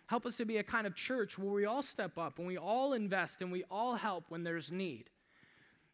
Help 0.04 0.26
us 0.26 0.36
to 0.36 0.44
be 0.44 0.58
a 0.58 0.62
kind 0.62 0.86
of 0.86 0.94
church 0.94 1.38
where 1.38 1.52
we 1.52 1.64
all 1.64 1.82
step 1.82 2.18
up 2.18 2.38
and 2.38 2.46
we 2.46 2.58
all 2.58 2.92
invest 2.92 3.40
and 3.40 3.50
we 3.50 3.64
all 3.70 3.94
help 3.94 4.26
when 4.28 4.44
there's 4.44 4.70
need 4.70 5.08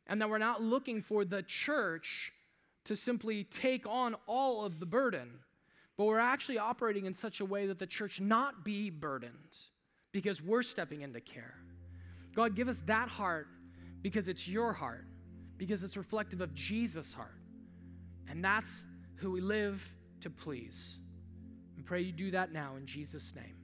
and 0.07 0.21
that 0.21 0.29
we're 0.29 0.39
not 0.39 0.63
looking 0.63 1.03
for 1.03 1.25
the 1.25 1.43
church 1.43 2.33
to 2.85 2.97
simply 2.97 3.45
take 3.45 3.87
on 3.87 4.15
all 4.27 4.65
of 4.65 4.79
the 4.79 4.87
burden, 4.87 5.31
but 5.97 6.05
we're 6.05 6.19
actually 6.19 6.59
operating 6.59 7.07
in 7.07 7.15
such 7.15 7.41
a 7.41 7.45
way 7.45 7.67
that 7.67 7.79
the 7.79 7.87
church 7.87 8.21
not 8.21 8.65
be 8.65 8.91
burdened 8.91 9.33
because 10.13 10.41
we're 10.41 10.63
stepping 10.63 11.03
into 11.03 11.21
care. 11.21 11.55
God, 12.35 12.55
give 12.55 12.69
us 12.69 12.77
that 12.87 13.09
heart 13.09 13.49
because 14.03 14.29
it's 14.29 14.47
your 14.47 14.73
heart, 14.73 15.07
because 15.59 15.83
it's 15.83 15.97
reflective 15.97 16.41
of 16.41 16.55
Jesus' 16.55 17.13
heart. 17.13 17.41
And 18.29 18.45
that's 18.45 18.71
who 19.17 19.33
we 19.33 19.41
live 19.41 19.83
to 20.21 20.31
please. 20.31 20.99
And 21.77 21.85
pray 21.85 22.03
you 22.03 22.13
do 22.13 22.31
that 22.31 22.53
now 22.53 22.77
in 22.77 22.87
Jesus' 22.87 23.33
name. 23.35 23.57